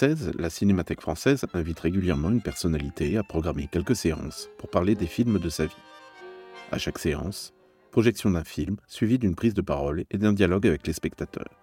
2016, 0.00 0.32
la 0.40 0.50
Cinémathèque 0.50 1.02
française 1.02 1.46
invite 1.54 1.78
régulièrement 1.78 2.30
une 2.30 2.42
personnalité 2.42 3.16
à 3.16 3.22
programmer 3.22 3.68
quelques 3.70 3.94
séances 3.94 4.50
pour 4.58 4.68
parler 4.68 4.96
des 4.96 5.06
films 5.06 5.38
de 5.38 5.48
sa 5.48 5.66
vie. 5.66 5.82
À 6.72 6.78
chaque 6.78 6.98
séance, 6.98 7.54
projection 7.92 8.30
d'un 8.30 8.42
film 8.42 8.74
suivie 8.88 9.20
d'une 9.20 9.36
prise 9.36 9.54
de 9.54 9.62
parole 9.62 10.04
et 10.10 10.18
d'un 10.18 10.32
dialogue 10.32 10.66
avec 10.66 10.84
les 10.88 10.92
spectateurs. 10.92 11.60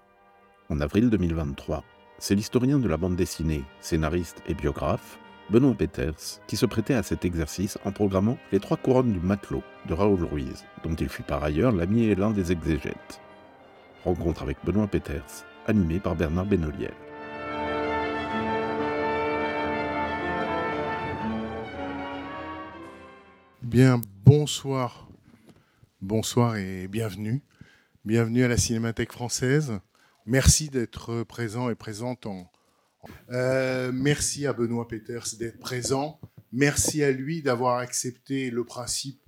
En 0.70 0.80
avril 0.80 1.10
2023, 1.10 1.84
c'est 2.20 2.36
l'historien 2.36 2.80
de 2.80 2.88
la 2.88 2.96
bande 2.96 3.18
dessinée, 3.18 3.66
scénariste 3.82 4.42
et 4.48 4.54
biographe, 4.54 5.20
Benoît 5.50 5.76
Peters, 5.76 6.40
qui 6.48 6.56
se 6.56 6.66
prêtait 6.66 6.94
à 6.94 7.04
cet 7.04 7.26
exercice 7.26 7.78
en 7.84 7.92
programmant 7.92 8.38
Les 8.54 8.62
Trois 8.62 8.78
Couronnes 8.78 9.12
du 9.12 9.20
Matelot 9.20 9.64
de 9.90 9.94
Raoul 9.94 10.24
Ruiz, 10.24 10.64
dont 10.86 10.96
il 10.96 11.10
fut 11.10 11.24
par 11.24 11.44
ailleurs 11.44 11.74
l'ami 11.74 12.06
et 12.06 12.16
l'un 12.16 12.32
des 12.32 12.54
exégètes. 12.54 13.20
Rencontre 14.06 14.44
avec 14.44 14.58
Benoît 14.64 14.88
Peters, 14.88 15.46
animé 15.68 16.00
par 16.00 16.16
Bernard 16.16 16.46
Benoliel. 16.46 16.94
Bonsoir. 26.02 26.58
Et 26.58 26.90
bienvenue. 26.90 27.42
Bienvenue 28.04 28.44
à 28.44 28.50
la 28.50 28.58
Cinémathèque 28.58 29.14
française. 29.14 29.80
Merci 30.26 30.70
d'être 30.70 31.24
présent 31.24 31.70
et 31.70 31.76
présente 31.76 32.26
en. 32.26 32.52
Euh, 33.30 33.94
merci 33.94 34.46
à 34.46 34.52
Benoît 34.52 34.90
Peters 34.90 35.38
d'être 35.40 35.60
présent. 35.60 36.20
Merci 36.52 37.02
à 37.02 37.14
lui 37.14 37.42
d'avoir 37.42 37.78
accepté 37.78 38.50
le 38.50 38.66
principe 38.66 39.24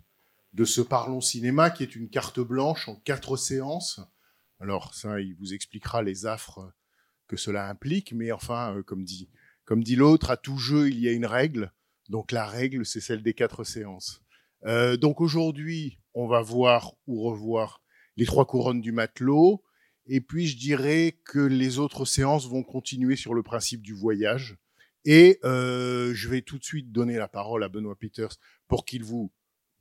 de 0.51 0.65
ce 0.65 0.81
Parlons 0.81 1.21
Cinéma, 1.21 1.69
qui 1.69 1.83
est 1.83 1.95
une 1.95 2.09
carte 2.09 2.41
blanche 2.41 2.89
en 2.89 2.97
quatre 2.97 3.37
séances. 3.37 4.01
Alors 4.59 4.93
ça, 4.93 5.21
il 5.21 5.35
vous 5.35 5.53
expliquera 5.53 6.03
les 6.03 6.25
affres 6.25 6.69
que 7.29 7.37
cela 7.37 7.69
implique, 7.69 8.11
mais 8.11 8.33
enfin, 8.33 8.75
euh, 8.75 8.83
comme 8.83 9.05
dit, 9.05 9.29
comme 9.63 9.85
dit 9.85 9.95
l'autre, 9.95 10.31
à 10.31 10.35
tout 10.35 10.57
jeu, 10.57 10.89
il 10.89 10.99
y 10.99 11.07
a 11.07 11.13
une 11.13 11.25
règle. 11.25 11.71
Donc 12.09 12.33
la 12.33 12.45
règle, 12.45 12.85
c'est 12.85 12.99
celle 12.99 13.23
des 13.23 13.33
quatre 13.33 13.63
séances. 13.63 14.22
Euh, 14.65 14.97
donc 14.97 15.21
aujourd'hui, 15.21 15.99
on 16.13 16.27
va 16.27 16.41
voir 16.41 16.93
ou 17.07 17.21
revoir 17.23 17.81
les 18.17 18.25
trois 18.25 18.45
couronnes 18.45 18.81
du 18.81 18.91
matelot. 18.91 19.63
Et 20.05 20.21
puis 20.21 20.47
je 20.47 20.57
dirais 20.57 21.19
que 21.25 21.39
les 21.39 21.79
autres 21.79 22.05
séances 22.05 22.47
vont 22.47 22.63
continuer 22.63 23.15
sur 23.15 23.33
le 23.33 23.43
principe 23.43 23.81
du 23.81 23.93
voyage. 23.93 24.57
Et 25.05 25.39
euh, 25.43 26.13
je 26.13 26.29
vais 26.29 26.41
tout 26.41 26.57
de 26.57 26.63
suite 26.63 26.91
donner 26.91 27.17
la 27.17 27.27
parole 27.27 27.63
à 27.63 27.69
Benoît 27.69 27.95
Peters 27.95 28.37
pour 28.67 28.85
qu'il 28.85 29.03
vous 29.03 29.31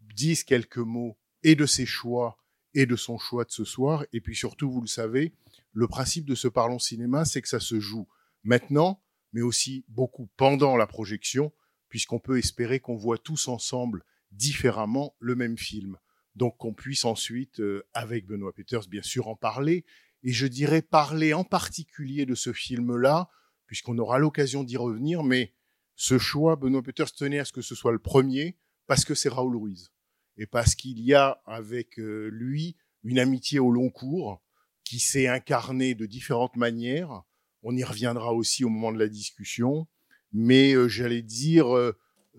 dise 0.00 0.42
quelques 0.44 0.78
mots 0.78 1.16
et 1.42 1.54
de 1.54 1.66
ses 1.66 1.86
choix 1.86 2.38
et 2.74 2.86
de 2.86 2.96
son 2.96 3.18
choix 3.18 3.44
de 3.44 3.50
ce 3.50 3.64
soir. 3.64 4.04
Et 4.12 4.20
puis 4.20 4.34
surtout, 4.34 4.70
vous 4.70 4.80
le 4.80 4.88
savez, 4.88 5.32
le 5.72 5.86
principe 5.86 6.24
de 6.26 6.34
ce 6.34 6.48
Parlons 6.48 6.78
Cinéma, 6.78 7.24
c'est 7.24 7.42
que 7.42 7.48
ça 7.48 7.60
se 7.60 7.78
joue 7.78 8.08
maintenant, 8.42 9.02
mais 9.32 9.42
aussi 9.42 9.84
beaucoup 9.88 10.28
pendant 10.36 10.76
la 10.76 10.86
projection, 10.86 11.52
puisqu'on 11.88 12.18
peut 12.18 12.38
espérer 12.38 12.80
qu'on 12.80 12.96
voit 12.96 13.18
tous 13.18 13.48
ensemble 13.48 14.04
différemment 14.32 15.14
le 15.20 15.34
même 15.34 15.58
film. 15.58 15.98
Donc 16.34 16.56
qu'on 16.56 16.72
puisse 16.74 17.04
ensuite, 17.04 17.60
euh, 17.60 17.86
avec 17.92 18.26
Benoît 18.26 18.52
Peters, 18.52 18.88
bien 18.88 19.02
sûr, 19.02 19.28
en 19.28 19.36
parler. 19.36 19.84
Et 20.22 20.32
je 20.32 20.46
dirais 20.46 20.82
parler 20.82 21.34
en 21.34 21.44
particulier 21.44 22.26
de 22.26 22.34
ce 22.34 22.52
film-là, 22.52 23.28
puisqu'on 23.66 23.98
aura 23.98 24.18
l'occasion 24.18 24.64
d'y 24.64 24.76
revenir, 24.76 25.22
mais 25.22 25.52
ce 25.94 26.18
choix, 26.18 26.56
Benoît 26.56 26.82
Peters 26.82 27.12
tenait 27.12 27.38
à 27.38 27.44
ce 27.44 27.52
que 27.52 27.62
ce 27.62 27.74
soit 27.74 27.92
le 27.92 27.98
premier, 27.98 28.56
parce 28.86 29.04
que 29.04 29.14
c'est 29.14 29.28
Raoul 29.28 29.56
Ruiz. 29.56 29.92
Et 30.36 30.46
parce 30.46 30.74
qu'il 30.74 31.00
y 31.00 31.14
a 31.14 31.42
avec 31.44 31.98
euh, 31.98 32.28
lui 32.32 32.76
une 33.04 33.18
amitié 33.18 33.58
au 33.58 33.70
long 33.70 33.90
cours, 33.90 34.42
qui 34.84 34.98
s'est 34.98 35.28
incarnée 35.28 35.94
de 35.94 36.06
différentes 36.06 36.56
manières. 36.56 37.22
On 37.62 37.76
y 37.76 37.84
reviendra 37.84 38.32
aussi 38.32 38.64
au 38.64 38.68
moment 38.68 38.92
de 38.92 38.98
la 38.98 39.08
discussion. 39.08 39.86
Mais 40.32 40.74
euh, 40.74 40.88
j'allais 40.88 41.22
dire, 41.22 41.66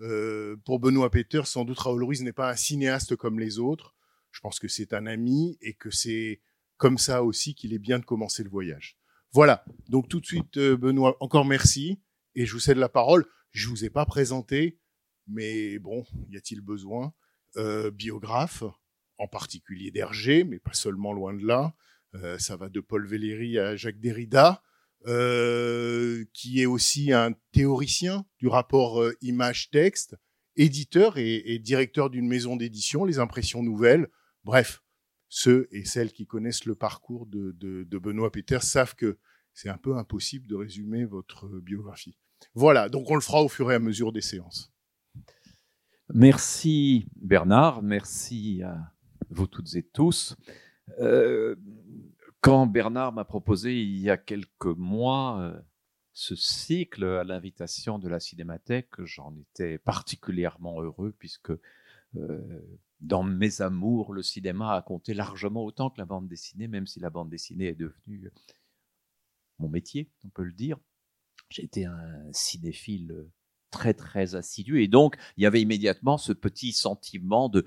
euh, 0.02 0.56
pour 0.66 0.80
Benoît 0.80 1.12
Peters, 1.12 1.48
sans 1.48 1.66
doute 1.66 1.80
Raoul 1.80 2.04
Ruiz 2.04 2.24
n'est 2.24 2.34
pas 2.34 2.52
un 2.52 2.56
cinéaste 2.56 3.16
comme 3.16 3.40
les 3.40 3.60
autres. 3.60 3.96
Je 4.32 4.40
pense 4.40 4.60
que 4.60 4.68
c'est 4.68 4.94
un 4.94 5.06
ami 5.06 5.58
et 5.62 5.74
que 5.74 5.92
c'est 5.92 6.42
comme 6.78 6.98
ça 6.98 7.24
aussi 7.24 7.54
qu'il 7.54 7.74
est 7.74 7.80
bien 7.80 8.00
de 8.00 8.06
commencer 8.06 8.44
le 8.44 8.50
voyage. 8.50 8.98
Voilà. 9.32 9.64
Donc 9.90 10.10
tout 10.10 10.20
de 10.20 10.26
suite, 10.26 10.58
euh, 10.58 10.76
Benoît, 10.76 11.16
encore 11.20 11.46
merci 11.46 12.02
et 12.36 12.46
je 12.46 12.54
vous 12.54 12.60
cède 12.60 12.78
la 12.78 12.90
parole. 12.90 13.26
Je 13.52 13.70
vous 13.70 13.86
ai 13.86 13.90
pas 13.90 14.06
présenté, 14.06 14.80
mais 15.28 15.78
bon, 15.78 16.06
y 16.30 16.38
a-t-il 16.38 16.62
besoin? 16.62 17.14
Euh, 17.58 17.92
Biographe, 17.92 18.64
en 19.20 19.28
particulier 19.28 19.92
d'Hergé, 19.92 20.44
mais 20.44 20.58
pas 20.58 20.74
seulement 20.74 21.14
loin 21.14 21.34
de 21.34 21.46
là. 21.46 21.76
Ça 22.38 22.58
va 22.58 22.70
de 22.70 22.80
Paul 22.80 23.08
Valéry 23.08 23.58
à 23.58 23.76
Jacques 23.76 24.00
Derrida. 24.00 24.62
Euh, 25.06 26.24
qui 26.32 26.62
est 26.62 26.66
aussi 26.66 27.12
un 27.12 27.34
théoricien 27.52 28.26
du 28.40 28.48
rapport 28.48 29.02
euh, 29.02 29.14
image-texte, 29.22 30.16
éditeur 30.56 31.18
et, 31.18 31.60
directeur 31.60 32.10
d'une 32.10 32.26
maison 32.26 32.56
d'édition, 32.56 33.04
Les 33.04 33.20
Impressions 33.20 33.64
Nouvelles. 33.64 34.08
Bref, 34.46 34.82
ceux 35.28 35.68
et 35.72 35.84
celles 35.84 36.14
qui 36.14 36.26
connaissent 36.26 36.64
le 36.64 36.76
parcours 36.76 37.26
de, 37.26 37.84
Benoît 38.00 38.32
Peters 38.32 38.64
savent 38.64 38.96
que 38.96 39.20
c'est 39.54 39.68
un 39.68 39.78
peu 39.78 39.98
impossible 39.98 40.48
de 40.48 40.56
résumer 40.56 41.04
votre 41.04 41.50
biographie. 41.50 42.18
Voilà, 42.54 42.88
donc 42.88 43.12
on 43.12 43.16
le 43.16 43.22
fera 43.22 43.44
au 43.44 43.50
fur 43.50 43.70
et 43.74 43.76
à 43.76 43.80
mesure 43.80 44.14
des 44.14 44.22
séances. 44.22 44.72
Merci 46.14 47.08
Bernard, 47.18 47.82
merci 47.82 48.62
à 48.64 48.94
vous 49.30 49.48
toutes 49.48 49.76
et 49.76 49.84
tous. 49.84 50.38
Euh, 51.00 51.56
quand 52.44 52.68
Bernard 52.68 53.14
m'a 53.14 53.24
proposé 53.24 53.82
il 53.82 53.98
y 54.00 54.10
a 54.10 54.18
quelques 54.18 54.66
mois 54.66 55.40
euh, 55.40 55.62
ce 56.12 56.36
cycle 56.36 57.06
à 57.06 57.24
l'invitation 57.24 58.00
de 58.00 58.10
la 58.10 58.20
Cinémathèque, 58.20 59.02
j'en 59.06 59.34
étais 59.38 59.78
particulièrement 59.78 60.82
heureux 60.82 61.16
puisque 61.18 61.54
euh, 62.18 62.78
dans 63.00 63.24
mes 63.24 63.62
amours, 63.62 64.14
le 64.14 64.22
cinéma 64.22 64.76
a 64.76 64.82
compté 64.82 65.14
largement 65.14 65.64
autant 65.64 65.90
que 65.90 66.00
la 66.00 66.06
bande 66.06 66.28
dessinée, 66.28 66.68
même 66.68 66.86
si 66.86 67.00
la 67.00 67.10
bande 67.10 67.30
dessinée 67.30 67.68
est 67.68 67.80
devenue 67.80 68.30
mon 69.58 69.70
métier, 69.70 70.12
on 70.26 70.30
peut 70.30 70.44
le 70.44 70.52
dire. 70.52 70.78
Été 71.58 71.86
un 71.86 72.34
cinéphile 72.34 73.26
très 73.70 73.94
très 73.94 74.36
assidu 74.36 74.82
et 74.82 74.88
donc 74.88 75.18
il 75.38 75.44
y 75.44 75.46
avait 75.46 75.62
immédiatement 75.62 76.18
ce 76.18 76.34
petit 76.34 76.74
sentiment 76.74 77.48
de, 77.48 77.66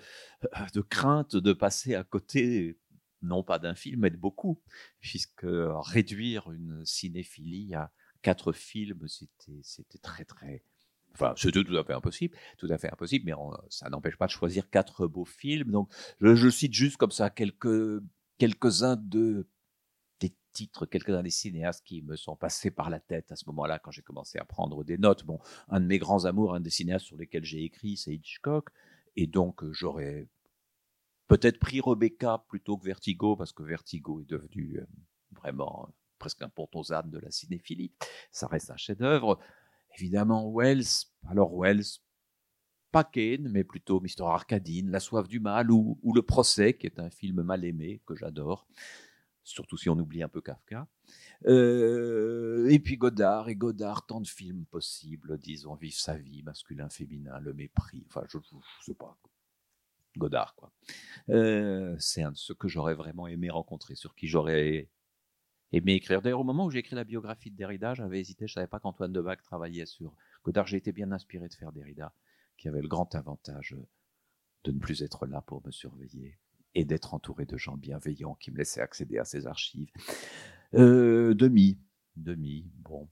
de 0.72 0.81
crainte 0.81 1.34
de 1.34 1.53
passer 1.53 1.94
à 1.94 2.04
côté 2.04 2.78
non 3.22 3.43
pas 3.43 3.59
d'un 3.59 3.75
film, 3.75 4.00
mais 4.00 4.10
de 4.10 4.16
beaucoup, 4.16 4.60
puisque 5.00 5.47
réduire 5.47 6.50
une 6.50 6.84
cinéphilie 6.84 7.75
à 7.75 7.93
quatre 8.22 8.53
films, 8.53 9.07
c'était, 9.09 9.98
très, 9.98 10.24
très, 10.24 10.63
enfin, 11.15 11.34
c'était 11.36 11.63
tout 11.63 11.77
à 11.77 11.84
fait 11.84 11.92
impossible, 11.92 12.36
tout 12.59 12.68
à 12.71 12.78
fait 12.78 12.92
impossible, 12.92 13.24
mais 13.27 13.33
ça 13.71 13.89
n'empêche 13.89 14.16
pas 14.16 14.27
de 14.27 14.33
choisir 14.33 14.68
quatre 14.71 15.07
beaux 15.07 15.24
films. 15.24 15.71
Donc, 15.71 15.92
je, 16.21 16.34
je 16.34 16.48
cite 16.48 16.72
juste 16.72 16.97
comme 16.97 17.10
ça 17.10 17.30
quelques, 17.30 18.03
quelques-uns 18.39 18.97
de, 18.97 19.48
des 20.21 20.34
titres, 20.53 20.86
quelques-uns 20.86 21.22
des 21.22 21.30
cinéastes 21.30 21.84
qui 21.84 22.03
me 22.03 22.16
sont 22.16 22.36
passés 22.36 22.71
par 22.71 22.91
la 22.91 23.01
tête 23.01 23.30
à 23.33 23.36
ce 23.36 23.45
moment-là 23.47 23.78
quand 23.78 23.91
j'ai 23.91 24.03
commencé 24.03 24.39
à 24.39 24.45
prendre 24.45 24.84
des 24.84 24.98
notes. 24.98 25.24
Bon, 25.24 25.39
un 25.69 25.80
de 25.80 25.86
mes 25.86 25.98
grands 25.98 26.24
amours, 26.24 26.54
un 26.54 26.60
des 26.60 26.71
cinéastes 26.71 27.07
sur 27.07 27.16
lesquels 27.16 27.45
j'ai 27.45 27.62
écrit, 27.65 27.97
c'est 27.97 28.15
Hitchcock. 28.15 28.71
Et 29.15 29.27
donc, 29.27 29.65
j'aurais 29.72 30.28
peut-être 31.26 31.58
pris 31.58 31.80
Rebecca 31.80 32.44
plutôt 32.48 32.76
que 32.76 32.84
Vertigo, 32.84 33.36
parce 33.36 33.52
que 33.52 33.62
Vertigo 33.62 34.20
est 34.20 34.28
devenu 34.28 34.78
euh, 34.78 34.86
vraiment 35.32 35.88
presque 36.18 36.42
un 36.42 36.48
pont 36.48 36.68
aux 36.74 36.92
ânes 36.92 37.10
de 37.10 37.18
la 37.18 37.30
cinéphilie. 37.30 37.92
Ça 38.30 38.46
reste 38.46 38.70
un 38.70 38.76
chef-d'œuvre. 38.76 39.38
Évidemment, 39.98 40.50
Wells. 40.52 41.06
Alors, 41.28 41.54
Wells, 41.54 42.00
pas 42.90 43.04
Kane, 43.04 43.48
mais 43.48 43.64
plutôt 43.64 44.00
Mister 44.00 44.24
Arcadine, 44.24 44.90
La 44.90 45.00
soif 45.00 45.28
du 45.28 45.40
mal 45.40 45.70
ou, 45.70 45.98
Le 46.14 46.22
procès, 46.22 46.74
qui 46.74 46.86
est 46.86 46.98
un 46.98 47.10
film 47.10 47.42
mal 47.42 47.64
aimé 47.64 48.02
que 48.06 48.14
j'adore, 48.14 48.66
surtout 49.42 49.76
si 49.76 49.88
on 49.88 49.98
oublie 49.98 50.22
un 50.22 50.28
peu 50.28 50.40
Kafka. 50.40 50.88
Euh, 51.46 52.56
Euh, 52.66 52.68
et 52.70 52.78
puis 52.78 52.96
Godard, 52.96 53.48
et 53.48 53.56
Godard, 53.56 54.06
tant 54.06 54.20
de 54.20 54.26
films 54.26 54.66
possibles, 54.66 55.38
disons, 55.38 55.74
Vive 55.74 55.94
sa 55.96 56.16
vie, 56.16 56.42
masculin, 56.42 56.88
féminin, 56.88 57.38
le 57.40 57.52
mépris, 57.52 58.04
enfin, 58.08 58.22
je, 58.28 58.38
je 58.38 58.84
sais 58.84 58.94
pas. 58.94 59.18
Godard, 60.18 60.54
quoi. 60.54 60.72
Euh, 61.28 61.97
c'est 61.98 62.22
un 62.22 62.33
de 62.33 62.36
ceux 62.36 62.54
que 62.54 62.68
j'aurais 62.68 62.95
vraiment 62.95 63.27
aimé 63.27 63.51
rencontrer, 63.51 63.95
sur 63.95 64.15
qui 64.15 64.27
j'aurais 64.27 64.89
aimé 65.72 65.95
écrire. 65.95 66.22
D'ailleurs, 66.22 66.41
au 66.41 66.45
moment 66.45 66.66
où 66.66 66.71
j'ai 66.71 66.78
écrit 66.78 66.97
la 66.97 67.04
biographie 67.04 67.51
de 67.51 67.57
Derrida, 67.57 67.95
j'avais 67.95 68.21
hésité, 68.21 68.47
je 68.47 68.54
savais 68.54 68.66
pas 68.66 68.80
qu'Antoine 68.80 69.13
Debac 69.13 69.42
travaillait 69.42 69.86
sur 69.86 70.15
Godard. 70.45 70.66
J'ai 70.66 70.77
été 70.77 70.92
bien 70.92 71.13
inspiré 71.13 71.48
de 71.48 71.54
faire 71.54 71.72
Derrida, 71.72 72.13
qui 72.57 72.68
avait 72.68 72.83
le 72.83 72.89
grand 72.89 73.15
avantage 73.15 73.77
de 74.65 74.72
ne 74.72 74.78
plus 74.78 75.03
être 75.03 75.27
là 75.27 75.41
pour 75.42 75.65
me 75.65 75.71
surveiller 75.71 76.39
et 76.74 76.84
d'être 76.84 77.15
entouré 77.15 77.47
de 77.47 77.57
gens 77.57 77.77
bienveillants 77.77 78.34
qui 78.34 78.51
me 78.51 78.59
laissaient 78.59 78.83
accéder 78.83 79.19
à 79.19 79.24
ses 79.24 79.47
archives. 79.47 79.91
Euh, 80.74 81.34
demi, 81.34 81.78
demi, 82.16 82.71
bon. 82.77 83.09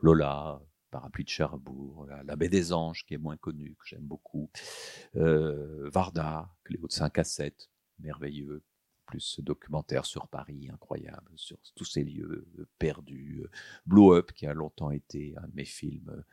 Lola, 0.00 0.60
Parapluie 0.96 1.24
de 1.24 1.28
Cherbourg, 1.28 2.06
la, 2.24 2.36
Baie 2.36 2.48
des 2.48 2.72
Anges, 2.72 3.04
qui 3.04 3.12
est 3.12 3.18
moins 3.18 3.36
connue, 3.36 3.76
que 3.78 3.86
j'aime 3.86 4.06
beaucoup. 4.06 4.48
Euh, 5.16 5.90
Varda, 5.90 6.48
Cléo 6.64 6.86
de 6.86 6.92
5 6.92 7.18
à 7.18 7.24
7, 7.24 7.68
merveilleux. 7.98 8.62
Plus 9.04 9.20
ce 9.20 9.42
documentaire 9.42 10.06
sur 10.06 10.26
Paris, 10.26 10.70
incroyable, 10.72 11.30
sur 11.34 11.58
tous 11.74 11.84
ces 11.84 12.02
lieux 12.02 12.48
euh, 12.58 12.66
perdus. 12.78 13.44
Blow 13.84 14.14
Up, 14.14 14.32
qui 14.32 14.46
a 14.46 14.54
longtemps 14.54 14.90
été 14.90 15.34
un 15.36 15.46
de 15.46 15.54
mes 15.54 15.66
films 15.66 16.24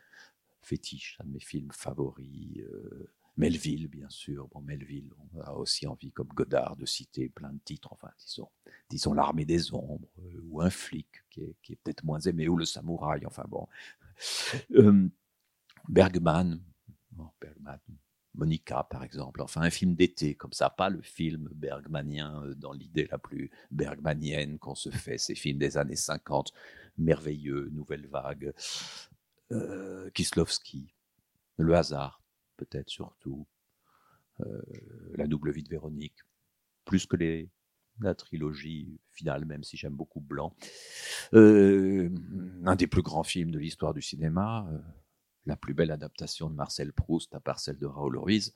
fétiches, 0.62 1.18
un 1.19 1.25
de 1.25 1.31
mes 1.31 1.42
films 1.42 1.74
favoris. 1.74 2.59
Euh, 2.59 3.12
Melville, 3.36 3.89
bien 3.89 4.09
sûr. 4.09 4.48
Bon, 4.48 4.62
Melville, 4.62 5.12
on 5.33 5.42
a 5.42 5.51
aussi 5.51 5.88
envie, 5.88 6.13
comme 6.13 6.30
Godard, 6.30 6.77
de 6.77 6.86
citer 6.86 7.27
plein 7.27 7.51
de 7.51 7.59
titres. 7.66 7.92
Enfin, 7.92 8.12
disons, 8.18 8.50
disons 8.89 9.13
l'armée 9.13 9.44
des 9.44 9.74
ombres, 9.74 10.07
euh, 10.19 10.39
ou 10.45 10.62
un 10.62 10.69
flic, 10.69 11.09
qui 11.30 11.42
est, 11.42 11.56
qui 11.62 11.74
est 11.74 11.80
peut-être 11.83 12.06
moins 12.06 12.21
aimé, 12.21 12.48
ou 12.48 12.56
le 12.56 12.63
samouraï. 12.63 13.25
Enfin 13.25 13.44
bon. 13.50 13.68
Euh, 14.75 15.10
Bergman, 15.89 16.60
Monica, 18.36 18.83
par 18.89 19.04
exemple. 19.04 19.42
Enfin, 19.42 19.62
un 19.62 19.69
film 19.69 19.95
d'été, 19.95 20.36
comme 20.36 20.54
ça, 20.54 20.69
pas 20.69 20.89
le 20.89 21.01
film 21.01 21.50
bergmanien 21.54 22.44
euh, 22.44 22.56
dans 22.56 22.74
l'idée 22.74 23.07
la 23.12 23.18
plus 23.18 23.51
bergmanienne 23.71 24.57
qu'on 24.57 24.75
se 24.75 24.89
fait, 24.89 25.18
ces 25.18 25.36
films 25.36 25.60
des 25.60 25.77
années 25.77 25.95
50, 25.95 26.51
merveilleux, 26.98 27.69
nouvelle 27.71 28.07
vague. 28.07 28.54
Euh, 29.51 30.10
Kislovski, 30.12 30.94
Le 31.57 31.75
hasard, 31.75 32.24
peut-être 32.57 32.89
surtout, 32.89 33.45
euh, 34.39 34.62
La 35.16 35.27
double 35.27 35.51
vie 35.51 35.63
de 35.63 35.69
Véronique, 35.69 36.18
plus 36.86 37.06
que 37.06 37.16
les, 37.16 37.50
la 38.00 38.16
trilogie 38.16 39.00
finale, 39.12 39.45
même 39.45 39.63
si 39.63 39.78
j'aime 39.78 39.94
beaucoup 39.94 40.19
Blanc. 40.19 40.56
Euh, 41.34 42.10
un 42.66 42.75
des 42.75 42.88
plus 42.88 43.01
grands 43.01 43.24
films 43.24 43.51
de 43.51 43.60
l'histoire 43.60 43.94
du 43.94 44.01
cinéma, 44.01 44.68
euh, 44.72 44.78
la 45.45 45.56
plus 45.56 45.74
belle 45.74 45.92
adaptation 45.92 46.50
de 46.50 46.56
Marcel 46.56 46.94
Proust 46.94 47.34
à 47.36 47.40
part 47.40 47.60
celle 47.60 47.78
de 47.78 47.86
Raoul 47.86 48.18
Ruiz. 48.18 48.54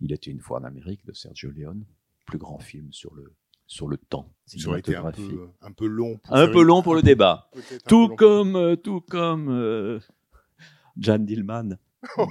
Il 0.00 0.12
était 0.12 0.30
une 0.30 0.40
fois 0.40 0.60
en 0.60 0.64
Amérique 0.64 1.04
de 1.04 1.12
Sergio 1.12 1.50
Leone, 1.50 1.84
plus 2.26 2.38
grand 2.38 2.58
film 2.58 2.92
sur 2.92 3.14
le 3.14 3.34
sur 3.70 3.86
le 3.86 3.96
temps. 3.96 4.28
Ça 4.46 4.68
aurait 4.68 4.80
été 4.80 4.96
un 4.96 5.12
peu, 5.12 5.48
un 5.60 5.70
peu 5.70 5.86
long. 5.86 6.18
Pour 6.18 6.34
un 6.34 6.48
peu 6.48 6.62
long 6.62 6.82
pour 6.82 6.96
le 6.96 7.02
débat. 7.02 7.48
Tout 7.86 8.08
comme, 8.16 8.56
euh, 8.56 8.74
tout 8.74 9.00
comme 9.00 9.48
euh, 9.48 10.00
Jan 10.98 11.20
Dillman 11.20 11.78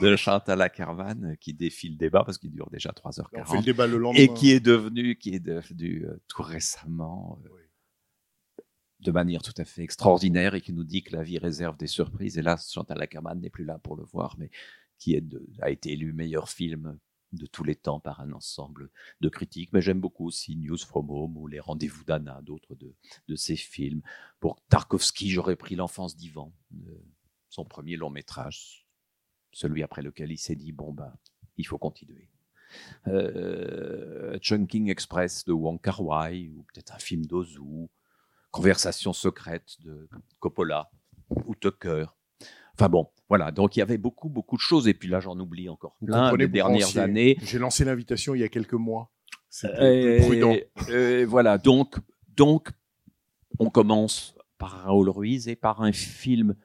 de 0.01 0.15
Chantal 0.15 0.61
Akerman 0.61 1.37
qui 1.39 1.53
défie 1.53 1.89
le 1.89 1.95
débat 1.95 2.23
parce 2.23 2.37
qu'il 2.37 2.51
dure 2.51 2.69
déjà 2.69 2.91
3h40. 2.91 3.27
On 3.33 3.45
fait 3.45 3.57
le 3.57 3.63
débat 3.63 3.87
le 3.87 3.97
lendemain. 3.97 4.19
Et 4.19 4.33
qui 4.33 4.51
est 4.51 4.59
devenu, 4.59 5.15
qui 5.17 5.35
est 5.35 5.39
devenu 5.39 6.05
euh, 6.05 6.19
tout 6.27 6.41
récemment, 6.43 7.39
euh, 7.45 7.49
Oui. 7.53 7.61
de 9.01 9.11
manière 9.11 9.41
tout 9.41 9.53
à 9.57 9.65
fait 9.65 9.83
extraordinaire 9.83 10.55
et 10.55 10.61
qui 10.61 10.73
nous 10.73 10.83
dit 10.83 11.03
que 11.03 11.15
la 11.15 11.23
vie 11.23 11.37
réserve 11.37 11.77
des 11.77 11.87
surprises. 11.87 12.37
Et 12.37 12.41
là, 12.41 12.57
Chantal 12.57 13.01
Akerman 13.01 13.39
n'est 13.39 13.49
plus 13.49 13.65
là 13.65 13.77
pour 13.79 13.95
le 13.95 14.03
voir, 14.03 14.35
mais 14.39 14.49
qui 14.97 15.13
est 15.15 15.21
de- 15.21 15.47
a 15.61 15.69
été 15.69 15.91
élu 15.93 16.13
meilleur 16.13 16.49
film 16.49 16.97
de 17.31 17.45
tous 17.45 17.63
les 17.63 17.75
temps 17.75 17.99
par 17.99 18.21
un 18.21 18.31
ensemble 18.33 18.89
de 19.21 19.29
critiques. 19.29 19.71
Mais 19.71 19.81
j'aime 19.81 20.01
beaucoup 20.01 20.25
aussi 20.25 20.55
News 20.57 20.77
from 20.79 21.11
Home 21.11 21.37
ou 21.37 21.45
Les 21.47 21.59
Rendez-vous 21.59 22.03
d'Anna, 22.03 22.41
d'autres 22.41 22.73
de, 22.75 22.95
de 23.27 23.35
ses 23.35 23.55
films. 23.55 24.01
Pour 24.39 24.59
Tarkovsky, 24.67 25.29
j'aurais 25.29 25.55
pris 25.55 25.75
L'Enfance 25.75 26.17
d'Ivan, 26.17 26.51
euh, 26.87 27.05
son 27.49 27.65
premier 27.65 27.95
long 27.97 28.09
métrage, 28.09 28.87
celui 29.51 29.83
après 29.83 30.01
lequel 30.01 30.31
il 30.31 30.37
s'est 30.37 30.55
dit 30.55 30.71
bon 30.71 30.93
bah 30.93 31.13
il 31.57 31.65
faut 31.65 31.77
continuer. 31.77 32.29
Euh, 33.07 34.37
Chunking 34.39 34.89
Express 34.89 35.43
de 35.45 35.53
Wong 35.53 35.81
Kar 35.81 36.01
Wai 36.03 36.49
ou 36.49 36.63
peut-être 36.71 36.93
un 36.93 36.99
film 36.99 37.25
d'Ozu, 37.25 37.59
Conversation 38.51 39.13
secrète 39.13 39.77
de 39.81 40.07
Coppola 40.39 40.89
ou 41.45 41.55
Tucker. 41.55 42.05
Enfin 42.75 42.89
bon, 42.89 43.07
voilà. 43.27 43.51
Donc 43.51 43.75
il 43.75 43.79
y 43.79 43.81
avait 43.81 43.97
beaucoup 43.97 44.29
beaucoup 44.29 44.55
de 44.55 44.61
choses 44.61 44.87
et 44.87 44.93
puis 44.93 45.09
là 45.09 45.19
j'en 45.19 45.37
oublie 45.39 45.69
encore 45.69 45.97
plein 46.03 46.35
des 46.35 46.47
dernières 46.47 46.97
années. 46.97 47.37
J'ai 47.41 47.59
lancé 47.59 47.85
l'invitation 47.85 48.35
il 48.35 48.41
y 48.41 48.43
a 48.43 48.49
quelques 48.49 48.73
mois. 48.73 49.11
C'était 49.49 50.17
plus 50.17 50.27
prudent. 50.27 50.55
et 50.89 51.25
voilà, 51.25 51.57
donc, 51.57 51.95
donc, 52.27 52.69
on 53.57 53.69
commence 53.69 54.35
par 54.57 54.83
Raoul 54.83 55.09
Ruiz 55.09 55.47
et 55.47 55.55
par 55.55 55.81
un 55.81 55.91
film 55.91 56.55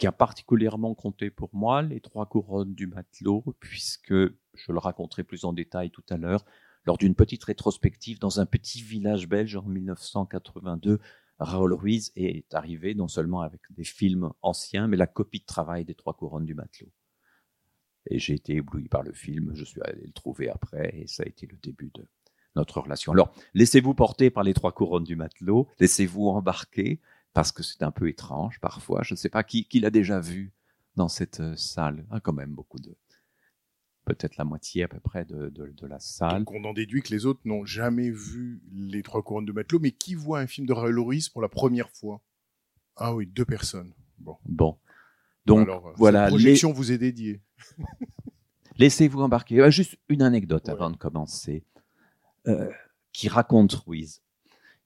qui 0.00 0.06
a 0.06 0.12
particulièrement 0.12 0.94
compté 0.94 1.30
pour 1.30 1.50
moi, 1.52 1.82
Les 1.82 2.00
Trois 2.00 2.24
Couronnes 2.24 2.74
du 2.74 2.86
Matelot, 2.86 3.44
puisque 3.60 4.14
je 4.14 4.72
le 4.72 4.78
raconterai 4.78 5.24
plus 5.24 5.44
en 5.44 5.52
détail 5.52 5.90
tout 5.90 6.02
à 6.08 6.16
l'heure, 6.16 6.46
lors 6.86 6.96
d'une 6.96 7.14
petite 7.14 7.44
rétrospective 7.44 8.18
dans 8.18 8.40
un 8.40 8.46
petit 8.46 8.80
village 8.80 9.28
belge 9.28 9.56
en 9.56 9.62
1982, 9.62 11.00
Raoul 11.38 11.74
Ruiz 11.74 12.12
est 12.16 12.54
arrivé 12.54 12.94
non 12.94 13.08
seulement 13.08 13.42
avec 13.42 13.60
des 13.68 13.84
films 13.84 14.30
anciens, 14.40 14.88
mais 14.88 14.96
la 14.96 15.06
copie 15.06 15.40
de 15.40 15.44
travail 15.44 15.84
des 15.84 15.94
Trois 15.94 16.14
Couronnes 16.14 16.46
du 16.46 16.54
Matelot. 16.54 16.90
Et 18.08 18.18
j'ai 18.18 18.32
été 18.32 18.56
ébloui 18.56 18.88
par 18.88 19.02
le 19.02 19.12
film, 19.12 19.50
je 19.52 19.66
suis 19.66 19.82
allé 19.82 20.06
le 20.06 20.12
trouver 20.12 20.48
après, 20.48 20.98
et 20.98 21.06
ça 21.08 21.24
a 21.24 21.28
été 21.28 21.46
le 21.46 21.58
début 21.58 21.90
de 21.94 22.08
notre 22.56 22.80
relation. 22.80 23.12
Alors, 23.12 23.32
laissez-vous 23.54 23.94
porter 23.94 24.30
par 24.30 24.44
les 24.44 24.54
trois 24.54 24.72
couronnes 24.72 25.04
du 25.04 25.16
matelot, 25.16 25.68
laissez-vous 25.78 26.28
embarquer, 26.28 27.00
parce 27.32 27.52
que 27.52 27.62
c'est 27.62 27.82
un 27.82 27.90
peu 27.90 28.08
étrange 28.08 28.60
parfois. 28.60 29.02
Je 29.02 29.14
ne 29.14 29.16
sais 29.16 29.28
pas 29.28 29.42
qui, 29.44 29.64
qui 29.66 29.80
l'a 29.80 29.90
déjà 29.90 30.20
vu 30.20 30.52
dans 30.96 31.08
cette 31.08 31.40
euh, 31.40 31.56
salle. 31.56 32.04
Ah, 32.10 32.20
quand 32.20 32.32
même 32.32 32.52
beaucoup 32.54 32.78
de... 32.78 32.96
Peut-être 34.06 34.36
la 34.38 34.44
moitié 34.44 34.82
à 34.82 34.88
peu 34.88 34.98
près 34.98 35.24
de, 35.24 35.50
de, 35.50 35.68
de 35.68 35.86
la 35.86 36.00
salle. 36.00 36.44
Donc 36.44 36.52
on 36.52 36.64
en 36.64 36.72
déduit 36.72 37.02
que 37.02 37.10
les 37.10 37.26
autres 37.26 37.40
n'ont 37.44 37.64
jamais 37.64 38.10
vu 38.10 38.60
les 38.72 39.02
trois 39.02 39.22
couronnes 39.22 39.44
de 39.44 39.52
matelot, 39.52 39.78
mais 39.78 39.92
qui 39.92 40.14
voit 40.14 40.40
un 40.40 40.46
film 40.46 40.66
de 40.66 40.72
Raoul 40.72 40.98
Ruiz 40.98 41.28
pour 41.28 41.42
la 41.42 41.48
première 41.48 41.90
fois? 41.90 42.20
Ah 42.96 43.14
oui, 43.14 43.26
deux 43.26 43.44
personnes. 43.44 43.92
Bon. 44.18 44.36
Bon. 44.46 44.78
Donc, 45.46 45.60
Alors, 45.60 45.92
voilà, 45.96 46.24
cette 46.24 46.30
projection 46.30 46.72
vous 46.72 46.90
est 46.92 46.98
dédiée. 46.98 47.40
Laissez-vous 48.78 49.20
embarquer. 49.20 49.60
Euh, 49.60 49.70
Juste 49.70 49.96
une 50.08 50.22
anecdote 50.22 50.64
Ouais. 50.66 50.72
avant 50.72 50.90
de 50.90 50.96
commencer, 50.96 51.64
euh, 52.46 52.70
qui 53.12 53.28
raconte 53.28 53.72
Ruiz. 53.74 54.22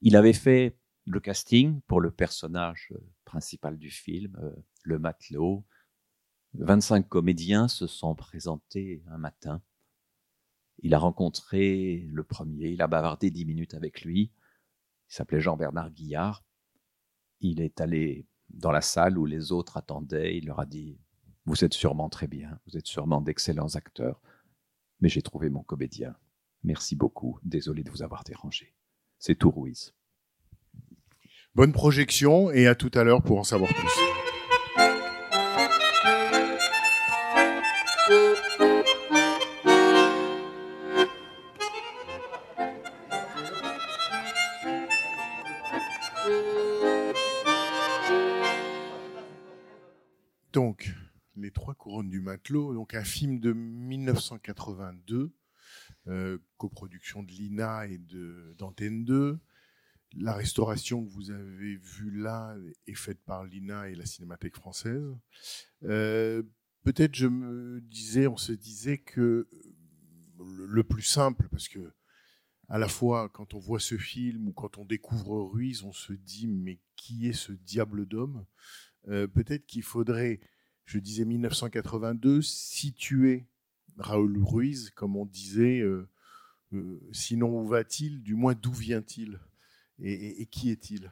Il 0.03 0.17
avait 0.17 0.33
fait 0.33 0.77
le 1.07 1.21
casting 1.21 1.81
pour 1.83 2.01
le 2.01 2.11
personnage 2.11 2.93
euh, 2.93 2.99
principal 3.25 3.79
du 3.79 3.91
film, 3.91 4.37
euh, 4.43 4.55
le 4.83 4.99
matelot. 4.99 5.65
25 6.55 7.09
comédiens 7.09 7.69
se 7.69 7.87
sont 7.87 8.15
présentés 8.15 9.03
un 9.09 9.19
matin. 9.19 9.63
Il 10.79 10.95
a 10.95 10.99
rencontré 10.99 12.07
le 12.11 12.25
premier, 12.25 12.71
il 12.71 12.83
a 12.83 12.87
bavardé 12.87 13.31
10 13.31 13.45
minutes 13.45 13.75
avec 13.75 14.03
lui. 14.03 14.33
Il 15.11 15.15
s'appelait 15.15 15.41
Jean-Bernard 15.41 15.91
Guillard. 15.91 16.45
Il 17.41 17.61
est 17.61 17.81
allé 17.81 18.27
dans 18.51 18.71
la 18.71 18.81
salle 18.81 19.19
où 19.19 19.27
les 19.27 19.53
autres 19.53 19.77
attendaient. 19.77 20.37
Il 20.37 20.47
leur 20.47 20.61
a 20.61 20.67
dit 20.67 20.99
vous 21.47 21.63
êtes 21.63 21.75
sûrement 21.75 22.09
très 22.09 22.27
bien, 22.27 22.59
vous 22.67 22.79
êtes 22.79 22.87
sûrement 22.87 23.21
d'excellents 23.21 23.75
acteurs, 23.75 24.21
mais 25.01 25.11
j'ai 25.11 25.21
trouvé 25.21 25.51
mon 25.51 25.63
comédien. 25.63 26.17
Merci 26.63 26.97
beaucoup, 26.97 27.39
désolé 27.43 27.83
de 27.83 27.91
vous 27.91 28.03
avoir 28.03 28.25
dérangé. 28.25 28.75
C'est 29.19 29.35
tout, 29.35 29.51
Ruiz. 29.51 29.95
Bonne 31.57 31.71
projection 31.71 32.51
et 32.51 32.67
à 32.67 32.75
tout 32.75 32.91
à 32.95 33.05
l'heure 33.05 33.23
pour 33.23 33.39
en 33.39 33.45
savoir 33.45 33.73
plus. 33.73 33.89
Donc, 50.53 50.93
Les 51.37 51.53
Trois 51.53 51.75
Couronnes 51.75 52.11
du 52.11 52.21
Matelot, 52.21 52.75
donc 52.75 52.95
un 52.95 53.05
film 53.05 53.39
de 53.39 53.53
1982, 53.53 55.33
euh, 56.09 56.39
coproduction 56.57 57.23
de 57.23 57.31
l'INA 57.31 57.87
et 57.87 58.01
d'Antenne 58.59 59.05
2. 59.05 59.39
La 60.17 60.35
restauration 60.35 61.05
que 61.05 61.11
vous 61.11 61.31
avez 61.31 61.77
vue 61.77 62.11
là 62.11 62.57
est 62.87 62.95
faite 62.95 63.21
par 63.25 63.45
l'INA 63.45 63.89
et 63.89 63.95
la 63.95 64.07
Cinémathèque 64.07 64.57
française. 64.57 65.05
Euh, 65.85 66.43
Peut-être 66.85 67.15
je 67.15 67.27
me 67.27 67.81
disais, 67.81 68.27
on 68.27 68.37
se 68.37 68.53
disait 68.53 68.99
que 68.99 69.49
le, 70.39 70.85
plus 70.85 71.03
simple, 71.03 71.49
parce 71.51 71.67
que 71.67 71.95
à 72.69 72.79
la 72.79 72.89
fois 72.89 73.31
quand 73.31 73.55
on 73.55 73.59
voit 73.59 73.81
ce 73.81 73.97
film 73.97 74.49
ou 74.49 74.53
quand 74.53 74.77
on 74.77 74.85
découvre 74.85 75.41
Ruiz, 75.45 75.83
on 75.83 75.93
se 75.93 76.13
dit 76.13 76.47
mais 76.47 76.79
qui 76.95 77.27
est 77.27 77.33
ce 77.33 77.53
diable 77.53 78.05
d'homme? 78.05 78.45
Euh, 79.09 79.27
Peut-être 79.27 79.65
qu'il 79.65 79.83
faudrait, 79.83 80.41
je 80.85 80.99
disais 80.99 81.25
1982, 81.25 82.43
situer 82.43 83.47
Raoul 83.97 84.43
Ruiz, 84.43 84.91
comme 84.91 85.17
on 85.17 85.25
disait, 85.25 85.81
euh, 85.81 86.07
sinon 87.13 87.63
où 87.63 87.67
va-t-il, 87.67 88.23
du 88.23 88.35
moins 88.35 88.55
d'où 88.55 88.73
vient-il? 88.73 89.41
Et, 90.03 90.47
qui 90.47 90.71
est-il? 90.71 91.11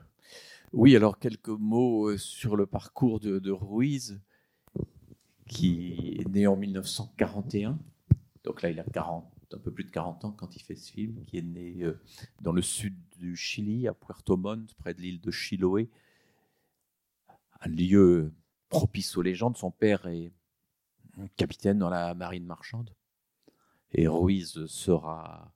Oui, 0.73 0.97
alors 0.97 1.19
quelques 1.19 1.49
mots 1.49 2.17
sur 2.17 2.57
le 2.57 2.67
parcours 2.67 3.21
de, 3.21 3.51
Ruiz, 3.51 4.21
qui 5.47 6.17
est 6.19 6.29
né 6.29 6.47
en 6.47 6.57
1941. 6.57 7.79
Donc 8.45 8.63
là, 8.63 8.71
il 8.71 8.81
a 8.81 8.85
40 8.85 9.33
un 9.55 9.59
peu 9.59 9.71
plus 9.71 9.85
de 9.85 9.91
40 9.91 10.25
ans 10.25 10.33
quand 10.33 10.57
il 10.57 10.63
fait 10.63 10.77
ce 10.77 10.91
film, 10.91 11.25
qui 11.27 11.39
est 11.39 11.43
né 11.43 11.83
euh, 11.83 12.01
dans 12.41 12.53
le 12.53 12.63
sud 12.63 12.97
du 13.19 13.37
Chili, 13.37 13.87
à 13.87 13.93
Puerto 13.93 14.37
Montt, 14.37 14.75
près 14.75 14.95
de 14.95 15.03
l'île 15.03 15.21
de 15.21 15.31
Chiloé, 15.31 15.91
un 17.61 17.69
lieu 17.69 18.33
propice 18.69 19.17
aux 19.17 19.23
légendes. 19.23 19.57
Son 19.57 19.71
père 19.71 20.07
est 20.07 20.33
capitaine 21.37 21.79
dans 21.79 21.91
la 21.91 22.15
marine 22.15 22.47
marchande. 22.47 22.95
Et 23.93 24.09
Ruiz 24.09 24.65
sera 24.67 25.55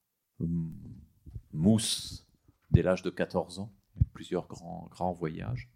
mousse 1.53 2.26
dès 2.71 2.83
l'âge 2.83 3.03
de 3.03 3.11
14 3.11 3.59
ans, 3.59 3.73
plusieurs 4.13 4.47
grands, 4.47 4.89
grands 4.91 5.13
voyages. 5.13 5.69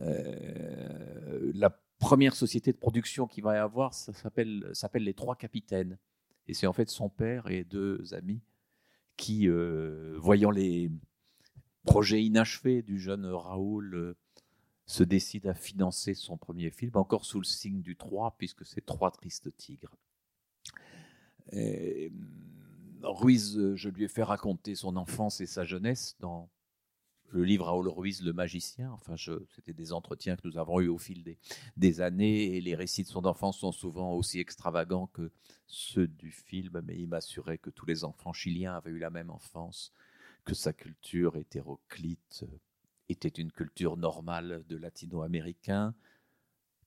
Euh, 0.00 1.52
la 1.54 1.70
première 1.98 2.34
société 2.34 2.72
de 2.72 2.78
production 2.78 3.26
qu'il 3.26 3.44
va 3.44 3.54
y 3.54 3.58
avoir, 3.58 3.94
s'appelle 3.94 4.74
les 4.96 5.14
Trois 5.14 5.36
Capitaines. 5.36 5.98
Et 6.48 6.54
c'est 6.54 6.66
en 6.66 6.72
fait 6.72 6.90
son 6.90 7.08
père 7.08 7.50
et 7.50 7.64
deux 7.64 8.14
amis 8.14 8.40
qui, 9.16 9.48
euh, 9.48 10.16
voyant 10.18 10.50
les 10.50 10.90
projets 11.84 12.24
inachevés 12.24 12.82
du 12.82 12.98
jeune 12.98 13.26
Raoul, 13.26 13.94
euh, 13.94 14.16
se 14.86 15.04
décident 15.04 15.50
à 15.50 15.54
financer 15.54 16.14
son 16.14 16.36
premier 16.36 16.70
film, 16.70 16.92
encore 16.94 17.24
sous 17.24 17.38
le 17.38 17.44
signe 17.44 17.82
du 17.82 17.96
3, 17.96 18.34
puisque 18.36 18.66
c'est 18.66 18.84
Trois 18.84 19.10
tristes 19.10 19.56
tigres. 19.56 19.96
Et, 21.52 22.12
Ruiz, 23.02 23.74
je 23.74 23.88
lui 23.88 24.04
ai 24.04 24.08
fait 24.08 24.22
raconter 24.22 24.74
son 24.74 24.96
enfance 24.96 25.40
et 25.40 25.46
sa 25.46 25.64
jeunesse 25.64 26.16
dans 26.20 26.50
le 27.32 27.44
livre 27.44 27.66
Raoul 27.66 27.88
Ruiz, 27.88 28.22
Le 28.22 28.32
magicien. 28.32 28.92
Enfin, 28.92 29.14
c'était 29.16 29.72
des 29.72 29.92
entretiens 29.92 30.36
que 30.36 30.46
nous 30.46 30.58
avons 30.58 30.80
eus 30.80 30.88
au 30.88 30.98
fil 30.98 31.24
des, 31.76 32.00
années 32.00 32.56
et 32.56 32.60
les 32.60 32.74
récits 32.74 33.04
de 33.04 33.08
son 33.08 33.24
enfance 33.24 33.58
sont 33.58 33.72
souvent 33.72 34.12
aussi 34.12 34.38
extravagants 34.38 35.06
que 35.08 35.30
ceux 35.66 36.06
du 36.06 36.30
film, 36.30 36.82
mais 36.84 36.98
il 36.98 37.08
m'assurait 37.08 37.58
que 37.58 37.70
tous 37.70 37.86
les 37.86 38.04
enfants 38.04 38.32
chiliens 38.32 38.74
avaient 38.74 38.90
eu 38.90 38.98
la 38.98 39.10
même 39.10 39.30
enfance, 39.30 39.92
que 40.44 40.54
sa 40.54 40.72
culture 40.72 41.36
hétéroclite 41.36 42.44
était 43.08 43.28
une 43.28 43.50
culture 43.50 43.96
normale 43.96 44.64
de 44.68 44.76
latino-américain, 44.76 45.94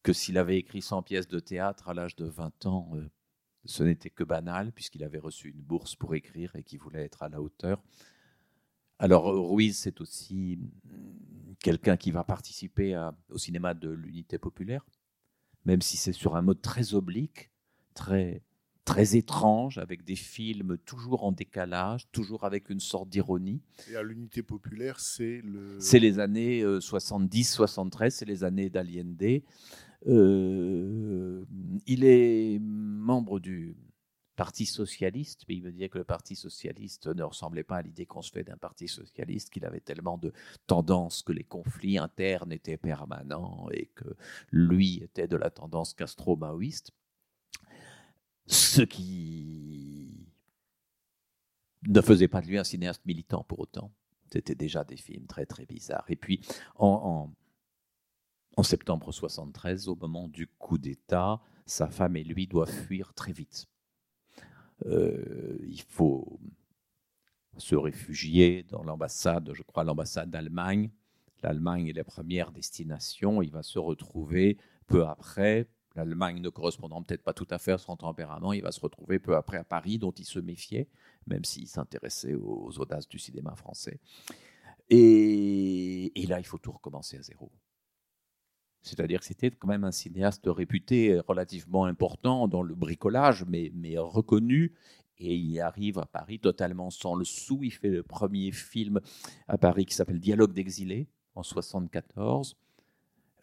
que 0.04 0.14
s'il 0.14 0.38
avait 0.38 0.58
écrit 0.58 0.84
100 0.84 1.02
pièces 1.02 1.28
de 1.28 1.40
théâtre 1.40 1.90
à 1.90 1.96
l'âge 1.96 2.16
de 2.16 2.26
20 2.26 2.68
ans, 2.68 2.92
euh, 2.94 3.10
ce 3.66 3.84
n'était 3.84 4.10
que 4.10 4.24
banal, 4.24 4.72
puisqu'il 4.72 5.04
avait 5.04 5.20
reçu 5.20 5.50
une 5.50 5.62
bourse 5.62 5.96
pour 5.96 6.16
écrire 6.16 6.56
et 6.56 6.64
qu'il 6.64 6.80
voulait 6.80 7.04
être 7.04 7.24
à 7.24 7.30
la 7.30 7.42
hauteur. 7.42 7.82
Alors 9.00 9.26
Ruiz, 9.26 9.78
c'est 9.78 10.00
aussi 10.02 10.60
quelqu'un 11.60 11.98
qui 11.98 12.12
va 12.12 12.24
participer 12.24 12.98
au 13.30 13.38
cinéma 13.38 13.74
de 13.74 13.90
l'unité 13.90 14.38
populaire, 14.38 14.86
même 15.66 15.82
si 15.82 15.98
c'est 15.98 16.14
sur 16.14 16.36
un 16.36 16.42
mode 16.42 16.62
très 16.62 16.94
oblique, 16.94 17.52
très, 17.94 18.42
très 18.86 19.16
étrange, 19.16 19.78
avec 19.78 20.04
des 20.04 20.16
films 20.16 20.78
toujours 20.86 21.24
en 21.24 21.32
décalage, 21.32 22.08
toujours 22.12 22.44
avec 22.44 22.70
une 22.70 22.80
sorte 22.80 23.10
d'ironie. 23.10 23.62
Et 23.92 23.96
à 23.96 24.04
l'unité 24.04 24.44
populaire, 24.44 25.00
c'est 25.00 25.42
le... 25.44 25.78
C'est 25.80 26.00
les 26.00 26.20
années 26.20 26.64
70-73, 26.64 28.06
euh, 28.06 28.10
c'est 28.12 28.26
les 28.26 28.44
années 28.44 28.70
d'Allende. 28.70 29.42
Euh, 30.08 31.44
il 31.88 32.04
est 32.04 32.60
membre 32.62 33.40
du, 33.40 33.76
Parti 34.36 34.66
socialiste, 34.66 35.46
mais 35.48 35.56
il 35.56 35.64
me 35.64 35.72
disait 35.72 35.88
que 35.88 35.98
le 35.98 36.04
Parti 36.04 36.36
socialiste 36.36 37.08
ne 37.08 37.24
ressemblait 37.24 37.64
pas 37.64 37.78
à 37.78 37.82
l'idée 37.82 38.06
qu'on 38.06 38.22
se 38.22 38.32
fait 38.32 38.44
d'un 38.44 38.58
Parti 38.58 38.90
socialiste, 38.90 39.50
qu'il 39.50 39.66
avait 39.66 39.80
tellement 39.80 40.18
de 40.18 40.34
tendances 40.68 41.24
que 41.24 41.32
les 41.32 41.46
conflits 41.46 41.98
internes 41.98 42.52
étaient 42.52 42.78
permanents 42.78 43.70
et 43.72 43.90
que 43.96 44.16
lui 44.52 45.02
était 45.02 45.30
de 45.30 45.38
la 45.38 45.50
tendance 45.50 45.94
castro-maoïste. 45.94 46.92
Ce 48.48 48.82
qui 48.82 50.28
ne 51.88 52.02
faisait 52.02 52.28
pas 52.28 52.42
de 52.42 52.48
lui 52.48 52.58
un 52.58 52.64
cinéaste 52.64 53.06
militant 53.06 53.44
pour 53.44 53.60
autant. 53.60 53.92
C'était 54.32 54.56
déjà 54.56 54.84
des 54.84 54.98
films 54.98 55.28
très 55.28 55.46
très 55.46 55.66
bizarres. 55.66 56.06
Et 56.10 56.16
puis 56.16 56.42
en, 56.76 57.30
septembre 58.64 59.12
73, 59.12 59.88
au 59.88 59.96
moment 59.96 60.28
du 60.28 60.48
coup 60.48 60.78
d'État, 60.78 61.42
sa 61.66 61.88
femme 61.88 62.16
et 62.16 62.24
lui 62.24 62.48
doivent 62.48 62.72
fuir 62.72 63.14
très 63.14 63.32
vite 63.32 63.68
euh, 64.86 65.58
il 65.64 65.82
faut 65.82 66.40
se 67.58 67.76
réfugier 67.76 68.64
dans 68.64 68.84
l'ambassade, 68.84 69.52
je 69.54 69.64
crois 69.64 69.84
l'ambassade 69.84 70.30
d'Allemagne. 70.30 70.92
L'Allemagne 71.44 71.88
est 71.88 71.94
la 71.94 72.04
première 72.04 72.52
destination. 72.52 73.42
Il 73.42 73.52
va 73.52 73.64
se 73.64 73.80
retrouver 73.80 74.58
peu 74.88 75.06
après, 75.06 75.68
l'Allemagne 75.96 76.42
ne 76.42 76.50
correspondant 76.50 77.02
peut-être 77.02 77.24
pas 77.24 77.34
tout 77.34 77.48
à 77.50 77.58
fait 77.58 77.72
à 77.72 77.78
son 77.78 77.96
tempérament, 77.96 78.54
il 78.54 78.62
va 78.62 78.72
se 78.72 78.82
retrouver 78.82 79.20
peu 79.20 79.36
après 79.36 79.58
à 79.58 79.64
Paris, 79.64 79.98
dont 79.98 80.12
il 80.12 80.26
se 80.26 80.40
méfiait, 80.40 80.90
même 81.28 81.46
s'il 81.46 81.68
s'intéressait 81.68 82.36
aux 82.36 82.72
audaces 82.80 83.08
du 83.08 83.20
cinéma 83.20 83.56
français. 83.56 84.00
Et, 84.90 86.12
là, 86.28 86.40
il 86.40 86.46
faut 86.46 86.58
tout 86.58 86.72
recommencer 86.72 87.18
à 87.18 87.22
zéro. 87.22 87.52
C'est-à-dire 88.82 89.20
que 89.20 89.26
c'était 89.26 89.50
quand 89.50 89.68
même 89.68 89.84
un 89.84 89.92
cinéaste 89.92 90.44
réputé 90.46 91.20
relativement 91.28 91.86
important 91.86 92.48
dans 92.48 92.62
le 92.62 92.76
bricolage, 92.76 93.46
mais, 93.46 93.98
reconnu. 93.98 94.74
Et 95.18 95.34
il 95.34 95.60
arrive 95.62 95.98
à 95.98 96.06
Paris 96.06 96.40
totalement 96.40 96.90
sans 96.90 97.16
le 97.16 97.24
sou. 97.24 97.64
Il 97.64 97.72
fait 97.72 97.90
le 97.90 98.04
premier 98.04 98.52
film 98.52 99.00
à 99.48 99.58
Paris 99.58 99.86
qui 99.86 99.96
s'appelle 99.96 100.20
Dialogue 100.20 100.54
d'exilé 100.54 101.08
en 101.36 101.42
74. 101.42 102.58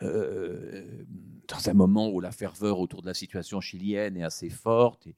Euh, 0.02 1.04
dans 1.48 1.68
un 1.68 1.74
moment 1.74 2.08
où 2.10 2.20
la 2.20 2.32
ferveur 2.32 2.78
autour 2.80 3.02
de 3.02 3.06
la 3.06 3.14
situation 3.14 3.60
chilienne 3.60 4.16
est 4.16 4.22
assez 4.22 4.48
forte. 4.48 5.08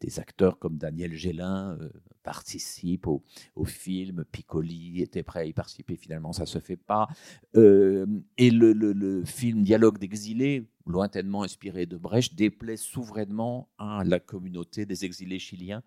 Des 0.00 0.18
acteurs 0.18 0.58
comme 0.58 0.78
Daniel 0.78 1.12
Gélin 1.12 1.76
euh, 1.78 1.90
participent 2.22 3.06
au, 3.06 3.22
film, 3.66 4.24
Piccoli 4.32 5.02
était 5.02 5.22
prêt 5.22 5.40
à 5.40 5.44
y 5.44 5.52
participer, 5.52 5.96
finalement 5.96 6.32
ça 6.32 6.42
ne 6.42 6.48
se 6.48 6.58
fait 6.58 6.78
pas. 6.78 7.06
Euh, 7.54 8.06
et 8.38 8.50
le, 8.50 9.22
film 9.24 9.62
Dialogue 9.62 9.98
d'exilés, 9.98 10.66
lointainement 10.86 11.42
inspiré 11.42 11.84
de 11.84 11.98
Brecht, 11.98 12.34
déplaît 12.34 12.78
souverainement 12.78 13.68
à 13.78 14.02
la 14.04 14.20
communauté 14.20 14.86
des 14.86 15.04
exilés 15.04 15.38
chiliens, 15.38 15.82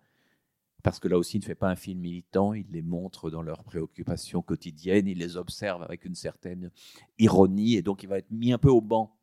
parce 0.84 1.00
que 1.00 1.08
là 1.08 1.16
aussi 1.16 1.38
il 1.38 1.40
ne 1.40 1.46
fait 1.46 1.54
pas 1.54 1.70
un 1.70 1.76
film 1.76 1.98
militant, 2.00 2.52
il 2.52 2.66
les 2.70 2.82
montre 2.82 3.30
dans 3.30 3.42
leurs 3.42 3.64
préoccupations 3.64 4.42
quotidiennes, 4.42 5.08
il 5.08 5.18
les 5.18 5.38
observe 5.38 5.82
avec 5.82 6.04
une 6.04 6.14
certaine 6.14 6.70
ironie, 7.18 7.74
et 7.76 7.82
donc 7.82 8.02
il 8.02 8.08
va 8.08 8.18
être 8.18 8.30
mis 8.30 8.52
un 8.52 8.58
peu 8.58 8.68
au 8.68 8.82
banc 8.82 9.16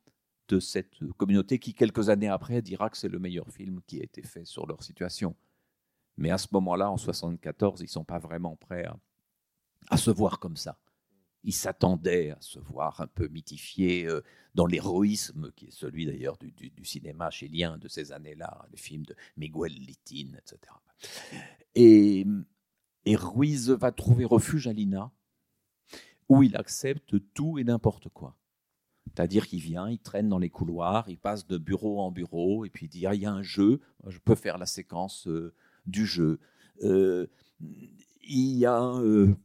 de 0.48 0.60
cette 0.60 0.98
communauté 1.18 1.60
qui, 1.60 1.76
quelques 1.76 2.10
années 2.10 2.28
après, 2.28 2.64
dira 2.64 2.90
que 2.90 2.98
c'est 2.98 3.10
le 3.10 3.20
meilleur 3.20 3.48
film 3.52 3.80
qui 3.86 4.00
a 4.02 4.04
été 4.04 4.24
fait 4.24 4.44
sur 4.44 4.66
leur 4.66 4.82
situation. 4.84 5.36
Mais 6.18 6.32
à 6.32 6.40
ce 6.40 6.48
moment-là, 6.52 6.90
en 6.90 6.98
74, 6.98 7.80
ils 7.82 7.84
ne 7.84 7.90
sont 7.90 8.04
pas 8.04 8.20
vraiment 8.20 8.56
prêts 8.56 8.88
à, 9.90 9.98
se 9.98 10.10
voir 10.10 10.40
comme 10.40 10.58
ça. 10.58 10.80
Ils 11.44 11.54
s'attendaient 11.54 12.32
à 12.32 12.42
se 12.42 12.60
voir 12.60 13.00
un 13.02 13.08
peu 13.08 13.28
mythifiés 13.28 14.08
euh, 14.08 14.22
dans 14.56 14.66
l'héroïsme, 14.66 15.52
qui 15.56 15.68
est 15.68 15.72
celui 15.72 16.08
d'ailleurs 16.08 16.38
du, 16.38 16.74
cinéma 16.84 17.30
chilien 17.30 17.78
de 17.78 17.88
ces 17.88 18.12
années-là, 18.12 18.66
les 18.72 18.78
films 18.78 19.06
de 19.06 19.16
Miguel 19.38 19.74
Litin, 19.74 20.38
etc. 20.38 20.74
Et, 21.76 22.26
Ruiz 23.08 23.70
va 23.70 23.92
trouver 23.92 24.26
refuge 24.26 24.68
à 24.68 24.74
Lina, 24.74 25.12
où 26.30 26.44
il 26.44 26.56
accepte 26.56 27.16
tout 27.34 27.58
et 27.58 27.64
n'importe 27.64 28.10
quoi. 28.10 28.38
C'est-à-dire 29.08 29.48
qu'il 29.48 29.60
vient, 29.60 29.90
il 29.90 30.00
traîne 30.00 30.30
dans 30.30 30.38
les 30.38 30.50
couloirs, 30.50 31.10
il 31.10 31.18
passe 31.18 31.48
de 31.48 31.58
bureau 31.58 32.02
en 32.02 32.12
bureau, 32.12 32.66
et 32.66 32.70
puis 32.70 32.86
il 32.86 32.90
dit 32.90 33.06
ah, 33.06 33.16
il 33.16 33.22
y 33.22 33.26
a 33.26 33.32
un 33.32 33.42
jeu, 33.42 33.82
je 34.08 34.20
peux 34.20 34.36
faire 34.36 34.58
la 34.58 34.66
séquence 34.66 35.28
euh, 35.28 35.54
du 35.86 36.06
jeu. 36.06 36.40
Euh, 36.84 37.28
il 37.60 38.58
y 38.58 38.66
a 38.66 38.80
une 38.80 39.32
euh, 39.32 39.36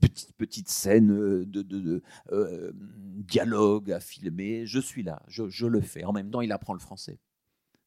petite, 0.00 0.32
petite 0.36 0.68
scène 0.68 1.44
de, 1.44 2.02
dialogue 3.22 3.92
à 3.92 4.00
filmer, 4.00 4.66
je 4.66 4.80
suis 4.80 5.02
là, 5.02 5.22
je, 5.28 5.66
le 5.66 5.80
fais. 5.80 6.04
En 6.04 6.12
même 6.12 6.30
temps, 6.30 6.42
il 6.42 6.52
apprend 6.52 6.74
le 6.74 6.80
français 6.80 7.18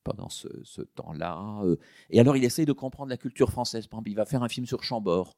pendant 0.04 0.30
ce, 0.30 0.82
temps-là. 0.96 1.62
et 2.10 2.20
alors, 2.20 2.38
il 2.38 2.44
essaye 2.44 2.66
de 2.66 2.74
comprendre 2.74 3.10
la 3.10 3.18
culture 3.18 3.52
française. 3.52 3.88
Par 3.88 3.98
exemple, 3.98 4.10
il 4.12 4.16
va 4.16 4.26
faire 4.26 4.44
un 4.44 4.50
film 4.50 4.66
sur 4.66 4.84
Chambord 4.84 5.36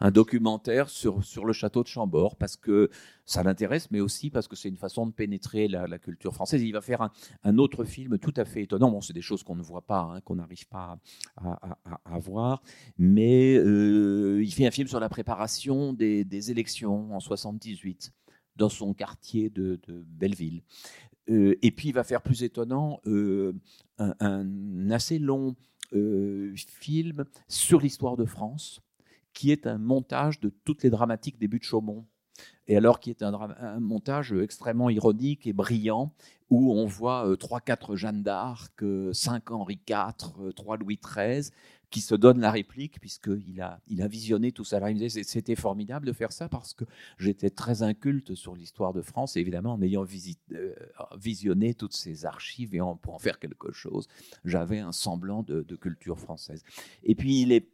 un 0.00 0.10
documentaire 0.10 0.88
sur, 0.88 1.20
le 1.44 1.52
château 1.52 1.82
de 1.82 1.88
Chambord 1.88 2.36
parce 2.36 2.56
que 2.56 2.90
ça 3.24 3.42
l'intéresse, 3.42 3.90
mais 3.90 4.00
aussi 4.00 4.30
parce 4.30 4.46
que 4.46 4.56
c'est 4.56 4.68
une 4.68 4.76
façon 4.76 5.06
de 5.06 5.12
pénétrer 5.12 5.68
la, 5.68 5.98
culture 5.98 6.34
française. 6.34 6.62
Il 6.62 6.72
va 6.72 6.80
faire 6.80 7.10
un, 7.42 7.58
autre 7.58 7.84
film 7.84 8.18
tout 8.18 8.34
à 8.36 8.44
fait 8.44 8.62
étonnant. 8.62 8.90
Bon, 8.90 9.00
c'est 9.00 9.12
des 9.12 9.22
choses 9.22 9.42
qu'on 9.42 9.56
ne 9.56 9.62
voit 9.62 9.86
pas, 9.86 10.00
hein, 10.00 10.20
qu'on 10.20 10.36
n'arrive 10.36 10.66
pas 10.68 10.98
à, 11.36 12.18
voir, 12.18 12.62
mais 12.98 13.56
euh, 13.56 14.42
il 14.42 14.52
fait 14.52 14.66
un 14.66 14.70
film 14.70 14.88
sur 14.88 15.00
la 15.00 15.08
préparation 15.08 15.92
des, 15.92 16.50
élections 16.50 17.14
en 17.14 17.20
78 17.20 18.12
dans 18.56 18.68
son 18.68 18.94
quartier 18.94 19.50
de 19.50 19.80
Belleville. 20.06 20.62
Euh, 21.30 21.58
et 21.62 21.70
puis 21.70 21.88
il 21.88 21.94
va 21.94 22.04
faire 22.04 22.22
plus 22.22 22.42
étonnant 22.42 23.00
euh, 23.06 23.52
un, 23.98 24.90
assez 24.90 25.18
long 25.18 25.56
euh, 25.92 26.54
film 26.56 27.24
sur 27.48 27.80
l'histoire 27.80 28.16
de 28.16 28.24
France 28.24 28.80
qui 29.32 29.52
est 29.52 29.66
un 29.66 29.78
montage 29.78 30.40
de 30.40 30.52
toutes 30.64 30.82
les 30.82 30.90
dramatiques 30.90 31.38
des 31.38 31.46
buts 31.46 31.60
de 31.60 31.64
Chaumont. 31.64 32.04
Et 32.66 32.76
alors, 32.76 33.00
qui 33.00 33.10
est 33.10 33.22
un, 33.22 33.80
montage 33.80 34.32
extrêmement 34.32 34.90
ironique 34.90 35.46
et 35.46 35.52
brillant, 35.52 36.12
où 36.50 36.72
on 36.72 36.86
voit 36.86 37.34
3-4 37.34 37.92
euh, 37.92 37.96
Jeanne 37.96 38.22
d'Arc, 38.22 38.80
5 39.12 39.50
euh, 39.50 39.54
Henri 39.54 39.80
IV, 39.88 40.52
3 40.54 40.74
euh, 40.74 40.78
Louis 40.78 40.98
XIII, 41.02 41.50
qui 41.90 42.00
se 42.00 42.14
donnent 42.14 42.40
la 42.40 42.50
réplique, 42.50 43.00
puisqu'il 43.00 43.60
a, 43.60 43.80
il 43.86 44.02
a 44.02 44.08
visionné 44.08 44.52
tout 44.52 44.64
ça. 44.64 44.78
C'était 45.08 45.56
formidable 45.56 46.06
de 46.06 46.12
faire 46.12 46.32
ça 46.32 46.48
parce 46.48 46.74
que 46.74 46.84
j'étais 47.18 47.50
très 47.50 47.82
inculte 47.82 48.34
sur 48.34 48.54
l'histoire 48.54 48.92
de 48.92 49.02
France, 49.02 49.36
évidemment, 49.36 49.74
en 49.74 49.82
ayant 49.82 50.04
visionné 51.16 51.74
toutes 51.74 51.94
ces 51.94 52.26
archives 52.26 52.74
et 52.74 52.80
en, 52.80 52.96
pour 52.96 53.14
en 53.14 53.18
faire 53.18 53.38
quelque 53.38 53.72
chose, 53.72 54.06
j'avais 54.44 54.80
un 54.80 54.92
semblant 54.92 55.42
de, 55.42 55.62
culture 55.76 56.18
française. 56.18 56.62
Et 57.04 57.14
puis, 57.14 57.40
il 57.42 57.52
est 57.52 57.68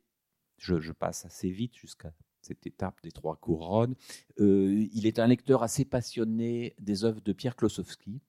je, 0.58 0.92
passe 0.92 1.24
assez 1.24 1.50
vite 1.50 1.76
jusqu'à 1.76 2.12
cette 2.40 2.66
étape 2.66 3.00
des 3.02 3.12
trois 3.12 3.36
couronnes. 3.36 3.94
Euh, 4.40 4.86
il 4.92 5.06
est 5.06 5.18
un 5.18 5.26
lecteur 5.26 5.62
assez 5.62 5.84
passionné 5.84 6.74
des 6.78 7.04
œuvres 7.04 7.20
de 7.20 7.32
Pierre 7.32 7.56
Klosowski, 7.56 8.20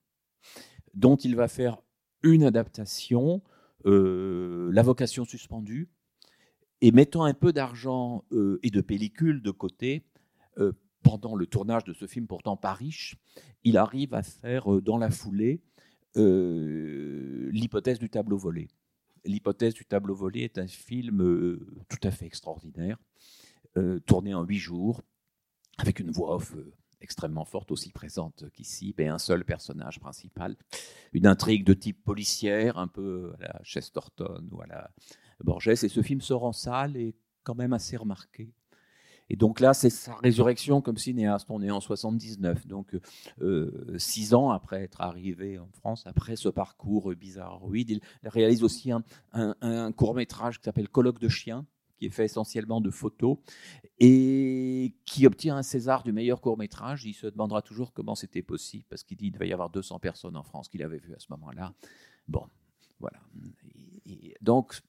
dont 0.94 1.18
il 1.18 1.36
va 1.36 1.48
faire 1.48 1.82
une 2.24 2.44
adaptation, 2.44 3.36
euh, 3.38 3.55
La 3.84 4.82
vocation 4.82 5.25
suspendue, 5.25 5.89
et 6.82 6.91
mettant 6.91 7.24
un 7.24 7.34
peu 7.34 7.53
d'argent 7.53 8.25
euh, 8.32 8.60
et 8.63 8.70
de 8.70 8.82
pellicule 8.82 9.41
de 9.41 9.51
côté, 9.51 10.05
pendant 11.03 11.36
le 11.36 11.46
tournage 11.46 11.84
de 11.84 11.94
ce 11.94 12.08
film 12.08 12.27
pourtant 12.27 12.55
pas 12.55 12.74
riche, 12.74 13.17
il 13.63 13.77
arrive 13.77 14.13
à 14.13 14.24
faire 14.24 14.82
dans 14.82 14.98
la 14.98 15.12
foulée 15.12 15.62
l'hypothèse 16.15 18.00
du 18.00 18.10
tableau 18.10 18.38
volé. 18.38 18.70
L'hypothèse 19.25 19.74
du 19.74 19.86
tableau 19.86 20.13
volé 20.13 20.41
est 20.41 20.58
un 20.58 20.67
film 20.67 21.22
euh, 21.22 21.84
tout 21.89 22.00
à 22.03 22.12
fait 22.12 22.25
extraordinaire, 22.25 22.98
euh, 23.77 24.00
tourné 24.00 24.34
en 24.34 24.44
huit 24.44 24.60
jours, 24.60 25.01
avec 25.77 26.00
une 26.00 26.12
voix 26.12 26.36
off 26.36 26.55
euh, 26.55 26.72
extrêmement 27.06 27.46
forte, 27.46 27.72
aussi 27.72 27.92
présente 27.92 28.46
qu'ici, 28.52 28.94
et 28.98 29.08
un 29.08 29.20
seul 29.20 29.46
personnage 29.46 30.00
principal. 30.00 30.58
Une 31.14 31.28
intrigue 31.28 31.64
de 31.64 31.74
type 31.74 32.04
policière, 32.04 32.78
un 32.78 32.88
peu 32.88 33.34
à 33.40 33.44
la 33.44 33.62
Chesterton 33.64 34.44
ou 34.52 34.62
à 34.62 34.68
la 34.68 34.90
Borges. 35.44 35.68
Et 35.68 35.76
ce 35.76 36.02
film 36.02 36.20
sort 36.20 36.44
en 36.44 36.52
salle 36.52 36.98
et 36.98 37.16
quand 37.44 37.56
même 37.56 37.74
assez 37.74 37.96
remarqué. 37.96 38.52
Et 39.30 39.36
donc 39.36 39.60
là, 39.60 39.74
c'est 39.74 39.90
sa 39.90 40.16
résurrection 40.16 40.82
comme 40.82 40.98
cinéaste. 40.98 41.48
On 41.50 41.62
est 41.62 41.72
en 41.72 41.82
79, 41.82 42.68
donc 42.68 42.96
euh, 43.42 43.96
six 43.98 44.34
ans 44.34 44.52
après 44.52 44.84
être 44.84 45.02
arrivé 45.02 45.58
en 45.58 45.70
France, 45.74 46.06
après 46.06 46.36
ce 46.36 46.50
parcours 46.50 47.14
bizarroïde, 47.16 47.90
il 47.90 48.02
réalise 48.24 48.64
aussi 48.64 48.92
un, 48.92 49.92
court 49.94 50.16
métrage 50.16 50.60
qui 50.60 50.66
s'appelle 50.66 50.90
Colloque 50.90 51.20
de 51.20 51.30
chiens, 51.30 51.66
qui 51.98 52.06
est 52.06 52.10
fait 52.10 52.25
essentiellement 52.25 52.82
de 52.82 52.90
photos 52.90 53.38
et 54.00 54.96
qui 55.06 55.25
obtient 55.25 55.58
un 55.58 55.64
César 55.64 56.04
du 56.04 56.12
meilleur 56.12 56.42
court 56.42 56.58
métrage. 56.58 57.06
Il 57.06 57.14
se 57.14 57.28
demandera 57.28 57.62
toujours 57.62 57.94
comment 57.94 58.16
c'était 58.16 58.42
possible 58.42 58.86
parce 58.90 59.04
qu'il 59.04 59.18
dit 59.18 59.25
qu'il 59.25 59.34
devait 59.34 59.48
y 59.48 59.54
avoir 59.54 59.70
200 59.70 60.00
personnes 60.00 60.36
en 60.36 60.44
France 60.44 60.68
qu'il 60.68 60.84
avait 60.84 61.00
vu 61.00 61.14
à 61.14 61.20
ce 61.20 61.28
moment-là. 61.30 61.74
Bon, 62.28 62.48
voilà. 63.00 63.20
Et, 64.06 64.36
donc, 64.42 64.82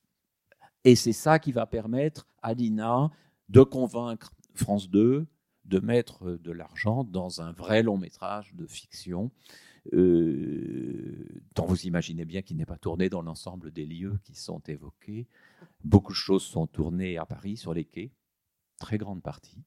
et 0.84 0.96
c'est 0.96 1.12
ça 1.12 1.38
qui 1.38 1.52
va 1.52 1.66
permettre 1.66 2.26
à 2.42 2.54
Lina 2.54 3.10
de 3.48 3.62
convaincre 3.62 4.32
France 4.54 4.88
2 4.90 5.26
de 5.64 5.80
mettre 5.80 6.32
de 6.36 6.52
l'argent 6.52 7.04
dans 7.04 7.40
un 7.40 7.52
vrai 7.52 7.82
long 7.82 7.98
métrage 7.98 8.54
de 8.54 8.66
fiction, 8.66 9.24
euh, 9.24 9.75
dont 9.92 11.66
vous 11.66 11.86
imaginez 11.86 12.24
bien 12.24 12.42
qu'il 12.42 12.56
n'est 12.56 12.66
pas 12.66 12.78
tourné 12.78 13.08
dans 13.08 13.22
l'ensemble 13.22 13.70
des 13.70 13.86
lieux 13.86 14.18
qui 14.24 14.34
sont 14.34 14.60
évoqués. 14.60 15.26
Beaucoup 15.84 16.12
de 16.12 16.16
choses 16.16 16.42
sont 16.42 16.66
tournées 16.66 17.18
à 17.18 17.26
Paris, 17.26 17.56
sur 17.56 17.74
les 17.74 17.84
quais, 17.84 18.12
très 18.78 18.98
grande 18.98 19.22
partie, 19.22 19.62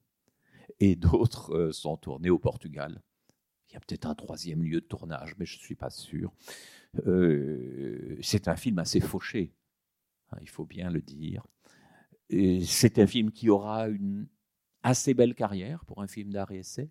et 0.80 0.96
d'autres 0.96 1.54
euh, 1.56 1.72
sont 1.72 1.98
tournées 1.98 2.30
au 2.30 2.40
Portugal. 2.40 3.02
Il 3.70 3.74
y 3.74 3.78
a 3.78 3.80
peut-être 3.80 4.08
un 4.08 4.16
troisième 4.16 4.64
lieu 4.64 4.82
de 4.82 4.86
tournage, 4.86 5.36
mais 5.38 5.46
je 5.46 5.58
ne 5.58 5.62
suis 5.62 5.76
pas 5.76 5.90
sûr. 5.90 6.34
Euh, 7.06 8.18
c'est 8.22 8.48
un 8.48 8.56
film 8.56 8.80
assez 8.80 9.00
fauché, 9.00 9.54
hein, 10.32 10.38
il 10.42 10.50
faut 10.50 10.66
bien 10.66 10.90
le 10.90 11.02
dire 11.02 11.44
c'est 12.64 13.00
un 13.00 13.08
film 13.08 13.32
qui 13.32 13.50
aura 13.50 13.88
une 13.88 14.28
assez 14.84 15.14
belle 15.14 15.36
carrière 15.36 15.84
pour 15.86 16.02
un 16.02 16.08
film 16.08 16.32
d'art 16.32 16.52
et 16.52 16.60
essai. 16.60 16.90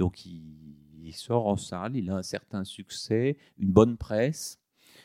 Donc 0.00 0.24
il, 0.24 1.12
sort 1.12 1.46
en 1.46 1.56
salle, 1.56 1.94
il 1.94 2.08
a 2.08 2.16
un 2.16 2.22
certain 2.22 2.64
succès, 2.64 3.36
une 3.58 3.70
bonne 3.70 3.98
presse. 3.98 4.58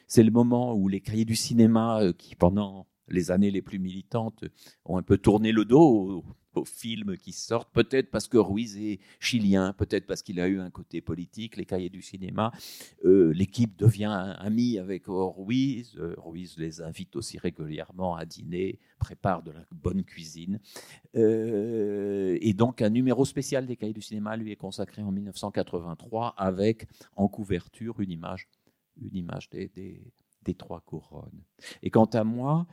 C'est 0.07 0.23
le 0.23 0.31
moment 0.31 0.73
où 0.73 0.87
les 0.87 1.01
cahiers 1.01 1.25
du 1.25 1.35
cinéma, 1.35 1.99
euh, 1.99 2.13
qui 2.13 2.35
pendant 2.35 2.87
les 3.09 3.29
années 3.29 3.51
les 3.51 3.61
plus 3.61 3.77
militantes 3.77 4.45
ont 4.85 4.97
un 4.97 5.03
peu 5.03 5.17
tourné 5.17 5.51
le 5.51 5.65
dos 5.65 6.23
aux 6.57 6.65
films 6.65 7.17
qui 7.17 7.31
sortent, 7.31 7.71
peut-être 7.73 8.09
parce 8.11 8.27
que 8.27 8.37
Ruiz 8.37 8.77
est 8.77 8.99
chilien, 9.19 9.73
peut-être 9.73 10.05
parce 10.05 10.21
qu'il 10.21 10.39
a 10.39 10.47
eu 10.47 10.59
un 10.59 10.69
côté 10.69 11.01
politique, 11.01 11.57
les 11.57 11.65
cahiers 11.65 11.89
du 11.89 12.01
cinéma. 12.01 12.51
Euh, 13.05 13.33
l'équipe 13.33 13.77
devient 13.77 14.35
amie 14.39 14.77
avec 14.77 15.03
Ruiz. 15.07 15.95
Euh, 15.97 16.15
Ruiz 16.17 16.57
les 16.57 16.81
invite 16.81 17.15
aussi 17.15 17.37
régulièrement 17.37 18.15
à 18.15 18.25
dîner, 18.25 18.79
prépare 18.99 19.43
de 19.43 19.51
la 19.51 19.65
bonne 19.71 20.03
cuisine. 20.03 20.59
Euh, 21.15 22.37
et 22.41 22.53
donc 22.53 22.81
un 22.81 22.89
numéro 22.89 23.25
spécial 23.25 23.65
des 23.65 23.75
cahiers 23.75 23.93
du 23.93 24.01
cinéma 24.01 24.35
lui 24.37 24.51
est 24.51 24.55
consacré 24.55 25.01
en 25.01 25.11
1983 25.11 26.35
avec 26.37 26.87
en 27.15 27.27
couverture 27.27 27.99
une 27.99 28.11
image, 28.11 28.47
une 29.01 29.15
image 29.15 29.49
des, 29.49 29.69
des 30.45 30.53
trois 30.53 30.81
couronnes. 30.81 31.43
Et 31.83 31.89
quant 31.89 32.05
à 32.05 32.23
moi, 32.23 32.65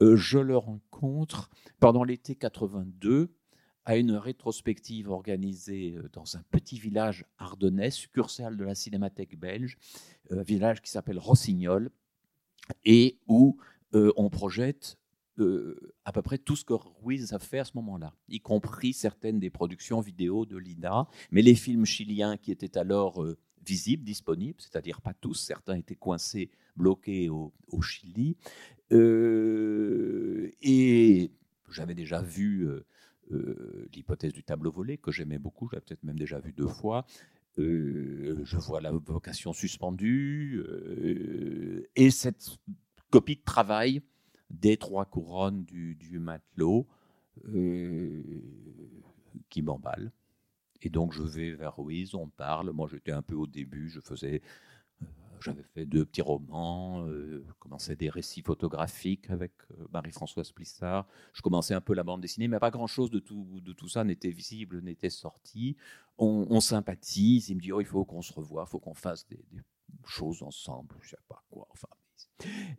je 0.00 0.38
le 0.38 0.56
rencontre 0.56 1.50
pendant 1.80 2.04
l'été 2.04 2.34
82 2.34 3.34
à 3.84 3.96
une 3.96 4.12
rétrospective 4.12 5.08
organisée 5.08 5.96
euh, 5.96 6.10
dans 6.12 6.36
un 6.36 6.42
petit 6.50 6.78
village 6.78 7.24
ardennais, 7.38 7.90
succursale 7.90 8.56
de 8.56 8.64
la 8.64 8.74
Cinémathèque 8.74 9.38
belge, 9.38 9.78
un 10.30 10.42
village 10.42 10.82
qui 10.82 10.90
s'appelle 10.90 11.18
Rossignol, 11.18 11.90
et 12.84 13.18
où 13.28 13.56
euh, 13.94 14.12
on 14.16 14.28
projette 14.28 14.98
à 16.04 16.10
peu 16.10 16.20
près 16.20 16.36
tout 16.38 16.56
ce 16.56 16.64
que 16.64 16.72
Ruiz 16.72 17.32
a 17.32 17.38
fait 17.38 17.60
à 17.60 17.64
ce 17.64 17.70
moment-là, 17.76 18.12
y 18.28 18.40
compris 18.40 18.92
certaines 18.92 19.38
des 19.38 19.50
productions 19.50 20.00
vidéo 20.00 20.44
de 20.44 20.56
l'INA, 20.56 21.06
mais 21.30 21.42
les 21.42 21.54
films 21.54 21.84
chiliens 21.84 22.36
qui 22.36 22.50
étaient 22.50 22.76
alors 22.76 23.24
visibles, 23.64 24.02
disponibles, 24.02 24.60
c'est-à-dire 24.60 25.00
pas 25.00 25.14
tous, 25.14 25.34
certains 25.34 25.76
étaient 25.76 25.94
coincés, 25.94 26.50
bloqués 26.76 27.28
au, 27.28 27.52
Chili, 27.82 28.36
euh, 28.76 28.77
et 28.90 31.30
j'avais 31.70 31.94
déjà 31.94 32.22
vu 32.22 32.66
euh, 32.66 32.84
euh, 33.32 33.88
l'hypothèse 33.94 34.32
du 34.32 34.42
tableau 34.42 34.70
volé, 34.70 34.98
que 34.98 35.12
j'aimais 35.12 35.38
beaucoup, 35.38 35.68
j'avais 35.70 35.82
peut-être 35.82 36.04
même 36.04 36.18
déjà 36.18 36.40
vu 36.40 36.52
deux 36.52 36.68
fois. 36.68 37.06
je 37.56 38.56
vois 38.56 38.80
la 38.80 38.92
vocation 38.92 39.52
suspendue 39.52 40.62
et 41.96 42.10
cette 42.10 42.58
copie 43.10 43.36
de 43.36 43.44
travail 43.44 44.02
des 44.50 44.76
trois 44.76 45.04
couronnes 45.04 45.64
du, 45.64 45.94
du 45.96 46.18
matelot 46.18 46.86
qui 49.50 49.62
m'emballe. 49.62 50.12
Et 50.82 50.90
donc 50.90 51.12
je 51.12 51.22
vais 51.22 51.52
vers 51.52 51.76
Ruiz, 51.76 52.14
on 52.14 52.28
parle. 52.28 52.70
Moi 52.70 52.88
j'étais 52.90 53.12
un 53.12 53.22
peu 53.22 53.34
au 53.34 53.46
début, 53.46 53.88
je 53.88 54.00
faisais 54.00 54.40
j'avais 55.44 55.62
fait 55.62 55.86
deux 55.86 56.04
petits 56.04 56.22
romans, 56.22 57.06
euh, 57.06 57.44
commençais 57.58 57.96
des 57.96 58.10
récits 58.10 58.42
photographiques 58.42 59.30
avec 59.30 59.52
euh, 59.72 59.86
Marie-Françoise 59.92 60.52
Plissard. 60.52 61.06
Je 61.32 61.42
commençais 61.42 61.74
un 61.74 61.80
peu 61.80 61.94
la 61.94 62.02
bande 62.02 62.20
dessinée, 62.20 62.48
mais 62.48 62.58
pas 62.58 62.70
grand-chose 62.70 63.10
de 63.10 63.18
tout, 63.18 63.88
ça 63.88 64.04
n'était 64.04 64.30
visible, 64.30 64.80
n'était 64.82 65.10
sorti. 65.10 65.76
On, 66.18 66.60
sympathise, 66.60 67.48
il 67.48 67.56
me 67.56 67.60
dit 67.60 67.72
oh, 67.72 67.80
il 67.80 67.86
faut 67.86 68.04
qu'on 68.04 68.22
se 68.22 68.32
revoie, 68.32 68.64
il 68.66 68.70
faut 68.70 68.80
qu'on 68.80 68.94
fasse 68.94 69.26
des, 69.28 69.38
choses 70.04 70.42
ensemble, 70.42 70.96
je 71.02 71.10
sais 71.10 71.16
pas 71.28 71.44
quoi. 71.50 71.68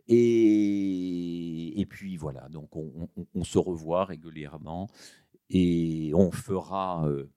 Et 0.08 1.86
puis 1.88 2.16
voilà, 2.16 2.48
donc 2.48 2.70
on, 2.76 3.44
se 3.44 3.58
revoit 3.58 4.04
régulièrement 4.04 4.90
et 5.48 6.12
on 6.14 6.30
fera 6.30 7.06
euh, 7.08 7.30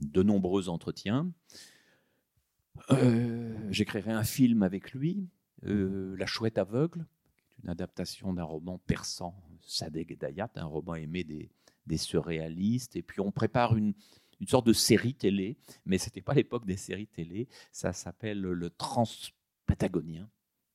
de 0.00 0.22
nombreux 0.22 0.68
entretiens. 0.68 1.30
Euh, 2.90 3.56
j'écrirai 3.70 4.12
un 4.12 4.24
film 4.24 4.62
avec 4.62 4.92
lui, 4.92 5.28
euh, 5.64 6.16
La 6.16 6.26
chouette 6.26 6.58
aveugle, 6.58 7.06
une 7.62 7.70
adaptation 7.70 8.32
d'un 8.32 8.44
roman 8.44 8.78
persan, 8.78 9.34
Sadeg 9.60 10.18
Dayat, 10.18 10.50
un 10.56 10.66
roman 10.66 10.94
aimé 10.94 11.24
des, 11.24 11.50
des 11.86 11.96
surréalistes. 11.96 12.96
Et 12.96 13.02
puis 13.02 13.20
on 13.20 13.30
prépare 13.30 13.76
une, 13.76 13.94
une 14.40 14.46
sorte 14.46 14.66
de 14.66 14.72
série 14.72 15.14
télé, 15.14 15.56
mais 15.84 15.98
ce 15.98 16.06
n'était 16.06 16.22
pas 16.22 16.34
l'époque 16.34 16.66
des 16.66 16.76
séries 16.76 17.06
télé. 17.06 17.48
Ça 17.72 17.92
s'appelle 17.92 18.40
le 18.40 18.70
Transpatagonien. 18.70 20.28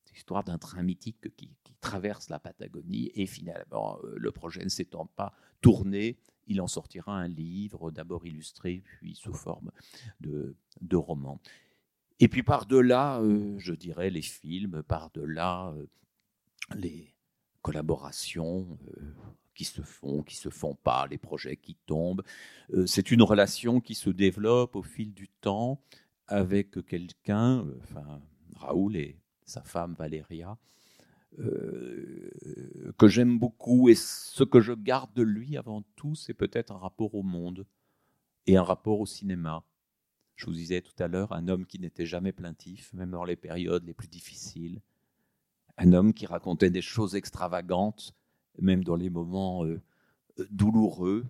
C'est 0.06 0.16
l'histoire 0.16 0.44
d'un 0.44 0.58
train 0.58 0.84
mythique 0.84 1.36
qui, 1.36 1.50
qui, 1.64 1.74
traverse 1.80 2.30
la 2.30 2.38
Patagonie. 2.38 3.12
Et 3.16 3.26
finalement, 3.26 3.98
euh, 4.04 4.14
le 4.16 4.32
projet 4.32 4.64
ne 4.64 4.70
s'étant 4.70 5.08
pas 5.08 5.34
tourné, 5.62 6.20
il 6.46 6.62
en 6.62 6.68
sortira 6.68 7.18
un 7.18 7.28
livre, 7.28 7.90
d'abord 7.90 8.26
illustré, 8.28 8.84
puis 8.86 9.16
sous 9.16 9.34
forme 9.34 9.72
de, 10.20 10.56
de 10.82 10.96
roman. 10.96 11.40
Et 12.22 12.28
puis 12.28 12.44
par-delà, 12.44 13.20
euh, 13.20 13.58
je 13.58 13.74
dirais, 13.74 14.12
les 14.12 14.22
films, 14.22 14.84
par-delà 14.84 15.74
euh, 15.76 15.88
les 16.76 17.16
collaborations 17.64 18.78
euh, 18.96 19.02
qui 19.56 19.66
se 19.66 19.82
font, 19.82 20.22
qui 20.22 20.36
se 20.36 20.50
font 20.50 20.76
pas, 20.76 21.08
les 21.10 21.18
projets 21.18 21.58
qui 21.58 21.76
tombent. 21.88 22.24
C'est 22.86 23.10
une 23.10 23.24
relation 23.24 23.82
qui 23.82 23.96
se 23.96 24.12
développe 24.12 24.76
au 24.76 24.84
fil 24.84 25.14
du 25.14 25.30
temps 25.30 25.84
avec 26.28 26.86
quelqu'un, 26.86 27.66
Raoul 28.56 28.96
et 28.96 29.18
sa 29.44 29.62
femme 29.62 29.94
Valéria, 29.96 30.58
que 31.38 33.08
j'aime 33.08 33.38
beaucoup. 33.38 33.90
Et 33.90 33.96
ce 33.96 34.44
que 34.44 34.62
je 34.62 34.74
garde 34.74 35.14
de 35.14 35.22
lui 35.22 35.58
avant 35.58 35.84
tout, 35.96 36.16
c'est 36.16 36.34
peut-être 36.34 36.72
un 36.72 36.78
rapport 36.78 37.14
au 37.14 37.24
monde 37.24 37.66
et 38.48 38.56
un 38.58 38.64
rapport 38.64 39.02
au 39.02 39.06
cinéma. 39.06 39.66
Je 40.41 40.47
vous 40.47 40.54
disais 40.54 40.82
tout 40.82 40.95
à 40.97 41.08
l'heure, 41.08 41.34
un 41.34 41.47
homme 41.49 41.67
qui 41.67 41.77
n'était 41.77 42.08
jamais 42.08 42.32
plaintif, 42.32 42.91
même 42.93 43.12
dans 43.12 43.23
les 43.23 43.36
périodes 43.36 43.86
les 43.86 43.93
plus 43.93 44.08
difficiles. 44.08 44.82
Un 45.77 45.93
homme 45.93 46.15
qui 46.15 46.25
racontait 46.25 46.71
des 46.71 46.82
choses 46.82 47.13
extravagantes, 47.13 48.15
même 48.58 48.84
dans 48.84 48.95
les 48.95 49.12
moments 49.12 49.63
euh, 49.65 49.80
douloureux. 50.49 51.27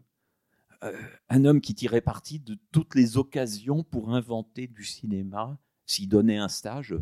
Euh, 0.86 0.98
un 1.28 1.44
homme 1.44 1.60
qui 1.60 1.76
tirait 1.76 2.00
parti 2.00 2.40
de 2.40 2.58
toutes 2.72 2.96
les 2.96 3.18
occasions 3.18 3.84
pour 3.84 4.16
inventer 4.16 4.68
du 4.68 4.86
cinéma. 4.86 5.60
S'il 5.86 6.08
donnait 6.08 6.38
un 6.38 6.48
stage, 6.48 6.96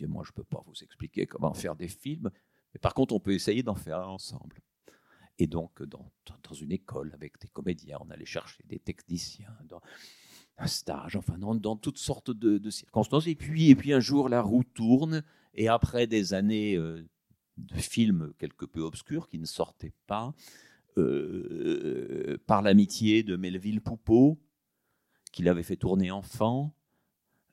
moi 0.00 0.24
je 0.24 0.32
ne 0.32 0.34
peux 0.34 0.42
pas 0.42 0.64
vous 0.66 0.82
expliquer 0.82 1.26
comment 1.26 1.54
faire 1.54 1.76
des 1.76 1.86
films, 1.86 2.32
mais 2.74 2.80
par 2.80 2.92
contre 2.92 3.14
on 3.14 3.20
peut 3.20 3.34
essayer 3.34 3.62
d'en 3.62 3.76
faire 3.76 4.00
un 4.00 4.08
ensemble. 4.08 4.58
Et 5.38 5.46
donc 5.46 5.80
dans, 5.84 6.10
une 6.60 6.72
école 6.72 7.12
avec 7.14 7.38
des 7.38 7.48
comédiens, 7.48 7.98
on 8.00 8.10
allait 8.10 8.24
chercher 8.24 8.64
des 8.66 8.80
techniciens, 8.80 9.56
un 10.58 10.66
stage, 10.66 11.16
enfin 11.16 11.38
dans, 11.38 11.54
dans 11.54 11.76
toutes 11.76 11.98
sortes 11.98 12.30
de, 12.30 12.70
circonstances. 12.70 13.26
Et 13.26 13.34
puis, 13.34 13.70
et 13.70 13.76
puis 13.76 13.92
un 13.92 14.00
jour 14.00 14.28
la 14.28 14.42
roue 14.42 14.64
tourne, 14.64 15.22
et 15.54 15.68
après 15.68 16.06
des 16.06 16.34
années 16.34 16.76
euh, 16.76 17.06
de 17.56 17.74
films 17.74 18.32
quelque 18.38 18.64
peu 18.64 18.80
obscurs 18.80 19.28
qui 19.28 19.38
ne 19.38 19.46
sortaient 19.46 19.94
pas, 20.06 20.34
euh, 20.98 22.38
par 22.46 22.62
l'amitié 22.62 23.22
de 23.22 23.36
Melville 23.36 23.82
Poupeau, 23.82 24.38
qu'il 25.32 25.48
avait 25.48 25.62
fait 25.62 25.76
tourner 25.76 26.10
enfant, 26.10 26.74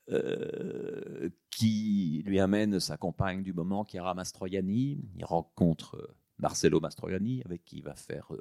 euh, 0.10 1.30
qui 1.50 2.24
lui 2.26 2.40
amène 2.40 2.80
sa 2.80 2.98
compagne 2.98 3.44
du 3.44 3.54
moment, 3.54 3.86
Chiara 3.86 4.14
Mastroianni. 4.14 5.02
Il 5.18 5.26
rencontre 5.26 6.16
Marcello 6.38 6.80
Mastroianni, 6.80 7.42
avec 7.46 7.66
qui 7.66 7.78
il 7.78 7.84
va 7.84 7.96
faire 7.96 8.32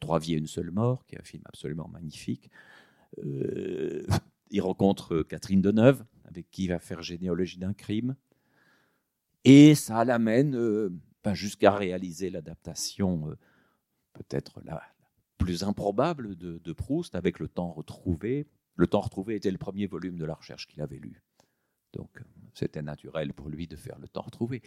Trois 0.00 0.18
vies 0.18 0.34
et 0.34 0.38
une 0.38 0.46
seule 0.46 0.70
mort, 0.70 1.04
qui 1.04 1.14
est 1.14 1.20
un 1.20 1.24
film 1.24 1.42
absolument 1.44 1.88
magnifique. 1.88 2.50
Euh, 3.18 4.06
il 4.50 4.60
rencontre 4.60 5.22
Catherine 5.22 5.62
Deneuve, 5.62 6.04
avec 6.24 6.50
qui 6.50 6.64
il 6.64 6.68
va 6.68 6.78
faire 6.78 7.02
Généalogie 7.02 7.58
d'un 7.58 7.72
crime. 7.74 8.16
Et 9.44 9.74
ça 9.74 10.04
l'amène 10.04 10.54
euh, 10.54 10.90
ben 11.24 11.34
jusqu'à 11.34 11.72
réaliser 11.72 12.30
l'adaptation 12.30 13.28
euh, 13.30 13.38
peut-être 14.12 14.60
la, 14.64 14.74
la, 14.74 14.82
plus 15.38 15.64
improbable 15.64 16.36
de, 16.36 16.58
de, 16.58 16.72
Proust, 16.72 17.14
avec 17.14 17.38
Le 17.38 17.48
Temps 17.48 17.72
retrouvé. 17.72 18.46
Le 18.76 18.86
Temps 18.86 19.00
retrouvé 19.00 19.36
était 19.36 19.50
le 19.50 19.58
premier 19.58 19.86
volume 19.86 20.18
de 20.18 20.24
la 20.24 20.34
recherche 20.34 20.66
qu'il 20.66 20.82
avait 20.82 20.98
lu. 20.98 21.22
Donc 21.94 22.22
c'était 22.54 22.82
naturel 22.82 23.32
pour 23.32 23.48
lui 23.48 23.66
de 23.66 23.76
faire 23.76 23.98
Le 23.98 24.08
Temps 24.08 24.22
retrouvé. 24.22 24.62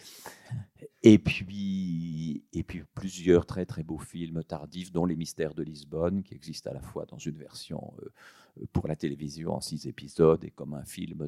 Et 1.02 1.20
puis, 1.20 2.46
et 2.54 2.64
puis 2.64 2.84
plusieurs 2.94 3.46
très 3.46 3.66
très 3.66 3.84
beaux 3.84 4.00
films 4.00 4.44
tardifs, 4.44 4.92
dont 4.92 5.06
Les 5.06 5.16
Mystères 5.16 5.54
de 5.54 5.64
Lisbonne, 5.64 6.24
qui 6.24 6.34
existent 6.34 6.70
à 6.70 6.74
la 6.74 6.82
fois 6.82 7.06
dans 7.06 7.18
une 7.18 7.38
version 7.38 7.94
euh, 8.02 8.66
pour 8.72 8.88
la 8.88 8.96
télévision 8.96 9.54
en 9.54 9.62
six 9.62 9.88
épisodes 9.88 10.44
et 10.44 10.52
comme 10.52 10.74
un 10.74 10.86
film 10.86 11.28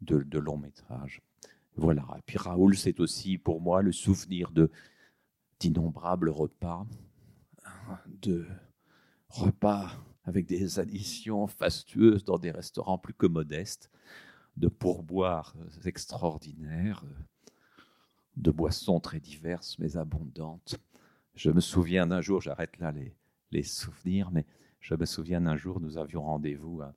de, 0.00 0.38
long 0.38 0.56
métrage. 0.56 1.22
Voilà. 1.76 2.06
Et 2.16 2.22
puis 2.24 2.38
Raoul, 2.38 2.76
c'est 2.76 3.00
aussi 3.00 3.38
pour 3.38 3.60
moi 3.60 3.82
le 3.82 3.92
souvenir 3.92 4.52
d'innombrables 5.60 6.30
repas, 6.30 6.86
de 8.06 8.46
repas 9.28 9.92
avec 10.24 10.46
des 10.46 10.78
additions 10.78 11.46
fastueuses 11.46 12.24
dans 12.24 12.38
des 12.38 12.50
restaurants 12.50 12.98
plus 12.98 13.14
que 13.14 13.26
modestes, 13.26 13.90
de 14.58 14.68
pourboires 14.68 15.54
extraordinaires, 15.84 17.04
de 18.36 18.50
boissons 18.50 19.00
très 19.00 19.20
diverses 19.20 19.78
mais 19.78 19.96
abondantes. 19.96 20.76
Je 21.34 21.50
me 21.50 21.60
souviens 21.60 22.06
d'un 22.06 22.20
jour, 22.20 22.40
j'arrête 22.40 22.76
là 22.78 22.92
les, 23.50 23.62
souvenirs, 23.62 24.30
mais 24.30 24.44
je 24.80 24.94
me 24.94 25.06
souviens 25.06 25.40
d'un 25.40 25.56
jour, 25.56 25.80
nous 25.80 25.96
avions 25.96 26.22
rendez-vous 26.22 26.82
à 26.82 26.92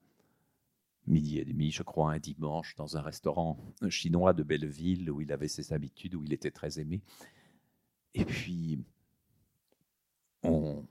midi 1.08 1.40
et 1.40 1.46
demi, 1.46 1.72
je 1.72 1.84
crois, 1.84 2.14
un 2.14 2.20
dimanche, 2.20 2.76
dans 2.76 2.98
un 2.98 3.02
restaurant 3.02 3.58
chinois 3.90 4.34
de 4.34 4.44
Belleville 4.44 5.10
où 5.12 5.22
il 5.22 5.32
avait 5.32 5.48
ses 5.48 5.74
habitudes, 5.74 6.16
où 6.16 6.24
il 6.24 6.34
était 6.34 6.52
très 6.52 6.80
aimé. 6.80 7.02
Et 8.14 8.26
puis, 8.26 8.84
on 10.44 10.86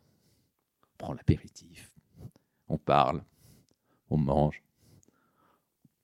prend 0.98 1.12
l'apéritif, 1.12 1.92
on 2.68 2.78
parle, 2.78 3.24
on 4.10 4.16
mange, 4.16 4.62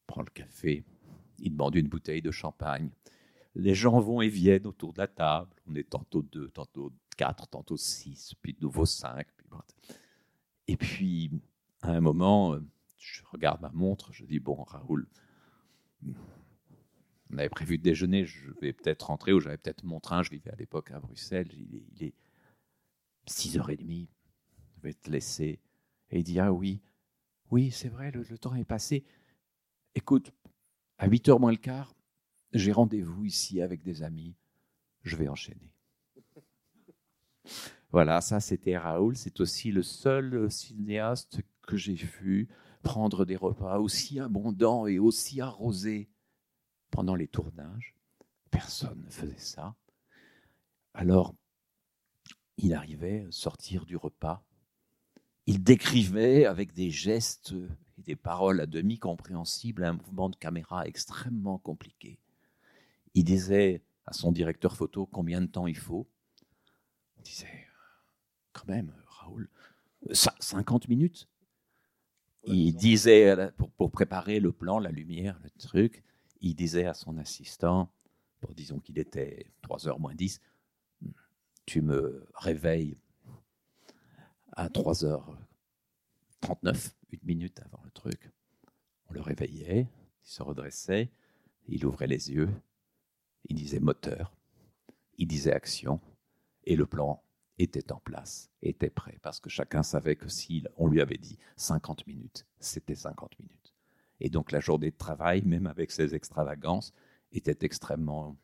prend 0.07 0.23
le 0.23 0.31
café, 0.31 0.85
il 1.39 1.53
demande 1.53 1.75
une 1.77 1.89
bouteille 1.89 2.23
de 2.23 2.31
champagne. 2.31 2.91
Les 3.55 3.75
gens 3.75 4.01
vont 4.01 4.21
et 4.21 4.29
viennent 4.29 4.67
autour 4.67 4.93
de 4.93 4.99
la 4.99 5.07
table. 5.07 5.55
On 5.67 5.75
est 5.75 5.89
tantôt 5.89 6.23
deux, 6.23 6.49
tantôt 6.51 6.93
quatre, 7.17 7.47
tantôt 7.49 7.77
six, 7.77 8.35
puis 8.43 8.53
de 8.53 8.61
nouveau 8.61 8.85
cinq. 8.85 9.27
Et 10.69 10.77
puis, 10.77 11.31
à 11.83 11.93
un 11.93 12.01
moment, 12.01 12.59
je 12.99 13.23
regarde 13.31 13.61
ma 13.61 13.71
montre, 13.71 14.13
je 14.13 14.25
dis 14.25 14.41
bon, 14.41 14.63
Raoul, 14.65 15.07
on 17.31 17.39
avait 17.39 17.49
prévu 17.49 17.79
de 17.79 17.83
déjeuner, 17.83 18.25
je 18.25 18.51
vais 18.61 18.73
peut-être 18.73 19.05
rentrer, 19.07 19.33
ou 19.33 19.41
j'avais 19.41 19.57
peut-être 19.57 19.85
mon 19.85 20.01
train, 20.01 20.23
je 20.23 20.31
vivais 20.31 20.51
à 20.51 20.57
l'époque 20.57 20.91
à 20.91 21.01
Bruxelles, 21.01 21.49
il 21.53 21.77
est, 21.77 21.85
il 21.97 22.05
est 22.05 22.15
6h30, 23.29 24.09
je 24.77 24.81
vais 24.83 24.95
te 24.95 25.11
laisser. 25.11 25.61
Et 26.11 26.19
il 26.19 26.25
dit 26.25 26.39
ah 26.39 26.53
oui, 26.53 26.81
oui, 27.51 27.71
c'est 27.71 27.89
vrai, 27.89 28.11
le, 28.11 28.25
temps 28.39 28.55
est 28.55 28.65
passé. 28.65 29.05
Écoute, 29.97 30.31
à 30.99 31.09
8h 31.09 31.41
moins 31.41 31.51
le 31.51 31.57
quart, 31.57 31.97
j'ai 32.53 32.71
rendez-vous 32.71 33.25
ici 33.25 33.63
avec 33.63 33.83
des 33.83 34.03
amis, 34.03 34.37
je 35.03 35.17
vais 35.17 35.27
enchaîner. 35.27 35.73
Voilà, 37.93 38.21
ça 38.21 38.41
c'était 38.41 38.77
Raoul, 38.77 39.17
c'est 39.17 39.41
aussi 39.41 39.73
le 39.73 39.83
seul 39.83 40.51
cinéaste 40.51 41.41
que 41.67 41.79
j'ai 41.79 41.95
vu 41.95 42.47
prendre 42.83 43.25
des 43.25 43.37
repas 43.37 43.79
aussi 43.79 44.21
abondants 44.21 44.87
et 44.87 44.99
aussi 44.99 45.41
arrosés 45.41 46.11
pendant 46.91 47.15
les 47.15 47.29
tournages. 47.29 47.95
Personne 48.51 49.03
ne 49.03 49.11
faisait 49.11 49.39
ça. 49.39 49.77
Alors, 50.93 51.35
il 52.59 52.75
arrivait 52.75 53.25
à 53.27 53.33
sortir 53.33 53.87
du 53.87 53.97
repas. 53.97 54.45
Il 55.47 55.63
décrivait 55.63 56.45
avec 56.45 56.73
des 56.73 56.91
gestes 56.91 57.55
et 57.99 58.03
des 58.03 58.17
paroles 58.17 58.61
à 58.61 58.67
demi 58.67 58.99
compréhensibles 58.99 59.85
un 59.85 59.93
mouvement 59.95 60.29
de 60.29 60.37
caméra 60.37 60.87
extrêmement 60.87 61.59
compliqué. 61.59 62.19
Il 63.15 63.25
disait 63.25 63.83
à 64.07 64.13
son 64.13 64.33
directeur 64.33 64.77
photo 64.77 65.07
combien 65.07 65.41
de 65.41 65.47
temps 65.47 65.67
il 65.67 65.77
faut. 65.77 66.07
Il 67.19 67.23
disait, 67.23 67.67
quand 68.53 68.67
même, 68.69 68.93
Raoul, 69.07 69.49
50 70.13 70.89
minutes 70.89 71.29
il 72.47 72.75
disait, 72.75 73.51
pour, 73.57 73.71
pour, 73.73 73.91
préparer 73.91 74.41
le 74.41 74.53
plan, 74.53 74.79
la 74.79 74.91
lumière, 74.91 75.39
le 75.43 75.51
truc, 75.59 76.05
il 76.41 76.55
disait 76.55 76.87
à 76.87 76.95
son 76.95 77.17
assistant, 77.19 77.91
bon, 78.43 78.53
disons 78.55 78.79
qu'il 78.79 78.99
était 78.99 79.51
3h 79.65 79.99
moins 79.99 80.15
10, 80.15 80.41
tu 81.65 81.83
me 81.83 82.25
réveilles 82.35 82.97
à 84.57 84.69
3h39, 84.69 86.93
une 87.11 87.21
minute 87.23 87.61
avant 87.61 87.81
le 87.85 87.91
truc. 87.91 88.31
On 89.09 89.13
le 89.13 89.21
réveillait, 89.21 89.87
il 90.25 90.29
se 90.29 90.43
redressait, 90.43 91.11
il 91.69 91.85
ouvrait 91.85 92.07
les 92.07 92.33
yeux, 92.33 92.51
il 93.45 93.57
disait 93.57 93.81
moteur, 93.81 94.35
il 95.19 95.29
disait 95.29 95.53
action, 95.53 96.01
et 96.65 96.75
le 96.75 96.87
plan 96.87 97.23
était 97.59 97.93
en 97.93 98.01
place, 98.01 98.51
était 98.63 98.91
prêt, 98.91 99.19
parce 99.23 99.41
que 99.41 99.51
chacun 99.51 99.83
savait 99.83 100.17
que 100.17 100.29
si 100.29 100.65
on 100.77 100.89
lui 100.89 101.01
avait 101.01 101.19
dit 101.19 101.39
50 101.57 102.07
minutes, 102.07 102.47
c'était 102.59 102.95
50 102.95 103.39
minutes. 103.39 103.75
Et 104.21 104.31
donc 104.31 104.53
la 104.53 104.61
journée 104.61 104.91
de 104.91 104.97
travail, 104.97 105.43
même 105.43 105.67
avec 105.67 105.91
ses 105.91 106.15
extravagances, 106.15 106.93
était 107.33 107.65
extrêmement 107.65 108.37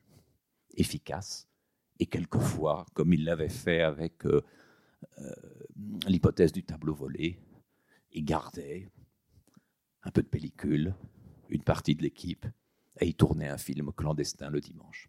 efficace. 0.75 1.49
Et 1.99 2.07
quelquefois, 2.07 2.87
comme 2.95 3.13
il 3.13 3.25
l'avait 3.25 3.49
fait 3.49 3.81
avec 3.81 4.27
euh, 4.27 4.43
l'hypothèse 6.07 6.53
du 6.53 6.65
tableau 6.65 6.95
volé. 6.95 7.39
Il 8.13 8.25
gardait 8.25 8.89
un 10.03 10.11
peu 10.11 10.23
de 10.23 10.29
pellicule, 10.29 10.95
une 11.49 11.63
partie 11.63 11.95
de 11.95 12.03
l'équipe, 12.03 12.47
et 13.01 13.07
il 13.07 13.15
tournait 13.15 13.49
un 13.49 13.59
film 13.59 13.93
clandestin 13.93 14.51
le 14.51 14.61
dimanche. 14.61 15.09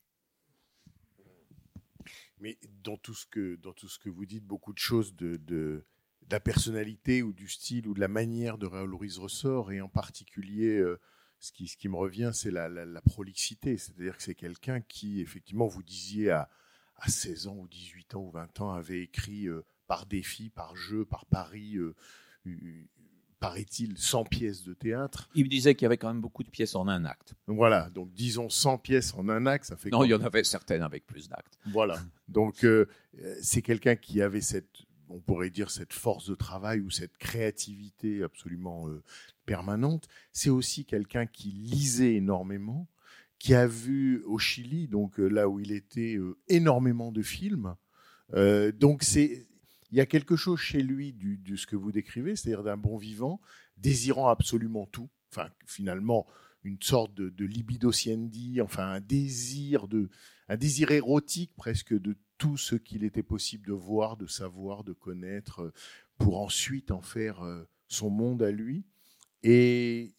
Mais 2.40 2.60
dans 2.84 2.98
tout 2.98 3.14
ce 3.14 3.26
que, 3.26 3.56
dans 3.56 3.74
tout 3.74 3.88
ce 3.88 4.00
que 4.00 4.10
vous 4.10 4.26
dites, 4.26 4.46
beaucoup 4.46 4.74
de 4.74 4.80
choses 4.80 5.16
de, 5.16 5.38
de, 5.38 5.86
la 6.30 6.40
personnalité 6.40 7.22
ou 7.22 7.34
du 7.34 7.48
style 7.48 7.88
ou 7.88 7.94
de 7.94 8.00
la 8.00 8.08
manière 8.08 8.58
de 8.58 8.66
Raoul 8.66 8.96
Ruiz 8.96 9.18
ressort, 9.20 9.72
et 9.72 9.82
en 9.82 9.90
particulier, 9.90 10.78
euh, 10.78 11.00
ce, 11.40 11.52
qui, 11.52 11.68
ce 11.68 11.78
qui 11.78 11.90
me 11.90 11.96
revient, 11.96 12.32
c'est 12.34 12.52
la, 12.52 12.70
la, 12.70 12.86
la 12.86 13.02
prolixité. 13.02 13.78
C'est-à-dire 13.78 14.18
que 14.18 14.24
c'est 14.24 14.36
quelqu'un 14.36 14.82
qui, 14.82 15.22
effectivement, 15.22 15.68
vous 15.68 15.84
disiez 15.84 16.32
à, 16.32 16.50
à 16.96 17.10
16 17.10 17.48
ans 17.48 17.58
ou 17.58 17.68
18 17.68 18.16
ans 18.16 18.22
ou 18.22 18.32
20 18.32 18.62
ans, 18.62 18.72
avait 18.72 19.02
écrit 19.02 19.48
euh, 19.48 19.66
par 19.88 20.06
défi, 20.06 20.50
par 20.50 20.76
jeu, 20.76 21.06
par 21.06 21.26
pari, 21.26 21.78
euh, 21.78 21.96
paraît-il, 23.40 23.98
100 23.98 24.24
pièces 24.26 24.64
de 24.64 24.74
théâtre. 24.74 25.30
Il 25.36 25.46
me 25.46 25.50
disait 25.50 25.76
qu'il 25.76 25.84
y 25.84 25.88
avait 25.88 25.98
quand 25.98 26.08
même 26.08 26.22
beaucoup 26.22 26.44
de 26.44 26.50
pièces 26.50 26.76
en 26.76 26.88
un 26.88 27.06
acte. 27.06 27.34
Voilà, 27.48 27.90
donc 27.90 28.14
disons 28.14 28.50
100 28.50 28.78
pièces 28.78 29.14
en 29.16 29.28
un 29.30 29.46
acte, 29.46 29.66
ça 29.66 29.76
fait... 29.76 29.90
Non, 29.90 30.04
il 30.04 30.10
y 30.10 30.14
en 30.14 30.22
avait 30.22 30.44
certaines 30.44 30.82
avec 30.82 31.06
plus 31.06 31.28
d'actes. 31.28 31.58
Voilà. 31.66 32.00
Donc, 32.28 32.64
euh, 32.64 32.88
c'est 33.42 33.62
quelqu'un 33.62 33.96
qui 33.96 34.22
avait 34.22 34.42
cette, 34.42 34.86
on 35.10 35.20
pourrait 35.20 35.50
dire, 35.50 35.70
cette 35.70 35.94
force 35.94 36.30
de 36.30 36.36
travail 36.36 36.80
ou 36.80 36.90
cette 36.90 37.18
créativité 37.18 38.24
absolument 38.24 38.88
euh, 38.88 39.04
permanente. 39.46 40.08
C'est 40.32 40.50
aussi 40.50 40.86
quelqu'un 40.86 41.26
qui 41.26 41.50
lisait 41.50 42.16
énormément, 42.16 42.88
qui 43.40 43.54
a 43.54 43.68
vu 43.68 44.24
au 44.24 44.38
Chili, 44.38 44.88
donc 44.88 45.18
là 45.18 45.50
où 45.50 45.60
il 45.60 45.72
était, 45.72 46.16
euh, 46.16 46.38
énormément 46.48 47.12
de 47.12 47.22
films. 47.22 47.76
Euh, 48.34 48.72
donc, 48.72 49.04
c'est, 49.04 49.48
il 49.94 49.98
y 49.98 50.02
a 50.02 50.08
quelque 50.08 50.36
chose 50.36 50.60
chez 50.60 50.82
lui 50.82 51.14
du, 51.14 51.56
ce 51.56 51.68
que 51.68 51.76
vous 51.76 51.92
décrivez, 51.92 52.36
c'est-à-dire 52.36 52.64
d'un 52.64 52.78
bon 52.78 52.98
vivant, 52.98 53.40
désirant 53.78 54.28
absolument 54.28 54.88
tout. 54.88 55.08
Enfin, 55.32 55.52
finalement, 55.68 56.26
une 56.64 56.82
sorte 56.82 57.14
de, 57.14 57.30
de 57.30 57.46
libido 57.46 57.92
siendi, 57.92 58.60
enfin 58.60 58.88
un 58.88 59.02
désir 59.02 59.88
de, 59.88 60.10
un 60.48 60.58
désir 60.58 60.90
érotique 60.90 61.54
presque 61.56 61.94
de 61.94 62.18
tout 62.40 62.58
ce 62.58 62.76
qu'il 62.76 63.04
était 63.04 63.22
possible 63.22 63.68
de 63.68 63.74
voir, 63.74 64.18
de 64.18 64.26
savoir, 64.26 64.84
de 64.84 64.94
connaître, 64.94 65.60
euh, 65.62 65.74
pour 66.18 66.42
ensuite 66.42 66.90
en 66.90 67.04
faire 67.04 67.44
euh, 67.44 67.70
son 67.88 68.10
monde 68.10 68.42
à 68.42 68.50
lui. 68.50 68.88
Et 69.44 70.16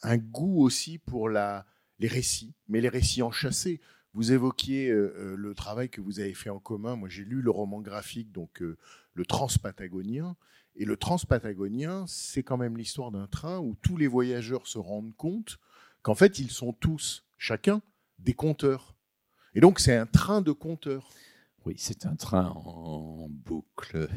un 0.00 0.16
goût 0.16 0.62
aussi 0.62 0.96
pour 0.96 1.28
la, 1.28 1.66
les 1.98 2.08
récits, 2.08 2.54
mais 2.66 2.80
les 2.80 2.88
récits 2.88 3.20
enchâssés. 3.20 3.82
Vous 4.12 4.32
évoquiez 4.32 4.90
euh, 4.90 5.14
euh, 5.16 5.36
le 5.36 5.54
travail 5.54 5.88
que 5.88 6.00
vous 6.00 6.18
avez 6.18 6.34
fait 6.34 6.50
en 6.50 6.58
commun. 6.58 6.96
Moi, 6.96 7.08
j'ai 7.08 7.24
lu 7.24 7.42
le 7.42 7.50
roman 7.50 7.80
graphique, 7.80 8.32
donc 8.32 8.60
euh, 8.60 8.76
le 9.14 9.24
Transpatagonien. 9.24 10.36
Et 10.74 10.84
le 10.84 10.96
Transpatagonien, 10.96 12.04
c'est 12.08 12.42
quand 12.42 12.56
même 12.56 12.76
l'histoire 12.76 13.12
d'un 13.12 13.26
train 13.26 13.58
où 13.58 13.76
tous 13.82 13.96
les 13.96 14.06
voyageurs 14.08 14.66
se 14.66 14.78
rendent 14.78 15.14
compte 15.16 15.58
qu'en 16.02 16.14
fait, 16.14 16.38
ils 16.38 16.50
sont 16.50 16.72
tous, 16.72 17.24
chacun, 17.38 17.82
des 18.18 18.34
compteurs. 18.34 18.94
Et 19.54 19.60
donc, 19.60 19.78
c'est 19.78 19.96
un 19.96 20.06
train 20.06 20.42
de 20.42 20.52
compteurs. 20.52 21.10
Oui, 21.64 21.74
c'est 21.76 22.06
un 22.06 22.16
train 22.16 22.48
en 22.48 23.28
boucle. 23.28 24.08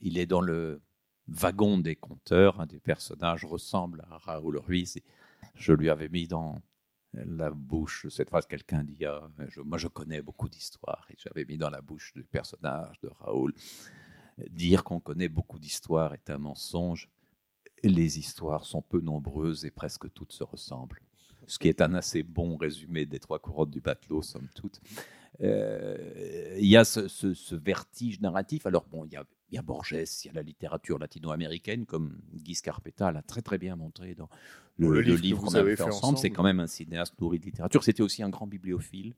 Il 0.00 0.18
est 0.18 0.26
dans 0.26 0.40
le 0.40 0.80
wagon 1.28 1.78
des 1.78 1.96
compteurs. 1.96 2.60
Un 2.60 2.66
des 2.66 2.80
personnages 2.80 3.44
ressemble 3.44 4.04
à 4.10 4.18
Raoul 4.18 4.58
Ruiz. 4.58 4.98
Je 5.54 5.72
lui 5.72 5.88
avais 5.88 6.08
mis 6.08 6.28
dans 6.28 6.60
la 7.14 7.50
bouche 7.50 8.06
cette 8.08 8.28
phrase. 8.28 8.46
Quelqu'un 8.46 8.84
dit 8.84 9.04
ah, 9.04 9.28
Moi, 9.64 9.78
je 9.78 9.88
connais 9.88 10.22
beaucoup 10.22 10.48
d'histoires. 10.48 11.06
Et 11.10 11.16
j'avais 11.18 11.44
mis 11.44 11.58
dans 11.58 11.70
la 11.70 11.80
bouche 11.80 12.12
du 12.14 12.24
personnage 12.24 12.98
de 13.00 13.08
Raoul. 13.20 13.52
Dire 14.50 14.82
qu'on 14.84 15.00
connaît 15.00 15.28
beaucoup 15.28 15.58
d'histoires 15.58 16.14
est 16.14 16.30
un 16.30 16.38
mensonge. 16.38 17.08
Les 17.84 18.18
histoires 18.18 18.64
sont 18.64 18.82
peu 18.82 19.00
nombreuses 19.00 19.64
et 19.64 19.70
presque 19.70 20.12
toutes 20.12 20.32
se 20.32 20.44
ressemblent. 20.44 21.00
Ce 21.46 21.58
qui 21.58 21.68
est 21.68 21.80
un 21.80 21.94
assez 21.94 22.22
bon 22.22 22.56
résumé 22.56 23.04
des 23.04 23.18
trois 23.18 23.40
couronnes 23.40 23.70
du 23.70 23.80
batelot, 23.80 24.22
somme 24.22 24.48
toute. 24.54 24.80
Euh, 25.40 26.56
il 26.58 26.66
y 26.66 26.76
a 26.76 26.84
ce, 26.84 27.08
ce, 27.08 27.54
vertige 27.54 28.20
narratif. 28.20 28.66
Alors, 28.66 28.86
bon, 28.86 29.04
il 29.04 29.12
y 29.12 29.16
a, 29.16 29.24
il 29.52 29.56
y 29.56 29.58
a 29.58 29.62
Borges, 29.62 29.92
il 29.92 30.26
y 30.26 30.30
a 30.30 30.32
la 30.32 30.42
littérature 30.42 30.98
latino-américaine, 30.98 31.84
comme 31.84 32.18
Guy 32.34 32.54
Scarpetta 32.54 33.12
l'a 33.12 33.22
très 33.22 33.42
très 33.42 33.58
bien 33.58 33.76
montré 33.76 34.14
dans 34.14 34.30
le, 34.78 34.88
le, 34.88 34.94
le 34.94 35.00
livre, 35.02 35.20
livre 35.22 35.40
qu'on 35.42 35.54
avait 35.54 35.76
fait 35.76 35.82
ensemble. 35.82 35.96
ensemble. 35.96 36.18
C'est 36.18 36.30
quand 36.30 36.42
même 36.42 36.60
un 36.60 36.66
cinéaste 36.66 37.20
nourri 37.20 37.38
de 37.38 37.44
littérature. 37.44 37.84
C'était 37.84 38.02
aussi 38.02 38.22
un 38.22 38.30
grand 38.30 38.46
bibliophile. 38.46 39.14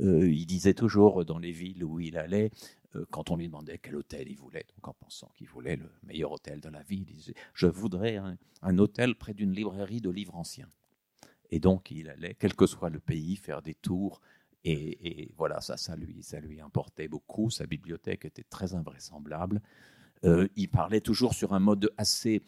Euh, 0.00 0.28
il 0.28 0.46
disait 0.46 0.74
toujours 0.74 1.24
dans 1.24 1.38
les 1.38 1.52
villes 1.52 1.84
où 1.84 2.00
il 2.00 2.16
allait, 2.16 2.50
euh, 2.96 3.04
quand 3.10 3.30
on 3.30 3.36
lui 3.36 3.46
demandait 3.46 3.78
quel 3.78 3.96
hôtel 3.96 4.28
il 4.28 4.36
voulait, 4.36 4.66
donc 4.76 4.88
en 4.88 4.94
pensant 4.94 5.30
qu'il 5.36 5.48
voulait 5.48 5.76
le 5.76 5.88
meilleur 6.02 6.32
hôtel 6.32 6.60
de 6.60 6.68
la 6.68 6.82
ville, 6.82 7.06
il 7.08 7.16
disait 7.16 7.34
Je 7.54 7.66
voudrais 7.66 8.16
un, 8.16 8.36
un 8.62 8.78
hôtel 8.78 9.14
près 9.14 9.34
d'une 9.34 9.52
librairie 9.52 10.00
de 10.00 10.10
livres 10.10 10.34
anciens. 10.34 10.68
Et 11.52 11.58
donc, 11.58 11.90
il 11.90 12.08
allait, 12.08 12.34
quel 12.38 12.54
que 12.54 12.66
soit 12.66 12.90
le 12.90 13.00
pays, 13.00 13.36
faire 13.36 13.62
des 13.62 13.74
tours. 13.74 14.20
Et, 14.64 15.32
voilà, 15.36 15.60
ça, 15.60 15.76
ça 15.76 15.96
lui, 15.96 16.22
ça 16.22 16.40
lui 16.40 16.60
importait 16.60 17.08
beaucoup. 17.08 17.50
Sa 17.50 17.66
bibliothèque 17.66 18.24
était 18.24 18.44
très 18.44 18.74
invraisemblable. 18.74 19.62
Euh, 20.24 20.48
il 20.56 20.68
parlait 20.68 21.00
toujours 21.00 21.32
sur 21.32 21.54
un 21.54 21.60
mode 21.60 21.92
assez 21.96 22.42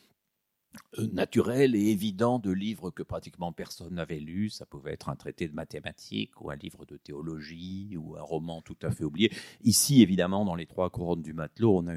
euh, 0.99 1.07
naturel 1.13 1.75
et 1.75 1.91
évident 1.91 2.39
de 2.39 2.51
livres 2.51 2.91
que 2.91 3.03
pratiquement 3.03 3.53
personne 3.53 3.95
n'avait 3.95 4.21
lus. 4.21 4.51
Ça 4.51 4.67
pouvait 4.67 4.93
être 4.93 5.09
un 5.09 5.17
traité 5.17 5.49
de 5.49 5.55
mathématiques 5.55 6.39
ou 6.41 6.51
un 6.51 6.57
livre 6.57 6.85
de 6.85 6.99
théologie 6.99 7.97
ou 7.97 8.17
un 8.17 8.23
roman 8.23 8.61
tout 8.61 8.77
à 8.83 8.91
fait 8.91 9.05
oublié. 9.05 9.33
Ici, 9.63 10.03
évidemment, 10.03 10.45
dans 10.45 10.55
les 10.55 10.67
trois 10.67 10.91
couronnes 10.91 11.23
du 11.23 11.33
matelot, 11.33 11.79
on 11.79 11.87
a 11.89 11.95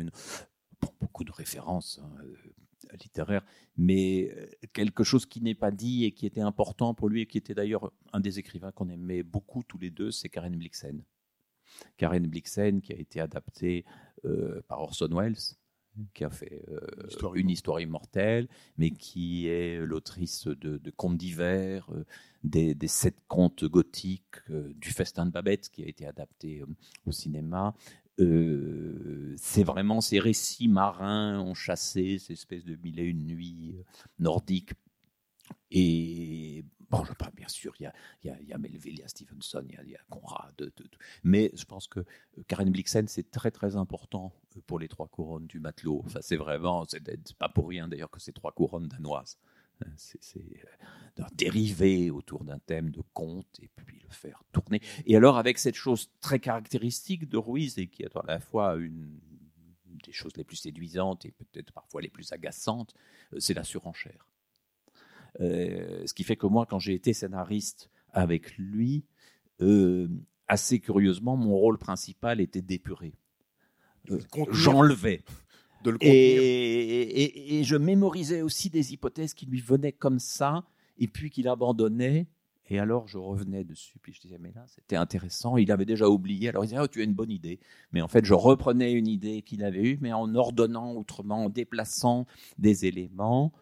beaucoup 1.02 1.26
de 1.26 1.32
références. 1.32 2.00
Hein, 2.02 2.24
littéraire, 2.96 3.46
mais 3.78 4.32
euh, 4.36 4.48
quelque 4.74 5.04
chose 5.04 5.26
qui 5.26 5.42
n'est 5.42 5.56
pas 5.56 5.72
dit 5.72 6.06
et 6.06 6.12
qui 6.12 6.26
était 6.26 6.42
important 6.42 6.94
pour 6.94 7.10
lui 7.10 7.22
et 7.22 7.26
qui 7.26 7.38
était 7.38 7.54
d'ailleurs 7.54 7.92
un 8.14 8.20
des 8.20 8.40
écrivains 8.40 8.72
qu'on 8.72 8.90
aimait 8.90 9.24
beaucoup 9.24 9.64
tous 9.64 9.78
les 9.78 9.90
deux, 9.90 10.12
c'est 10.12 10.30
Karen 10.30 10.56
Blixen. 10.56 11.04
Karen 11.98 12.26
Blixen 12.28 12.82
qui 12.82 12.94
a 12.94 12.98
été 12.98 13.20
adaptée 13.20 13.86
euh, 14.26 14.62
par 14.68 14.82
Orson 14.82 15.10
Welles, 15.12 15.56
qui 16.14 16.24
a 16.24 16.30
fait 16.30 16.64
euh, 16.70 16.80
histoire 17.08 17.36
une 17.36 17.50
histoire 17.50 17.80
immortelle, 17.80 18.48
mais 18.78 18.92
qui 18.92 19.48
est 19.48 19.80
l'autrice 19.80 20.48
de, 20.48 20.78
de, 20.78 20.92
contes 20.92 21.18
divers, 21.18 21.88
euh, 21.94 22.06
des, 22.44 22.76
des, 22.76 22.88
sept 22.88 23.18
contes 23.28 23.66
gothiques, 23.66 24.38
euh, 24.50 24.74
du 24.76 24.90
Festin 24.90 25.26
de 25.26 25.32
Babette, 25.32 25.70
qui 25.70 25.84
a 25.84 25.88
été 25.88 26.06
adapté 26.06 26.64
au 27.06 27.12
cinéma, 27.12 27.74
euh, 28.20 29.34
c'est 29.38 29.64
vraiment 29.64 30.02
ces 30.02 30.20
récits 30.20 30.68
marins 30.68 31.40
enchâssés, 31.40 32.20
ces 32.20 32.34
espèces 32.34 32.66
de 32.66 32.76
mille 32.78 33.00
et 33.00 33.04
une 33.04 33.26
nuits 33.26 33.76
nordiques. 34.20 34.74
Et 35.72 36.64
bon, 36.90 37.04
je 37.04 37.14
parle 37.14 37.34
bien 37.34 37.48
sûr, 37.48 37.74
il 37.80 37.84
y 37.84 37.86
a, 37.88 37.94
il 38.42 38.48
y 38.48 38.54
a, 38.54 38.58
Melville, 38.58 38.94
il 38.94 39.00
y 39.00 39.04
a 39.04 39.08
Stevenson, 39.08 39.64
il 39.68 39.76
y 39.76 39.78
a, 39.78 39.84
il 39.84 39.90
y 39.92 39.96
a 39.96 40.02
Conrad, 40.10 40.72
mais 41.24 41.52
je 41.54 41.66
pense 41.66 41.88
que 41.88 42.06
Karen 42.48 42.70
Blixen, 42.72 43.08
c'est 43.08 43.30
très 43.30 43.52
très 43.52 43.76
important 43.76 44.34
pour 44.66 44.80
les 44.80 44.88
trois 44.88 45.08
couronnes 45.08 45.48
du 45.48 45.60
matelot. 45.60 46.02
Enfin, 46.06 46.20
c'est 46.22 46.38
vraiment, 46.38 46.86
c'est 46.88 47.04
pas 47.38 47.50
pour 47.50 47.68
rien 47.68 47.88
d'ailleurs 47.88 48.10
que 48.10 48.22
c'est 48.22 48.32
trois 48.32 48.52
couronnes 48.52 48.88
danoises. 48.88 49.38
C'est 49.98 50.20
dériver 51.34 52.12
autour 52.12 52.44
d'un 52.44 52.60
thème 52.60 52.92
de 52.92 53.02
conte 53.14 53.60
et 53.62 53.70
puis 53.76 54.00
le 54.04 54.10
faire 54.10 54.44
tourner. 54.52 54.82
Et 55.06 55.16
alors 55.16 55.38
avec 55.38 55.58
cette 55.58 55.76
chose 55.76 56.10
très 56.22 56.40
caractéristique 56.40 57.28
de 57.28 57.38
Ruiz 57.38 57.78
et 57.78 57.88
qui 57.88 58.04
est 58.04 58.16
à 58.16 58.24
la 58.28 58.40
fois 58.40 58.76
une 58.76 59.20
des 60.06 60.12
choses 60.12 60.36
les 60.36 60.44
plus 60.44 60.58
séduisantes 60.58 61.26
et 61.26 61.32
peut-être 61.32 61.72
parfois 61.72 62.02
les 62.02 62.10
plus 62.10 62.32
agaçantes, 62.32 62.94
c'est 63.38 63.54
la 63.54 63.64
surenchère. 63.64 64.28
Euh, 65.42 66.06
ce 66.06 66.14
qui 66.14 66.24
fait 66.24 66.36
que 66.36 66.48
moi, 66.48 66.66
quand 66.66 66.80
j'ai 66.80 66.94
été 66.94 67.14
scénariste 67.14 67.90
avec 68.12 68.58
lui, 68.58 69.06
euh, 69.62 70.08
assez 70.48 70.80
curieusement, 70.80 71.36
mon 71.36 71.56
rôle 71.56 71.78
principal 71.78 72.40
était 72.40 72.62
d'épuré. 72.62 73.14
Euh, 74.12 74.20
J'enlevais 74.52 75.24
de 75.86 75.92
le 75.92 75.98
et, 76.02 76.10
et, 76.10 77.60
et, 77.60 77.64
je 77.64 77.76
mémorisais 77.76 78.42
aussi 78.42 78.70
des 78.70 78.94
hypothèses 78.94 79.34
qui 79.34 79.46
lui 79.46 79.62
venaient 79.62 79.92
comme 79.92 80.20
ça, 80.20 80.64
et 80.98 81.08
puis 81.08 81.30
qu'il 81.30 81.48
abandonnait. 81.48 82.28
Et 82.68 82.80
alors 82.80 83.08
je 83.08 83.20
revenais 83.20 83.64
dessus, 83.64 84.00
puis 84.02 84.12
je 84.12 84.22
disais, 84.22 84.38
mais 84.40 84.52
là, 84.56 84.66
c'était 84.68 84.96
intéressant. 84.96 85.58
Il 85.58 85.72
avait 85.72 85.86
déjà 85.86 86.10
oublié. 86.10 86.50
Alors 86.50 86.64
il 86.64 86.70
disait, 86.70 86.80
oh, 86.82 86.88
tu 86.88 87.02
as 87.02 87.04
une 87.04 87.14
bonne 87.14 87.30
idée. 87.30 87.60
Mais 87.92 88.02
en 88.02 88.08
fait, 88.08 88.26
je 88.26 88.34
reprenais 88.34 88.92
une 88.94 89.08
idée 89.08 89.44
qu'il 89.44 89.64
avait 89.64 89.84
eue, 89.84 89.98
mais 90.02 90.14
en 90.14 90.34
ordonnant 90.34 90.94
autrement, 90.94 91.46
en 91.46 91.50
déplaçant 91.50 92.26
des 92.58 92.86
éléments. 92.86 93.54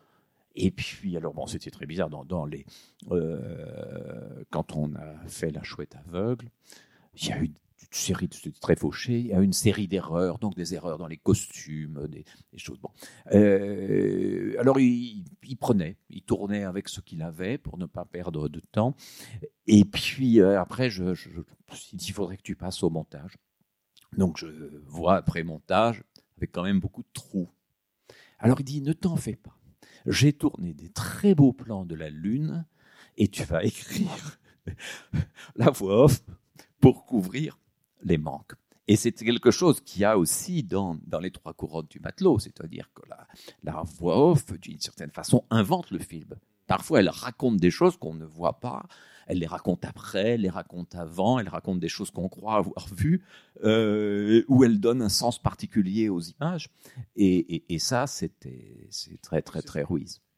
Et 0.55 0.71
puis, 0.71 1.17
alors 1.17 1.33
bon, 1.33 1.47
c'était 1.47 1.71
très 1.71 1.85
bizarre 1.85 2.09
dans, 2.09 2.23
dans 2.23 2.45
les. 2.45 2.65
Euh, 3.11 4.43
quand 4.51 4.75
on 4.75 4.93
a 4.95 5.27
fait 5.27 5.51
La 5.51 5.63
chouette 5.63 5.97
aveugle, 6.07 6.49
il 7.15 7.27
y 7.27 7.31
a 7.33 7.43
eu 7.43 7.51
série 7.95 8.27
de 8.27 8.35
très 8.59 8.75
fauché, 8.75 9.19
il 9.19 9.27
y 9.27 9.33
a 9.33 9.39
une 9.39 9.53
série 9.53 9.87
d'erreurs, 9.87 10.39
donc 10.39 10.55
des 10.55 10.73
erreurs 10.73 10.97
dans 10.97 11.07
les 11.07 11.17
costumes, 11.17 12.07
des, 12.07 12.25
choses. 12.57 12.79
Bon. 12.79 12.89
Euh, 13.33 14.55
alors 14.59 14.79
il, 14.79 15.25
prenait, 15.59 15.97
il 16.09 16.23
tournait 16.23 16.63
avec 16.63 16.89
ce 16.89 17.01
qu'il 17.01 17.21
avait 17.21 17.57
pour 17.57 17.77
ne 17.77 17.85
pas 17.85 18.05
perdre 18.05 18.49
de 18.49 18.59
temps. 18.59 18.95
Et 19.67 19.85
puis 19.85 20.39
euh, 20.39 20.59
après, 20.59 20.89
je, 20.89 21.13
je, 21.13 21.29
il 21.91 22.11
faudrait 22.11 22.37
que 22.37 22.43
tu 22.43 22.55
passes 22.55 22.83
au 22.83 22.89
montage. 22.89 23.37
Donc 24.17 24.37
je 24.37 24.47
vois 24.85 25.15
après 25.17 25.43
montage, 25.43 26.03
avec 26.37 26.51
quand 26.51 26.63
même 26.63 26.79
beaucoup 26.79 27.03
de 27.03 27.11
trous. 27.13 27.49
Alors 28.39 28.59
il 28.59 28.65
dit, 28.65 28.81
ne 28.81 28.93
t'en 28.93 29.15
fais 29.15 29.35
pas. 29.35 29.57
J'ai 30.05 30.33
tourné 30.33 30.73
des 30.73 30.89
très 30.89 31.33
beaux 31.33 31.53
plans 31.53 31.85
de 31.85 31.95
la 31.95 32.09
Lune 32.09 32.65
et 33.17 33.27
tu 33.27 33.43
vas 33.43 33.63
écrire 33.63 34.39
la 35.55 35.69
voix 35.69 36.05
off 36.05 36.23
pour 36.79 37.05
couvrir 37.05 37.57
les 38.03 38.17
manques. 38.17 38.53
Et 38.87 38.97
c'est 38.97 39.13
quelque 39.13 39.51
chose 39.51 39.79
qu'il 39.79 40.01
y 40.01 40.05
a 40.05 40.17
aussi 40.17 40.61
dans, 40.63 40.97
dans 41.07 41.19
les 41.19 41.31
trois 41.31 41.53
couronnes 41.53 41.87
du 41.89 41.99
matelot, 41.99 42.39
c'est-à-dire 42.39 42.91
que 42.93 43.01
la, 43.09 43.27
la 43.63 43.81
voix 43.83 44.31
off, 44.31 44.51
d'une 44.59 44.79
certaine 44.79 45.11
façon, 45.11 45.45
invente 45.49 45.89
le 45.91 45.99
film. 45.99 46.35
Parfois, 46.67 46.99
elle 46.99 47.09
raconte 47.09 47.57
des 47.57 47.71
choses 47.71 47.97
qu'on 47.97 48.13
ne 48.13 48.25
voit 48.25 48.59
pas, 48.59 48.85
elle 49.27 49.39
les 49.39 49.47
raconte 49.47 49.85
après, 49.85 50.31
elle 50.31 50.41
les 50.41 50.49
raconte 50.49 50.95
avant, 50.95 51.39
elle 51.39 51.47
raconte 51.47 51.79
des 51.79 51.87
choses 51.87 52.11
qu'on 52.11 52.27
croit 52.27 52.55
avoir 52.55 52.87
vues, 52.93 53.23
euh, 53.63 54.43
ou 54.49 54.63
elle 54.65 54.79
donne 54.79 55.01
un 55.01 55.09
sens 55.09 55.41
particulier 55.41 56.09
aux 56.09 56.21
images. 56.21 56.69
Et, 57.15 57.55
et, 57.55 57.73
et 57.73 57.79
ça, 57.79 58.07
c'était 58.07 58.87
c'est 58.89 59.21
très, 59.21 59.41
très, 59.41 59.61
très. 59.61 59.85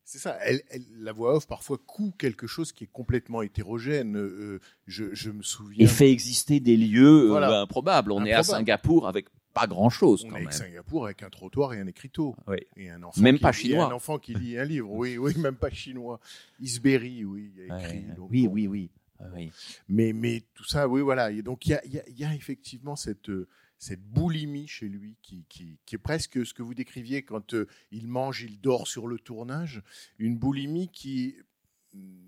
C'est 0.08 0.20
ça. 0.20 0.38
Elle, 0.42 0.62
elle- 0.70 0.86
la 1.00 1.12
voix 1.12 1.36
off 1.36 1.48
parfois 1.48 1.78
coud 1.86 2.14
quelque 2.18 2.46
chose 2.48 2.72
qui 2.72 2.84
est 2.84 2.90
complètement 2.92 3.42
hétérogène. 3.42 4.16
Euh, 4.18 4.60
je, 4.88 5.06
je 5.14 5.32
me 5.32 5.42
souviens. 5.42 5.84
Et 5.84 5.88
fait 5.88 6.12
exister 6.12 6.60
des 6.60 6.78
lieux 6.78 7.32
euh, 7.34 7.64
improbables. 7.64 8.12
On 8.12 8.24
est 8.24 8.32
à. 8.34 8.44
Singapour 8.44 9.08
avec 9.08 9.26
pas 9.54 9.68
grand-chose 9.68 10.24
on 10.26 10.30
quand 10.30 10.36
est 10.36 10.40
même. 10.40 10.48
avec 10.50 10.54
Singapour 10.54 11.06
avec 11.06 11.24
un 11.24 11.30
trottoir 11.30 11.74
et 11.74 11.80
un 11.80 11.88
écriteau. 11.88 12.36
Oui. 12.48 12.58
Et 12.78 12.90
un 12.90 13.02
enfant 13.04 13.20
Même 13.22 13.38
qui 13.38 13.42
pas 13.42 13.52
lit- 13.52 13.58
chinois. 13.58 13.86
Un 13.88 13.92
enfant 13.94 14.20
qui 14.20 14.34
lit 14.36 14.58
un 14.60 14.66
livre. 14.66 14.92
Oui, 14.92 15.18
oui, 15.18 15.34
même 15.38 15.56
pas 15.56 15.70
chinois. 15.72 16.20
Isberry, 16.62 17.24
oui, 17.26 17.52
il 17.56 17.66
y 17.66 17.72
a 17.72 17.80
écrit. 17.80 17.98
Ouais, 18.00 18.16
donc 18.16 18.30
oui, 18.32 18.48
bon. 18.48 18.54
oui, 18.54 18.68
oui, 18.68 18.90
oui. 19.34 19.52
Mais, 19.90 20.14
mais 20.14 20.44
tout 20.54 20.66
ça, 20.66 20.88
oui, 20.88 21.02
voilà. 21.02 21.32
Et 21.32 21.42
donc, 21.42 21.66
il 21.66 21.70
y 21.70 21.74
a, 21.74 21.82
il 21.86 21.94
y 21.94 22.00
a- 22.00 22.04
il 22.10 22.20
y 22.20 22.26
a 22.26 22.36
effectivement 22.36 22.96
cette, 22.96 23.30
euh, 23.30 23.48
cette 23.78 24.02
boulimie 24.04 24.68
chez 24.68 24.88
lui 24.88 25.18
qui, 25.22 25.46
qui, 25.50 25.78
qui 25.86 25.96
est 25.96 26.00
presque 26.00 26.46
ce 26.46 26.54
que 26.54 26.64
vous 26.64 26.74
décriviez 26.74 27.24
quand 27.24 27.54
euh, 27.54 27.68
il 27.92 28.08
mange, 28.08 28.42
il 28.42 28.60
dort 28.60 28.88
sur 28.88 29.08
le 29.08 29.20
tournage. 29.20 29.82
Une 30.18 30.38
boulimie 30.38 30.90
qui 30.90 31.36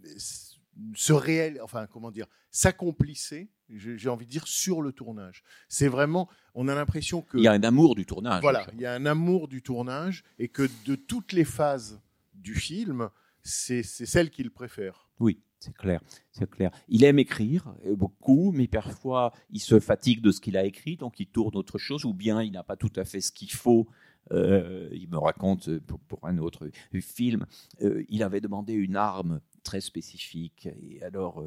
s- 0.06 0.60
se 0.96 1.14
réel, 1.14 1.60
enfin, 1.64 1.88
comment 1.88 2.12
dire, 2.12 2.28
s'accomplissait, 2.52 3.50
j'ai 3.70 4.10
envie 4.10 4.26
de 4.26 4.32
dire, 4.32 4.48
sur 4.48 4.82
le 4.82 4.92
tournage. 4.92 5.44
C'est 5.68 5.88
vraiment, 5.88 6.30
on 6.54 6.68
a 6.68 6.76
l'impression 6.76 7.22
que. 7.22 7.38
Il 7.38 7.44
y 7.44 7.48
a 7.48 7.52
un 7.54 7.64
amour 7.64 7.96
du 7.96 8.06
tournage. 8.06 8.42
Voilà, 8.42 8.68
il 8.74 8.80
y 8.82 8.86
a 8.86 8.94
un 8.94 9.06
amour 9.06 9.48
du 9.48 9.62
tournage 9.62 10.24
et 10.40 10.48
que 10.50 10.70
de 10.86 10.96
toutes 10.96 11.34
les 11.34 11.44
phases 11.46 12.00
du 12.34 12.56
film, 12.56 13.10
c'est 13.42 13.84
celle 13.84 14.30
qu'il 14.30 14.52
préfère. 14.52 15.10
Oui, 15.20 15.42
c'est 15.60 15.76
clair, 15.76 16.02
c'est 16.32 16.50
clair. 16.50 16.72
Il 16.88 17.04
aime 17.04 17.20
écrire 17.20 17.74
euh, 17.86 17.96
beaucoup, 17.96 18.52
mais 18.52 18.67
parfois 18.67 19.34
il 19.50 19.60
se 19.60 19.80
fatigue 19.80 20.22
de 20.22 20.32
ce 20.32 20.39
qu'il 20.39 20.56
a 20.56 20.65
écrit, 20.65 20.98
donc 20.98 21.20
il 21.20 21.28
tourne 21.28 21.56
autre 21.56 21.78
chose, 21.78 22.06
ou 22.06 22.13
bien 22.13 22.43
il 22.43 22.52
n'a 22.52 22.63
pas 22.63 22.76
tout 22.76 22.91
à 22.96 23.06
fait 23.06 23.22
ce 23.22 23.32
qu'il 23.32 23.52
faut. 23.52 23.88
Euh, 24.32 24.89
il 24.91 25.10
me 25.10 25.17
raconte 25.17 25.70
euh, 25.70 25.80
pour, 25.80 26.20
un 26.28 26.38
autre 26.38 26.70
film, 27.02 27.46
il 27.80 28.24
avait 28.24 28.41
demandé 28.41 28.74
une 28.74 28.96
arme 28.96 29.39
très 29.63 29.82
spécifique, 29.82 30.67
et 30.82 31.02
alors 31.02 31.43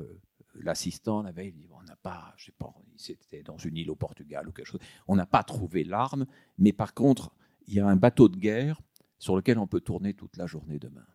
l'assistant 0.55 1.25
avait 1.25 1.53
dit 1.53 1.69
on 1.71 1.83
n'a 1.83 1.97
pas, 1.97 2.35
je 2.37 2.47
sais 2.47 2.55
pas, 2.59 2.75
c'était 2.97 3.43
dans 3.43 3.59
une 3.59 3.77
île 3.77 3.91
au 3.91 3.97
Portugal 3.97 4.49
ou 4.49 4.53
quelque 4.53 4.67
chose, 4.67 4.81
on 5.07 5.15
n'a 5.15 5.27
pas 5.27 5.45
trouvé 5.45 5.85
l'arme, 5.85 6.27
mais 6.59 6.73
par 6.73 6.95
contre 6.95 7.33
il 7.67 7.75
y 7.75 7.81
a 7.81 7.87
un 7.87 7.97
bateau 7.97 8.29
de 8.29 8.37
guerre 8.37 8.81
sur 9.19 9.37
lequel 9.37 9.59
on 9.59 9.67
peut 9.67 9.81
tourner 9.81 10.15
toute 10.15 10.37
la 10.37 10.47
journée 10.47 10.79
demain, 10.79 11.07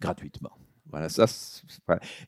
gratuitement. 0.00 0.56
Voilà, 0.90 1.08
ça. 1.08 1.26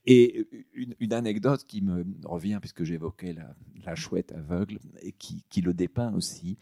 Et 0.07 0.49
une, 0.73 1.13
anecdote 1.13 1.65
qui 1.67 1.83
me 1.83 2.05
revient, 2.25 2.59
puisque 2.61 2.85
j'évoquais 2.85 3.33
la, 3.33 3.55
la 3.85 3.95
chouette 3.95 4.33
aveugle, 4.33 4.79
et 5.03 5.13
qui, 5.13 5.61
le 5.61 5.75
dépeint 5.75 6.13
aussi. 6.15 6.59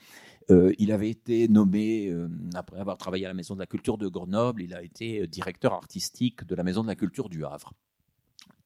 Euh, 0.50 0.72
il 0.78 0.92
avait 0.92 1.08
été 1.08 1.48
nommé, 1.48 2.08
euh, 2.10 2.28
après 2.54 2.78
avoir 2.78 2.98
travaillé 2.98 3.24
à 3.24 3.28
la 3.28 3.34
Maison 3.34 3.54
de 3.54 3.60
la 3.60 3.66
Culture 3.66 3.96
de 3.96 4.08
Grenoble, 4.08 4.62
il 4.62 4.74
a 4.74 4.82
été 4.82 5.22
euh, 5.22 5.26
directeur 5.26 5.72
artistique 5.72 6.44
de 6.44 6.54
la 6.54 6.62
Maison 6.62 6.82
de 6.82 6.88
la 6.88 6.96
Culture 6.96 7.28
du 7.30 7.44
Havre. 7.44 7.72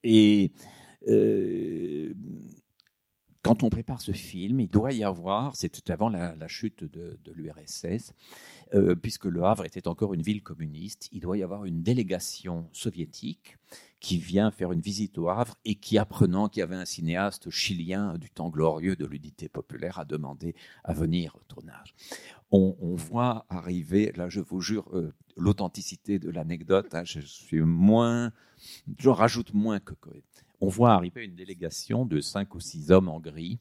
Et 0.02 0.52
quand 3.42 3.62
on 3.62 3.70
prépare 3.70 4.00
ce 4.00 4.12
film, 4.12 4.60
il 4.60 4.68
doit 4.68 4.92
y 4.92 5.04
avoir, 5.04 5.54
c'était 5.54 5.92
avant 5.92 6.08
la, 6.08 6.48
chute 6.48 6.84
de, 6.84 7.18
l'URSS, 7.32 8.12
euh, 8.74 8.94
puisque 8.96 9.26
Le 9.26 9.44
Havre 9.44 9.64
était 9.64 9.86
encore 9.86 10.12
une 10.12 10.22
ville 10.22 10.42
communiste, 10.42 11.08
il 11.12 11.20
doit 11.20 11.38
y 11.38 11.42
avoir 11.42 11.64
une 11.64 11.82
délégation 11.82 12.68
soviétique 12.72 13.56
qui 14.00 14.18
vient 14.18 14.50
faire 14.50 14.72
une 14.72 14.80
visite 14.80 15.18
au 15.18 15.28
Havre 15.28 15.56
et 15.64 15.76
qui, 15.76 15.98
apprenant 15.98 16.48
qu'il 16.48 16.60
y 16.60 16.62
avait 16.62 16.76
un 16.76 16.84
cinéaste 16.84 17.50
chilien 17.50 18.18
du 18.18 18.30
temps 18.30 18.48
glorieux 18.48 18.96
de 18.96 19.06
l'unité 19.06 19.48
populaire, 19.48 19.98
a 19.98 20.04
demandé 20.04 20.54
à 20.84 20.92
venir 20.92 21.36
au 21.36 21.42
tournage. 21.48 21.94
On, 22.50 22.76
on 22.80 22.94
voit 22.94 23.46
arriver, 23.48 24.12
là 24.16 24.28
je 24.28 24.40
vous 24.40 24.60
jure, 24.60 24.88
euh, 24.94 25.14
l'authenticité 25.36 26.18
de 26.18 26.30
l'anecdote, 26.30 26.94
hein, 26.94 27.04
je 27.04 27.20
suis 27.20 27.60
moins, 27.60 28.32
je 28.98 29.08
rajoute 29.08 29.54
moins 29.54 29.80
que 29.80 29.94
Cohen. 29.94 30.20
On 30.60 30.68
voit 30.68 30.92
arriver 30.92 31.24
une 31.24 31.34
délégation 31.36 32.04
de 32.04 32.20
cinq 32.20 32.54
ou 32.54 32.60
six 32.60 32.90
hommes 32.90 33.08
en 33.08 33.20
gris, 33.20 33.60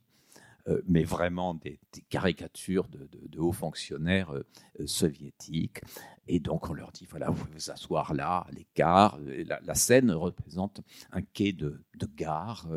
euh, 0.68 0.82
mais 0.88 1.04
vraiment 1.04 1.54
des, 1.54 1.80
caricatures 2.10 2.88
de, 2.90 3.40
hauts 3.40 3.52
fonctionnaires 3.52 4.32
euh, 4.32 4.46
euh, 4.80 4.88
soviétiques. 4.88 5.82
Et 6.28 6.40
donc 6.40 6.70
on 6.70 6.74
leur 6.74 6.92
dit, 6.92 7.06
voilà, 7.06 7.30
vous 7.30 7.46
pouvez 7.46 7.58
vous 7.58 7.72
asseoir 7.72 8.14
là, 8.14 8.46
à 8.48 8.52
l'écart. 8.52 9.18
La, 9.46 9.76
scène 9.76 10.12
représente 10.12 10.82
un 11.12 11.22
quai 11.22 11.54
de, 11.54 11.80
gare, 12.16 12.68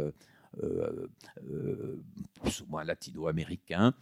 plus 2.42 2.61
ou 2.61 2.66
moins 2.68 2.85
latino-américain. 2.85 3.94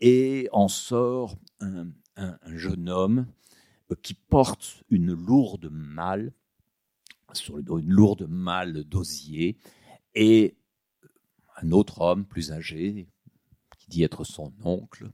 Et 0.00 0.48
en 0.52 0.68
sort 0.68 1.36
un, 1.60 1.88
un- 2.16 2.38
un 2.40 2.56
jeune 2.56 2.88
homme 2.88 3.26
qui 4.02 4.14
porte 4.14 4.82
une 4.90 5.12
lourde 5.12 5.68
malle, 5.70 6.32
sur 7.36 7.56
le 7.56 7.62
dos 7.62 7.78
une 7.78 7.90
lourde 7.90 8.26
malle 8.28 8.84
d'osier, 8.84 9.56
et 10.14 10.56
un 11.56 11.72
autre 11.72 12.00
homme 12.00 12.26
plus 12.26 12.52
âgé, 12.52 13.08
qui 13.78 13.88
dit 13.88 14.02
être 14.02 14.24
son 14.24 14.52
oncle, 14.64 15.10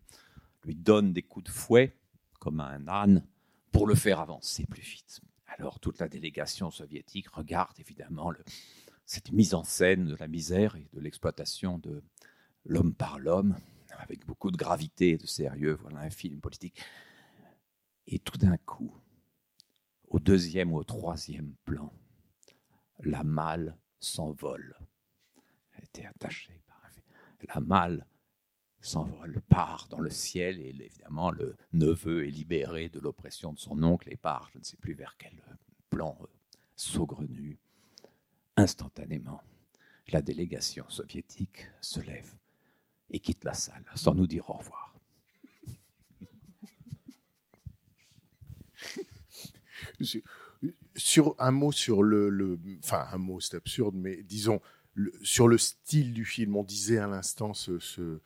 lui 0.64 0.74
donne 0.74 1.12
des 1.12 1.22
coups 1.22 1.46
de 1.46 1.50
fouet, 1.50 1.96
comme 2.38 2.60
à 2.60 2.66
un 2.66 2.88
âne, 2.88 3.26
pour 3.70 3.86
le 3.86 3.94
faire 3.94 4.20
avancer 4.20 4.66
plus 4.66 4.82
vite. 4.82 5.20
Alors 5.46 5.80
toute 5.80 5.98
la 5.98 6.08
délégation 6.08 6.70
soviétique 6.70 7.28
regarde 7.28 7.78
évidemment 7.78 8.32
cette 9.04 9.32
mise 9.32 9.54
en 9.54 9.64
scène 9.64 10.06
de 10.06 10.16
la 10.16 10.28
misère 10.28 10.76
et 10.76 10.88
de 10.92 11.00
l'exploitation 11.00 11.78
de 11.78 12.02
l'homme 12.64 12.94
par 12.94 13.18
l'homme, 13.18 13.56
avec 13.98 14.24
beaucoup 14.26 14.50
de 14.50 14.56
gravité 14.56 15.10
et 15.10 15.18
de 15.18 15.26
sérieux. 15.26 15.78
Voilà 15.82 16.00
un 16.00 16.10
film 16.10 16.40
politique. 16.40 16.80
Et 18.06 18.18
tout 18.18 18.38
d'un 18.38 18.56
coup, 18.56 18.94
au 20.08 20.18
deuxième 20.18 20.72
ou 20.72 20.78
au 20.78 20.84
troisième 20.84 21.54
plan, 21.64 21.92
la 23.02 23.24
malle 23.24 23.76
s'envole. 24.00 24.76
Elle 25.74 25.84
était 25.84 26.06
attachée 26.06 26.60
par. 26.66 26.72
La 27.54 27.60
malle 27.60 28.06
s'envole, 28.80 29.40
part 29.48 29.86
dans 29.88 30.00
le 30.00 30.10
ciel 30.10 30.60
et 30.60 30.68
évidemment 30.68 31.30
le 31.30 31.56
neveu 31.72 32.26
est 32.26 32.30
libéré 32.30 32.88
de 32.88 33.00
l'oppression 33.00 33.52
de 33.52 33.58
son 33.58 33.82
oncle 33.82 34.12
et 34.12 34.16
part, 34.16 34.48
je 34.52 34.58
ne 34.58 34.64
sais 34.64 34.76
plus 34.76 34.94
vers 34.94 35.16
quel 35.16 35.40
plan 35.88 36.18
euh, 36.20 36.26
saugrenu. 36.76 37.58
Instantanément, 38.56 39.40
la 40.08 40.20
délégation 40.20 40.84
soviétique 40.88 41.68
se 41.80 42.00
lève 42.00 42.34
et 43.10 43.20
quitte 43.20 43.44
la 43.44 43.54
salle 43.54 43.84
sans 43.94 44.14
nous 44.14 44.26
dire 44.26 44.50
au 44.50 44.54
revoir. 44.54 44.94
Sur- 50.96 51.34
un 51.38 51.50
mot 51.50 51.72
sur 51.72 52.02
le, 52.02 52.58
enfin 52.84 53.06
un 53.12 53.18
mot, 53.18 53.40
c'est 53.40 53.56
absurde, 53.56 53.94
mais 53.96 54.22
disons 54.22 54.60
sur 55.22 55.48
le 55.48 55.56
style 55.58 56.12
du 56.12 56.24
film. 56.24 56.56
On 56.56 56.64
disait 56.64 56.98
à 56.98 57.06
l'instant 57.06 57.54
ce, 57.54 57.78
ce- 57.78 58.20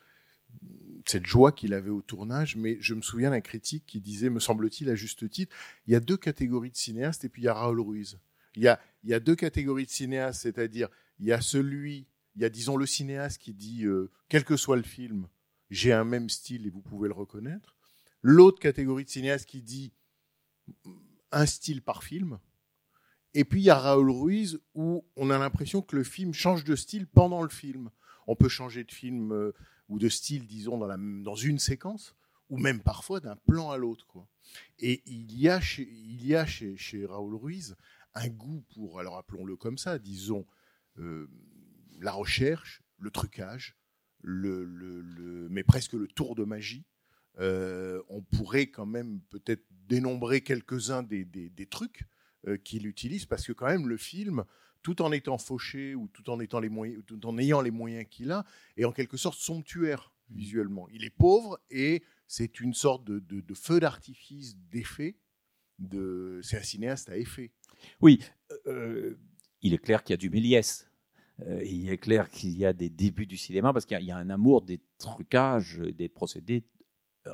cette 1.07 1.27
joie 1.27 1.53
qu'il 1.53 1.75
avait 1.75 1.91
au 1.91 2.03
tournage, 2.03 2.57
mais 2.57 2.79
je 2.81 2.95
me 2.95 3.03
souviens 3.03 3.31
d'un 3.31 3.41
critique 3.41 3.85
qui 3.87 4.01
disait, 4.01 4.31
me 4.31 4.41
semble-t-il, 4.41 4.91
à 4.91 4.95
juste 4.97 5.29
titre, 5.31 5.55
il 5.87 5.93
y 5.93 5.97
a 5.97 6.01
deux 6.01 6.17
catégories 6.17 6.71
de 6.71 6.77
cinéastes 6.77 7.25
et 7.25 7.29
puis 7.29 7.43
il 7.43 7.45
y 7.45 7.49
a 7.49 7.55
Raoul 7.55 7.81
Ruiz. 7.81 8.19
Il 8.57 8.63
y 8.63 8.69
a, 8.69 8.81
il 9.05 9.11
y 9.11 9.15
a 9.15 9.21
deux 9.21 9.37
catégories 9.37 9.85
de 9.85 9.91
cinéastes, 9.91 10.43
c'est-à-dire 10.43 10.89
il 11.21 11.27
y 11.27 11.33
a 11.33 11.41
celui, 11.41 12.07
il 12.35 12.43
y 12.43 12.45
a 12.45 12.49
disons 12.49 12.77
le 12.77 12.87
cinéaste 12.87 13.41
qui 13.41 13.53
dit, 13.55 13.85
euh, 13.85 14.11
quel 14.29 14.45
que 14.45 14.57
soit 14.57 14.77
le 14.77 14.83
film, 14.83 15.29
j'ai 15.71 15.93
un 15.93 16.05
même 16.05 16.29
style 16.31 16.67
et 16.67 16.71
vous 16.71 16.81
pouvez 16.81 17.09
le 17.09 17.15
reconnaître. 17.15 17.77
L'autre 18.23 18.59
catégorie 18.59 19.05
de 19.05 19.11
cinéaste 19.11 19.47
qui 19.47 19.63
dit 19.63 19.93
un 21.33 21.47
style 21.47 21.83
par 21.83 22.03
film. 22.03 22.39
Et 23.39 23.45
puis 23.45 23.61
il 23.61 23.65
y 23.65 23.71
a 23.71 23.79
Raoul 23.79 24.11
Ruiz 24.11 24.59
où 24.75 25.05
on 25.15 25.29
a 25.29 25.37
l'impression 25.37 25.83
que 25.83 25.95
le 25.95 26.05
film 26.05 26.33
change 26.33 26.65
de 26.65 26.75
style 26.75 27.07
pendant 27.07 27.43
le 27.43 27.51
film. 27.51 27.91
On 28.27 28.35
peut 28.35 28.49
changer 28.49 28.83
de 28.83 28.91
film 28.91 29.31
euh, 29.31 29.53
ou 29.91 29.99
de 29.99 30.09
style, 30.09 30.47
disons, 30.47 30.79
dans, 30.79 31.35
une 31.35 31.59
séquence, 31.59 32.17
ou 32.49 32.57
même 32.57 32.81
parfois 32.81 33.21
d'un 33.21 33.37
plan 33.37 33.71
à 33.71 33.77
l'autre. 33.77 34.07
Et 34.79 35.03
il 35.05 35.39
y 35.39 35.51
a, 35.51 35.61
chez, 35.61 35.87
il 35.87 36.27
y 36.27 36.35
a 36.35 36.47
chez, 36.47 37.05
Raoul 37.05 37.35
Ruiz 37.35 37.77
un 38.15 38.29
goût 38.29 38.65
pour, 38.75 39.01
alors 39.01 39.19
appelons-le 39.19 39.55
comme 39.55 39.77
ça, 39.77 39.99
disons, 39.99 40.47
euh, 40.99 41.29
la 42.01 42.13
recherche, 42.13 42.83
le 42.99 43.11
trucage, 43.11 43.77
mais 44.25 45.63
presque 45.63 45.93
le 45.93 46.09
tour 46.09 46.37
de 46.37 46.45
magie, 46.45 46.87
euh, 47.39 48.03
on 48.09 48.23
pourrait 48.23 48.69
quand 48.69 48.87
même 48.87 49.21
peut-être 49.29 49.67
dénombrer 49.89 50.41
quelques-uns 50.41 51.03
des, 51.03 51.69
trucs 51.71 52.07
qu'il 52.65 52.87
utilise, 52.87 53.27
parce 53.27 53.47
que 53.47 53.53
quand 53.53 53.67
même 53.67 53.89
le 53.89 53.97
film, 53.97 54.45
tout 54.83 55.03
en 55.03 55.11
étant 55.13 55.39
fauché 55.39 55.95
ou 55.95 56.07
tout 56.09 56.31
en, 56.31 56.39
étant 56.41 56.61
les 56.61 56.69
moyens, 56.69 57.03
tout 57.07 57.27
en 57.27 57.37
ayant 57.39 57.61
les 57.61 57.73
moyens 57.73 58.07
qu'il 58.09 58.31
a, 58.31 58.45
est 58.77 58.85
en 58.85 58.93
quelque 58.93 59.17
sorte 59.17 59.39
somptuaire 59.39 60.13
visuellement. 60.31 60.89
Il 60.91 61.05
est 61.05 61.11
pauvre 61.11 61.59
et 61.71 62.03
c'est 62.27 62.61
une 62.61 62.75
sorte 62.75 63.05
de, 63.05 63.19
de- 63.19 63.41
de 63.41 63.55
feu 63.55 63.81
d'artifice 63.81 64.57
d'effet. 64.71 65.17
De... 65.79 66.41
C'est 66.43 66.59
un 66.59 66.63
cinéaste 66.63 67.09
à 67.09 67.17
effet. 67.17 67.51
Oui, 68.01 68.21
euh, 68.67 69.17
il 69.63 69.75
est 69.75 69.79
clair 69.79 70.03
qu'il 70.03 70.13
y 70.13 70.15
a 70.15 70.19
du 70.19 70.31
Méliès. 70.31 70.89
Euh, 71.41 71.63
il 71.65 71.91
est 71.91 71.99
clair 71.99 72.31
qu'il 72.31 72.57
y 72.57 72.65
a 72.65 72.73
des 72.73 72.89
débuts 72.89 73.27
du 73.27 73.37
cinéma 73.37 73.73
parce 73.73 73.85
qu'il 73.85 74.01
y 74.01 74.11
a 74.11 74.17
un 74.17 74.31
amour 74.31 74.63
des 74.63 74.81
trucages, 74.99 75.79
des 75.79 76.09
procédés 76.09 76.65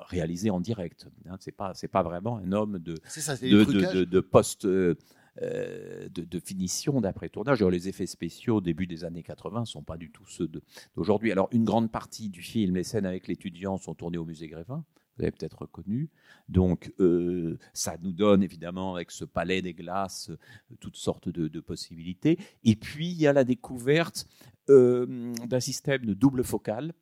réalisés 0.09 0.51
en 0.51 0.61
direct. 0.61 1.09
Hein, 1.29 1.37
c'est 1.41 1.53
pas 1.53 1.73
c'est 1.75 1.89
pas 1.89 2.03
vraiment 2.03 2.39
un 2.39 2.53
homme 2.53 2.79
de 2.79 2.95
ça, 3.05 3.37
de, 3.37 3.41
des 3.41 3.51
de, 3.51 3.65
trucages. 3.65 3.95
de- 3.95 4.05
de 4.05 4.21
post 4.21 4.67
euh, 5.41 6.09
de, 6.11 6.39
finition 6.39 7.01
d'après 7.01 7.31
tournage. 7.31 7.63
Alors, 7.63 7.71
les 7.71 7.89
effets 7.89 8.07
spéciaux 8.07 8.57
au 8.57 8.61
début 8.61 8.87
des 8.87 9.05
années 9.05 9.23
80 9.23 9.65
sont 9.65 9.83
pas 9.83 9.97
du 9.97 10.11
tout 10.11 10.27
ceux 10.27 10.47
d'aujourd'hui. 10.95 11.33
Alors 11.33 11.49
une 11.53 11.65
grande 11.65 11.91
partie 11.91 12.29
du 12.29 12.43
film, 12.43 12.75
les 12.75 12.85
scènes 12.85 13.07
avec 13.07 13.29
l'étudiant 13.29 13.79
sont 13.79 13.95
tournées 13.95 14.19
au 14.19 14.27
musée 14.27 14.47
Grévin. 14.49 14.85
Vous 15.17 15.23
avez 15.25 15.31
peut-être 15.33 15.63
reconnu. 15.63 16.11
Donc, 16.49 16.93
euh, 17.01 17.59
ça 17.75 17.97
nous 18.03 18.13
donne 18.13 18.43
évidemment, 18.43 18.95
avec 18.95 19.11
ce 19.11 19.25
palais 19.25 19.63
des 19.63 19.75
glaces, 19.75 20.31
euh, 20.31 20.39
toutes 20.81 20.97
sortes 20.97 21.29
de, 21.29 21.49
de 21.49 21.61
possibilités. 21.61 22.39
Et 22.65 22.77
puis, 22.77 23.09
il 23.09 23.21
y 23.21 23.27
a 23.27 23.33
la 23.33 23.45
découverte 23.45 24.27
euh, 24.71 25.33
d'un 25.47 25.61
système 25.61 26.05
de 26.07 26.15
double 26.15 26.45
focale 26.45 26.95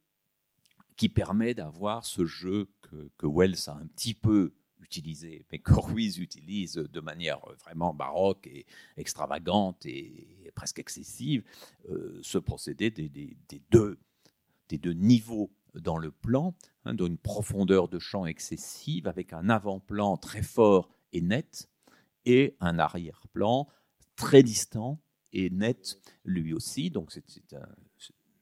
qui 0.96 1.08
permet 1.08 1.54
d'avoir 1.54 2.04
ce 2.04 2.24
jeu 2.24 2.68
que, 3.16 3.26
Wells 3.26 3.68
a 3.68 3.72
un 3.72 3.86
petit 3.86 4.14
peu 4.14 4.52
utilisé, 4.80 5.46
mais 5.52 5.58
que 5.58 5.74
Ruiz 5.74 6.18
utilise 6.18 6.74
de 6.74 7.00
manière 7.00 7.40
vraiment 7.64 7.94
baroque 7.94 8.46
et 8.46 8.66
extravagante 8.96 9.86
et 9.86 10.50
presque 10.54 10.78
excessive, 10.78 11.44
euh, 11.90 12.18
ce 12.22 12.38
procédé 12.38 12.90
des, 12.90 13.36
deux, 13.70 13.98
des 14.68 14.78
deux 14.78 14.92
niveaux 14.92 15.50
dans 15.74 15.98
le 15.98 16.10
plan, 16.10 16.54
hein, 16.84 16.94
d'une 16.94 17.18
profondeur 17.18 17.88
de 17.88 17.98
champ 17.98 18.26
excessive, 18.26 19.06
avec 19.06 19.32
un 19.32 19.48
avant-plan 19.48 20.16
très 20.16 20.42
fort 20.42 20.90
et 21.12 21.20
net, 21.20 21.68
et 22.24 22.56
un 22.60 22.78
arrière-plan 22.78 23.68
très 24.16 24.42
distant 24.42 25.00
et 25.32 25.50
net 25.50 25.98
lui 26.24 26.52
aussi. 26.52 26.90
Donc 26.90 27.12
c'est 27.12 27.54
un 27.54 27.68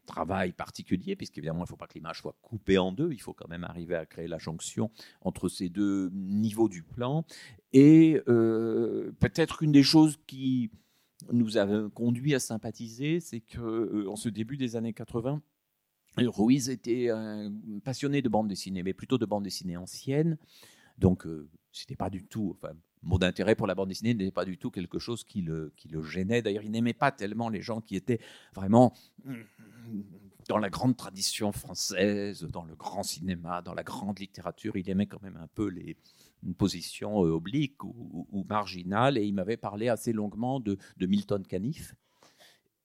travail 0.09 0.53
particulier, 0.53 1.15
puisqu'évidemment, 1.15 1.61
il 1.61 1.63
ne 1.63 1.69
faut 1.69 1.77
pas 1.77 1.87
que 1.87 1.95
l'image 1.95 2.21
soit 2.21 2.37
coupée 2.43 2.79
en 2.79 2.91
deux, 2.91 3.13
il 3.13 3.21
faut 3.21 3.35
quand 3.35 3.49
même 3.49 3.65
arriver 3.65 3.95
à 3.95 4.07
créer 4.07 4.27
la 4.27 4.39
jonction 4.39 4.91
entre 5.21 5.49
ces 5.49 5.69
deux 5.69 6.11
niveaux 6.13 6.69
du 6.69 6.83
plan. 6.83 7.25
Et 7.73 8.21
euh, 8.27 9.13
peut-être 9.21 9.63
une 9.63 9.73
des 9.73 9.83
choses 9.83 10.19
qui 10.27 10.71
nous 11.31 11.59
a 11.59 11.91
conduit 11.91 12.35
à 12.35 12.41
sympathiser, 12.41 13.21
c'est 13.21 13.41
que 13.41 13.61
euh, 13.61 14.17
ce 14.17 14.29
début 14.29 14.57
des 14.57 14.75
années 14.75 14.95
80, 14.95 15.43
Ruiz 16.17 16.69
était 16.69 17.09
passionné 17.85 18.23
de 18.23 18.29
bande 18.29 18.49
dessinée, 18.49 18.83
mais 18.83 18.93
plutôt 18.93 19.19
de 19.19 19.27
bande 19.27 19.45
dessinée 19.45 19.77
ancienne. 19.77 20.37
Donc, 20.99 21.27
euh, 21.27 21.49
c'était 21.71 21.97
pas 21.97 22.11
du 22.11 22.25
tout, 22.25 22.57
mot 23.03 23.19
d'intérêt 23.19 23.55
pour 23.55 23.67
la 23.67 23.75
bande 23.75 23.89
dessinée 23.89 24.15
n'était 24.15 24.31
pas 24.31 24.45
du 24.45 24.59
tout 24.59 24.71
quelque 24.71 24.99
chose 24.99 25.25
qui 25.25 25.43
le, 25.43 25.73
qui 25.77 25.89
le 25.89 26.03
gênait. 26.03 26.43
D'ailleurs, 26.43 26.65
il 26.65 26.71
n'aimait 26.71 26.93
pas 26.95 27.13
tellement 27.13 27.49
les 27.49 27.63
gens 27.63 27.81
qui 27.81 27.97
étaient 27.97 28.21
vraiment 28.55 28.93
mm, 29.25 29.35
dans 30.49 30.59
la 30.59 30.71
grande 30.71 30.97
tradition 30.97 31.53
française, 31.53 32.43
dans 32.45 32.65
le 32.65 32.75
grand 32.75 33.03
cinéma, 33.03 33.61
dans 33.63 33.75
la 33.75 33.83
grande 33.83 34.19
littérature. 34.19 34.77
Il 34.77 34.89
aimait 34.89 35.07
quand 35.07 35.23
même 35.23 35.37
un 35.37 35.47
peu 35.55 35.69
les, 35.69 35.97
une 36.43 36.55
position 36.55 37.25
euh, 37.25 37.31
oblique 37.33 37.85
ou, 37.85 37.95
ou- 38.13 38.27
ou 38.33 38.45
marginale. 38.45 39.19
Et 39.19 39.25
il 39.25 39.35
m'avait 39.35 39.57
parlé 39.59 39.89
assez 39.89 40.13
longuement 40.13 40.59
de, 40.61 40.79
de 40.97 41.07
Milton 41.07 41.47
Caniff 41.47 41.95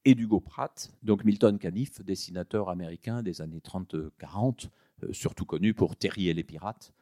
et 0.04 0.14
d'Hugo 0.14 0.40
Pratt. 0.40 0.90
Donc 1.02 1.24
Milton 1.24 1.58
Caniff, 1.58 2.02
dessinateur 2.04 2.68
américain 2.68 3.22
des 3.22 3.40
années 3.40 3.60
30-40, 3.60 4.68
euh, 5.02 5.12
surtout 5.12 5.46
connu 5.46 5.72
pour 5.72 5.96
Terry 5.96 6.28
et 6.28 6.34
les 6.34 6.44
pirates, 6.44 6.92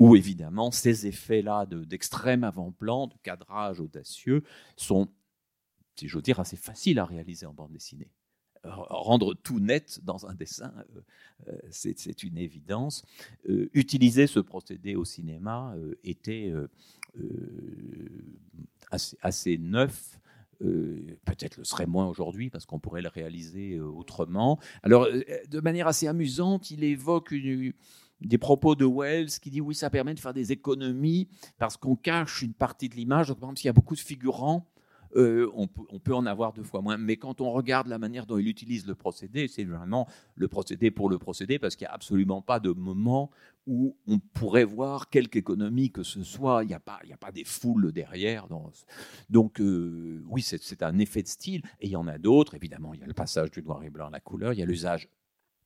où 0.00 0.16
évidemment 0.16 0.72
ces 0.72 1.06
effets-là 1.06 1.66
de- 1.66 1.84
d'extrême 1.84 2.42
avant-plan, 2.42 3.06
de 3.06 3.14
cadrage 3.22 3.80
audacieux, 3.80 4.42
sont, 4.76 5.08
si 5.94 6.08
j'ose 6.08 6.22
dire, 6.22 6.40
assez 6.40 6.56
faciles 6.56 6.98
à 6.98 7.04
réaliser 7.04 7.46
en 7.46 7.52
bande 7.52 7.70
dessinée. 7.72 8.10
R- 8.64 8.86
Rendre 8.88 9.34
tout 9.34 9.60
net 9.60 10.00
dans 10.02 10.26
un 10.26 10.34
dessin, 10.34 10.72
euh, 10.96 11.00
euh, 11.48 11.58
c'est 11.70 12.22
une 12.22 12.38
évidence. 12.38 13.04
Euh, 13.48 13.70
utiliser 13.74 14.26
ce 14.26 14.40
procédé 14.40 14.96
au 14.96 15.04
cinéma 15.04 15.74
euh, 15.76 15.94
était 16.02 16.50
euh, 16.50 16.68
euh, 17.18 18.38
assez, 18.90 19.16
assez 19.22 19.58
neuf. 19.58 20.18
Euh, 20.62 21.16
peut-être 21.24 21.56
le 21.56 21.64
serait 21.64 21.86
moins 21.86 22.06
aujourd'hui 22.06 22.50
parce 22.50 22.66
qu'on 22.66 22.78
pourrait 22.78 23.00
le 23.00 23.08
réaliser 23.08 23.76
euh, 23.76 23.84
autrement. 23.86 24.58
Alors, 24.82 25.04
euh, 25.04 25.22
de 25.48 25.60
manière 25.60 25.86
assez 25.86 26.06
amusante, 26.06 26.70
il 26.70 26.84
évoque 26.84 27.30
une- 27.30 27.72
des 28.20 28.38
propos 28.38 28.74
de 28.74 28.84
Wells 28.84 29.30
qui 29.40 29.50
dit 29.50 29.60
oui, 29.60 29.74
ça 29.74 29.90
permet 29.90 30.14
de 30.14 30.20
faire 30.20 30.34
des 30.34 30.52
économies 30.52 31.28
parce 31.58 31.76
qu'on 31.76 31.96
cache 31.96 32.42
une 32.42 32.54
partie 32.54 32.88
de 32.88 32.94
l'image. 32.94 33.28
Par 33.28 33.36
exemple, 33.36 33.58
s'il 33.58 33.66
y 33.66 33.70
a 33.70 33.74
beaucoup 33.74 33.94
de 33.94 34.00
figurants, 34.00 34.66
euh, 35.16 35.50
on, 35.54 35.66
peut, 35.66 36.14
en 36.14 36.24
avoir 36.26 36.52
deux 36.52 36.62
fois 36.62 36.82
moins. 36.82 36.96
Mais 36.96 37.16
quand 37.16 37.40
on 37.40 37.50
regarde 37.50 37.88
la 37.88 37.98
manière 37.98 38.26
dont 38.26 38.38
il 38.38 38.46
utilise 38.46 38.86
le 38.86 38.94
procédé, 38.94 39.48
c'est 39.48 39.64
vraiment 39.64 40.06
le 40.36 40.46
procédé 40.48 40.90
pour 40.90 41.08
le 41.10 41.18
procédé 41.18 41.58
parce 41.58 41.74
qu'il 41.74 41.84
n'y 41.86 41.90
a 41.90 41.94
absolument 41.94 42.42
pas 42.42 42.60
de 42.60 42.70
moment 42.70 43.30
où 43.66 43.96
on 44.06 44.18
pourrait 44.18 44.64
voir 44.64 45.10
quelque 45.10 45.36
économie 45.36 45.90
que 45.90 46.02
ce 46.02 46.22
soit. 46.22 46.62
Il 46.64 46.68
n'y 46.68 46.74
a, 46.74 46.80
pas- 46.80 47.00
il 47.04 47.10
y 47.10 47.12
a 47.12 47.16
pas 47.16 47.32
des 47.32 47.44
foules 47.44 47.92
derrière. 47.92 48.46
donc, 49.28 49.60
euh, 49.60 50.22
oui, 50.28 50.42
c'est 50.42 50.82
un 50.82 50.98
effet 50.98 51.22
de 51.22 51.28
style. 51.28 51.62
Et 51.80 51.88
il 51.88 51.90
y 51.90 51.96
en 51.96 52.06
a 52.06 52.18
d'autres. 52.18 52.54
Évidemment, 52.54 52.94
il 52.94 53.00
y 53.00 53.02
a 53.02 53.06
le 53.06 53.14
passage 53.14 53.50
du 53.50 53.62
noir 53.62 53.82
et 53.82 53.90
blanc 53.90 54.06
à 54.06 54.10
la 54.10 54.20
couleur. 54.20 54.52
Il 54.52 54.60
y 54.60 54.62
a 54.62 54.66
l'usage 54.66 55.08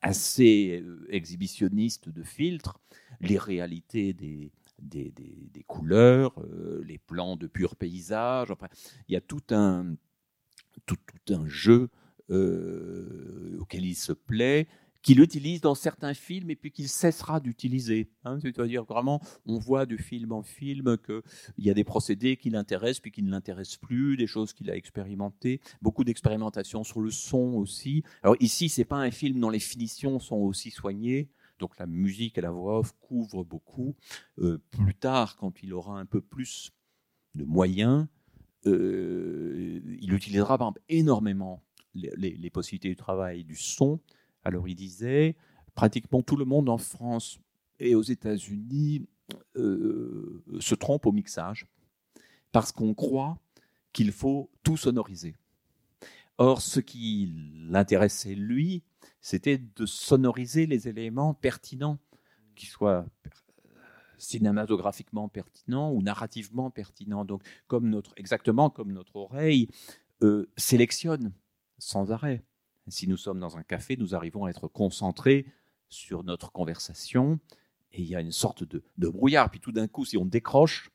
assez 0.04 0.82
euh, 0.82 1.06
exhibitionniste 1.08 2.10
de 2.10 2.22
filtres, 2.22 2.78
les 3.20 3.38
réalités 3.38 4.12
des, 4.12 4.52
couleurs, 5.66 6.38
euh, 6.40 6.84
les 6.86 6.98
plans 6.98 7.36
de 7.36 7.46
pur 7.46 7.74
paysage. 7.74 8.52
Il 9.08 9.14
y 9.14 9.16
a 9.16 9.22
tout 9.22 9.42
un, 9.50 9.96
tout, 10.84 10.98
tout 11.24 11.34
un 11.34 11.48
jeu 11.48 11.88
euh, 12.30 13.56
auquel 13.60 13.86
il 13.86 13.94
se 13.94 14.12
plaît, 14.12 14.68
qu'il 15.04 15.20
utilise 15.20 15.60
dans 15.60 15.74
certains 15.74 16.14
films 16.14 16.50
et 16.50 16.56
puis 16.56 16.72
qu'il 16.72 16.88
cessera 16.88 17.38
d'utiliser. 17.38 18.10
hein. 18.24 18.40
C'est-à-dire 18.40 18.84
vraiment, 18.84 19.20
on 19.46 19.58
voit 19.58 19.84
de 19.84 19.98
film 19.98 20.32
en 20.32 20.42
film 20.42 20.96
qu'il 20.96 21.22
y 21.58 21.70
a 21.70 21.74
des 21.74 21.84
procédés 21.84 22.36
qui 22.38 22.48
l'intéressent 22.48 23.00
puis 23.00 23.12
qui 23.12 23.22
ne 23.22 23.30
l'intéressent 23.30 23.76
plus, 23.76 24.16
des 24.16 24.26
choses 24.26 24.54
qu'il 24.54 24.70
a 24.70 24.76
expérimentées, 24.76 25.60
beaucoup 25.82 26.04
d'expérimentation 26.04 26.84
sur 26.84 27.02
le 27.02 27.10
son 27.10 27.54
aussi. 27.54 28.02
Alors 28.22 28.34
ici, 28.40 28.70
c'est 28.70 28.86
pas 28.86 28.96
un 28.96 29.10
film 29.10 29.38
dont 29.40 29.50
les 29.50 29.60
finitions 29.60 30.18
sont 30.18 30.36
aussi 30.36 30.70
soignées. 30.70 31.28
Donc 31.58 31.78
la 31.78 31.86
musique 31.86 32.38
et 32.38 32.40
la 32.40 32.50
voix 32.50 32.78
off 32.78 32.92
couvrent 33.00 33.44
beaucoup. 33.44 33.94
Euh, 34.38 34.58
plus 34.70 34.94
tard, 34.94 35.36
quand 35.36 35.62
il 35.62 35.74
aura 35.74 36.00
un 36.00 36.06
peu 36.06 36.22
plus 36.22 36.72
de 37.34 37.44
moyens, 37.44 38.06
euh, 38.66 39.80
il 40.00 40.14
utilisera 40.14 40.58
énormément 40.88 41.62
les 41.94 42.50
possibilités 42.50 42.88
du 42.88 42.96
travail 42.96 43.44
du 43.44 43.54
son. 43.54 44.00
Alors 44.44 44.68
il 44.68 44.74
disait, 44.74 45.36
pratiquement 45.74 46.22
tout 46.22 46.36
le 46.36 46.44
monde 46.44 46.68
en 46.68 46.78
France 46.78 47.38
et 47.80 47.94
aux 47.94 48.02
États-Unis 48.02 49.06
euh, 49.56 50.44
se 50.60 50.74
trompe 50.74 51.06
au 51.06 51.12
mixage 51.12 51.66
parce 52.52 52.72
qu'on 52.72 52.94
croit 52.94 53.38
qu'il 53.92 54.12
faut 54.12 54.50
tout 54.62 54.76
sonoriser. 54.76 55.34
Or, 56.38 56.60
ce 56.60 56.80
qui 56.80 57.32
l'intéressait, 57.68 58.34
lui, 58.34 58.82
c'était 59.20 59.58
de 59.58 59.86
sonoriser 59.86 60.66
les 60.66 60.88
éléments 60.88 61.32
pertinents, 61.32 61.98
qui 62.56 62.66
soient 62.66 63.06
euh, 63.26 63.30
cinématographiquement 64.18 65.28
pertinents 65.28 65.92
ou 65.92 66.02
narrativement 66.02 66.70
pertinents. 66.70 67.24
Donc, 67.24 67.42
comme 67.66 67.88
notre, 67.88 68.12
exactement 68.16 68.68
comme 68.68 68.92
notre 68.92 69.16
oreille 69.16 69.68
euh, 70.22 70.48
sélectionne 70.56 71.32
sans 71.78 72.12
arrêt. 72.12 72.42
Si 72.88 73.08
nous 73.08 73.16
sommes 73.16 73.40
dans 73.40 73.56
un 73.56 73.62
café, 73.62 73.96
nous 73.96 74.14
arrivons 74.14 74.44
à 74.44 74.50
être 74.50 74.68
concentrés 74.68 75.46
sur 75.88 76.24
notre 76.24 76.52
conversation 76.52 77.38
et 77.92 78.02
il 78.02 78.08
y 78.08 78.16
a 78.16 78.20
une 78.20 78.32
sorte 78.32 78.64
de, 78.64 78.82
brouillard. 78.96 79.50
Puis 79.50 79.60
tout 79.60 79.72
d'un 79.72 79.86
coup, 79.86 80.04
si 80.04 80.16
on 80.16 80.24
décroche, 80.24 80.90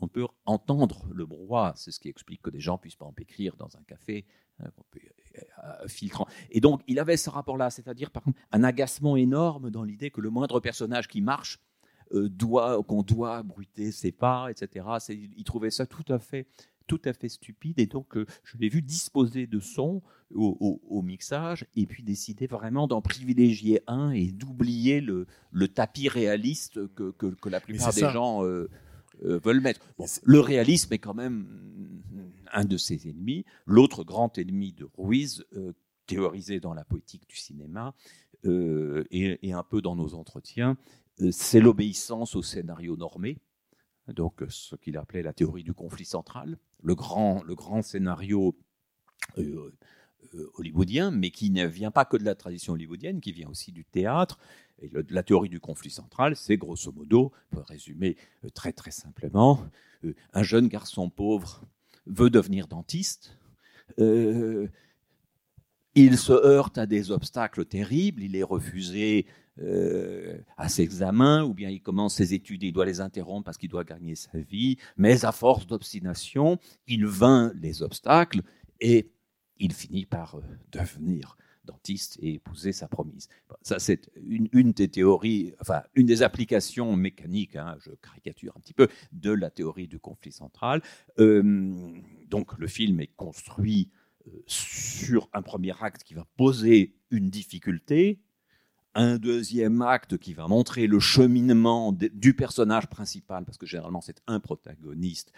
on 0.00 0.08
peut 0.08 0.26
entendre 0.44 1.06
le 1.12 1.26
brouhaha. 1.26 1.74
C'est 1.76 1.90
ce 1.90 1.98
qui 1.98 2.08
explique 2.08 2.42
que 2.42 2.50
des 2.50 2.60
gens 2.60 2.78
puissent 2.78 2.96
pas 2.96 3.06
en 3.06 3.14
écrire 3.18 3.56
dans 3.56 3.76
un 3.76 3.82
café, 3.82 4.26
qu'on 4.58 4.84
peut, 4.90 5.00
euh, 5.38 5.88
filtrant. 5.88 6.26
Et 6.50 6.60
donc, 6.60 6.82
il 6.86 6.98
avait 6.98 7.16
ce 7.16 7.30
rapport-là, 7.30 7.70
c'est-à-dire 7.70 8.10
un 8.52 8.64
agacement 8.64 9.16
énorme 9.16 9.70
dans 9.70 9.82
l'idée 9.82 10.10
que 10.10 10.20
le 10.20 10.30
moindre 10.30 10.60
personnage 10.60 11.08
qui 11.08 11.20
marche 11.20 11.58
euh, 12.14 12.28
doit, 12.28 12.82
qu'on 12.84 13.02
doit 13.02 13.42
bruiter 13.42 13.90
ses 13.90 14.12
pas, 14.12 14.48
etc. 14.50 14.86
Il 15.08 15.44
trouvait 15.44 15.70
ça 15.70 15.86
tout 15.86 16.04
à 16.08 16.18
fait, 16.18 16.46
tout 16.86 17.00
à 17.04 17.12
fait 17.12 17.28
stupide. 17.28 17.78
Et 17.78 17.86
donc, 17.86 18.16
euh, 18.16 18.26
je 18.44 18.56
l'ai 18.58 18.68
vu 18.68 18.82
disposer 18.82 19.46
de 19.46 19.60
son 19.60 20.02
au, 20.34 20.56
au- 20.60 20.80
au 20.88 21.02
mixage 21.02 21.66
et 21.76 21.86
puis 21.86 22.02
décider 22.02 22.46
vraiment 22.46 22.86
d'en 22.88 23.00
privilégier 23.02 23.80
un 23.86 24.10
et 24.10 24.32
d'oublier 24.32 25.00
le, 25.00 25.26
le 25.50 25.68
tapis 25.68 26.08
réaliste 26.08 26.86
que, 26.94 27.10
que- 27.12 27.34
que 27.34 27.48
la 27.48 27.60
plupart 27.60 27.92
des 27.92 28.00
ça. 28.00 28.10
gens 28.10 28.44
euh, 28.44 28.68
euh, 29.24 29.38
veulent 29.42 29.60
mettre. 29.60 29.80
Bon, 29.98 30.06
le 30.24 30.40
réalisme 30.40 30.92
est 30.92 30.98
quand 30.98 31.14
même 31.14 31.46
un 32.52 32.64
de 32.64 32.76
ses 32.76 33.08
ennemis. 33.08 33.44
L'autre 33.66 34.04
grand 34.04 34.36
ennemi 34.38 34.72
de 34.72 34.88
Ruiz, 34.96 35.44
théorisé 36.06 36.60
dans 36.60 36.74
la 36.74 36.84
poétique 36.84 37.28
du 37.28 37.36
cinéma 37.36 37.94
et, 38.44 39.38
et 39.42 39.52
un 39.52 39.62
peu 39.64 39.82
dans 39.82 39.96
nos 39.96 40.14
entretiens, 40.14 40.76
c'est 41.30 41.60
l'obéissance 41.60 42.36
au 42.36 42.42
scénario 42.42 42.96
normé. 42.96 43.38
Donc, 44.08 44.42
euh, 44.42 44.46
ce 44.48 44.76
qu'il 44.76 44.96
appelait 44.96 45.22
la 45.22 45.32
théorie 45.32 45.64
du 45.64 45.74
conflit 45.74 46.04
central, 46.04 46.58
le 46.82 46.94
grand, 46.94 47.42
le 47.44 47.54
grand 47.54 47.82
scénario 47.82 48.56
euh, 49.38 49.72
euh, 50.34 50.50
hollywoodien, 50.54 51.10
mais 51.10 51.30
qui 51.30 51.50
ne 51.50 51.66
vient 51.66 51.90
pas 51.90 52.04
que 52.04 52.16
de 52.16 52.24
la 52.24 52.34
tradition 52.34 52.74
hollywoodienne, 52.74 53.20
qui 53.20 53.32
vient 53.32 53.48
aussi 53.48 53.72
du 53.72 53.84
théâtre. 53.84 54.38
Et 54.80 54.90
la 55.08 55.22
théorie 55.22 55.48
du 55.48 55.60
conflit 55.60 55.90
central, 55.90 56.36
c'est 56.36 56.56
grosso 56.56 56.92
modo, 56.92 57.32
pour 57.50 57.64
résumer 57.64 58.16
très 58.52 58.72
très 58.72 58.90
simplement, 58.90 59.64
un 60.34 60.42
jeune 60.42 60.68
garçon 60.68 61.08
pauvre 61.08 61.62
veut 62.04 62.28
devenir 62.28 62.68
dentiste. 62.68 63.38
Il 65.96 66.18
se 66.18 66.32
heurte 66.32 66.76
à 66.76 66.84
des 66.84 67.10
obstacles 67.10 67.64
terribles, 67.64 68.22
il 68.22 68.36
est 68.36 68.42
refusé 68.42 69.24
euh, 69.60 70.38
à 70.56 70.68
ses 70.68 70.82
examens, 70.82 71.42
ou 71.42 71.54
bien 71.54 71.70
il 71.70 71.80
commence 71.80 72.16
ses 72.16 72.34
études 72.34 72.62
et 72.62 72.68
il 72.68 72.72
doit 72.72 72.84
les 72.84 73.00
interrompre 73.00 73.44
parce 73.44 73.56
qu'il 73.56 73.70
doit 73.70 73.84
gagner 73.84 74.14
sa 74.14 74.38
vie, 74.38 74.76
mais 74.96 75.24
à 75.24 75.32
force 75.32 75.66
d'obstination, 75.66 76.58
il 76.86 77.06
vainc 77.06 77.52
les 77.60 77.82
obstacles 77.82 78.42
et 78.80 79.10
il 79.58 79.72
finit 79.72 80.04
par 80.04 80.36
euh, 80.36 80.42
devenir 80.70 81.36
dentiste 81.64 82.18
et 82.20 82.34
épouser 82.34 82.72
sa 82.72 82.86
promise. 82.86 83.28
Ça, 83.62 83.78
c'est 83.78 84.08
une, 84.14 84.72
des 84.72 84.88
théories, 84.88 85.54
enfin, 85.60 85.82
une 85.94 86.06
des 86.06 86.22
applications 86.22 86.94
mécaniques, 86.94 87.56
hein, 87.56 87.76
je 87.80 87.90
caricature 87.90 88.52
un 88.56 88.60
petit 88.60 88.74
peu, 88.74 88.88
de 89.12 89.32
la 89.32 89.50
théorie 89.50 89.88
du 89.88 89.98
conflit 89.98 90.32
central. 90.32 90.80
Euh, 91.18 91.72
donc, 92.28 92.56
le 92.58 92.68
film 92.68 93.00
est 93.00 93.10
construit 93.16 93.90
sur 94.46 95.28
un 95.32 95.42
premier 95.42 95.72
acte 95.80 96.02
qui 96.04 96.14
va 96.14 96.26
poser 96.36 96.94
une 97.10 97.30
difficulté, 97.30 98.20
un 98.96 99.18
deuxième 99.18 99.82
acte 99.82 100.16
qui 100.16 100.34
va 100.34 100.48
montrer 100.48 100.86
le 100.86 100.98
cheminement 100.98 101.92
du 101.92 102.34
personnage 102.34 102.88
principal, 102.88 103.44
parce 103.44 103.58
que 103.58 103.66
généralement 103.66 104.00
c'est 104.00 104.22
un 104.26 104.40
protagoniste 104.40 105.32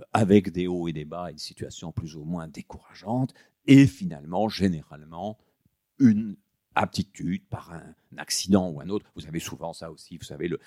euh, 0.00 0.02
avec 0.12 0.50
des 0.50 0.66
hauts 0.66 0.88
et 0.88 0.92
des 0.92 1.04
bas, 1.04 1.30
une 1.30 1.38
situation 1.38 1.92
plus 1.92 2.16
ou 2.16 2.24
moins 2.24 2.48
décourageante, 2.48 3.32
et 3.66 3.86
finalement, 3.86 4.48
généralement, 4.48 5.38
une 5.98 6.36
aptitude 6.74 7.46
par 7.48 7.72
un 7.72 7.94
accident 8.18 8.68
ou 8.70 8.80
un 8.80 8.88
autre. 8.90 9.06
Vous 9.16 9.26
avez 9.26 9.40
souvent 9.40 9.72
ça 9.72 9.90
aussi, 9.90 10.18
vous 10.18 10.24
savez, 10.24 10.48
le, 10.48 10.58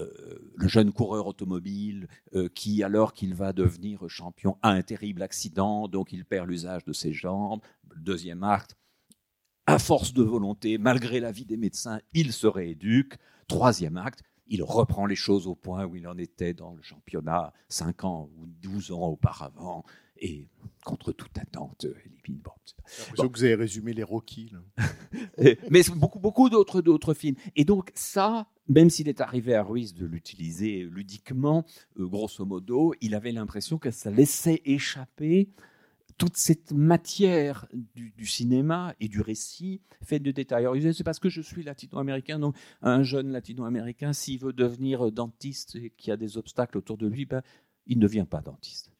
euh, 0.00 0.38
jeune 0.60 0.92
coureur 0.92 1.26
automobile 1.26 2.08
euh, 2.34 2.48
qui, 2.48 2.82
alors 2.82 3.12
qu'il 3.12 3.34
va 3.34 3.52
devenir 3.52 4.08
champion, 4.08 4.56
a 4.62 4.70
un 4.70 4.82
terrible 4.82 5.22
accident, 5.22 5.88
donc 5.88 6.12
il 6.12 6.24
perd 6.24 6.48
l'usage 6.48 6.84
de 6.84 6.92
ses 6.92 7.12
jambes. 7.12 7.60
Deuxième 7.96 8.42
acte, 8.42 8.76
à 9.66 9.78
force 9.78 10.12
de 10.12 10.22
volonté, 10.22 10.78
malgré 10.78 11.20
l'avis 11.20 11.44
des 11.44 11.56
médecins, 11.56 12.00
il 12.14 12.32
se 12.32 12.46
rééduque. 12.46 13.14
Troisième 13.48 13.96
acte, 13.96 14.22
il 14.48 14.62
reprend 14.62 15.06
les 15.06 15.16
choses 15.16 15.46
au 15.46 15.54
point 15.54 15.84
où 15.86 15.96
il 15.96 16.06
en 16.06 16.16
était 16.18 16.54
dans 16.54 16.72
le 16.74 16.82
championnat 16.82 17.52
5 17.68 18.04
ans 18.04 18.30
ou 18.36 18.46
12 18.46 18.92
ans 18.92 19.08
auparavant, 19.08 19.84
et 20.18 20.48
contre 20.84 21.12
toute 21.12 21.36
attente, 21.38 21.84
élimine. 21.84 22.40
Bon, 22.42 22.52
J'ai 22.64 23.02
l'impression 23.02 23.28
que 23.28 23.38
vous 23.38 23.44
avez 23.44 23.54
résumé 23.54 23.92
les 23.92 24.02
Rocky. 24.02 24.52
mais 25.70 25.82
beaucoup, 25.94 26.18
beaucoup 26.18 26.48
d'autres, 26.48 26.80
d'autres 26.80 27.14
films. 27.14 27.36
Et 27.54 27.64
donc 27.64 27.90
ça, 27.94 28.46
même 28.68 28.88
s'il 28.88 29.08
est 29.08 29.20
arrivé 29.20 29.54
à 29.54 29.62
Ruiz 29.62 29.94
de 29.94 30.06
l'utiliser 30.06 30.84
ludiquement, 30.84 31.64
euh, 31.98 32.06
grosso 32.06 32.44
modo, 32.44 32.94
il 33.00 33.14
avait 33.14 33.32
l'impression 33.32 33.78
que 33.78 33.90
ça 33.90 34.10
laissait 34.10 34.62
échapper 34.64 35.50
toute 36.18 36.36
cette 36.36 36.72
matière 36.72 37.66
du, 37.72 38.26
cinéma 38.26 38.94
et 39.00 39.08
du 39.08 39.20
récit 39.20 39.82
faite 40.02 40.22
de 40.22 40.30
détails. 40.30 40.66
C'est 40.94 41.04
parce 41.04 41.18
que 41.18 41.28
je 41.28 41.42
suis 41.42 41.62
latino-américain, 41.62 42.38
donc 42.38 42.56
un 42.82 43.02
jeune 43.02 43.30
latino-américain, 43.30 44.12
s'il 44.12 44.38
veut 44.38 44.52
devenir 44.52 45.12
dentiste 45.12 45.76
et 45.76 45.90
qu'il 45.90 46.10
y 46.10 46.12
a 46.12 46.16
des 46.16 46.38
obstacles 46.38 46.78
autour 46.78 46.96
de 46.96 47.06
lui, 47.06 47.26
ben, 47.26 47.42
il 47.86 47.98
ne 47.98 48.02
devient 48.02 48.26
pas 48.28 48.40
dentiste. 48.40 48.90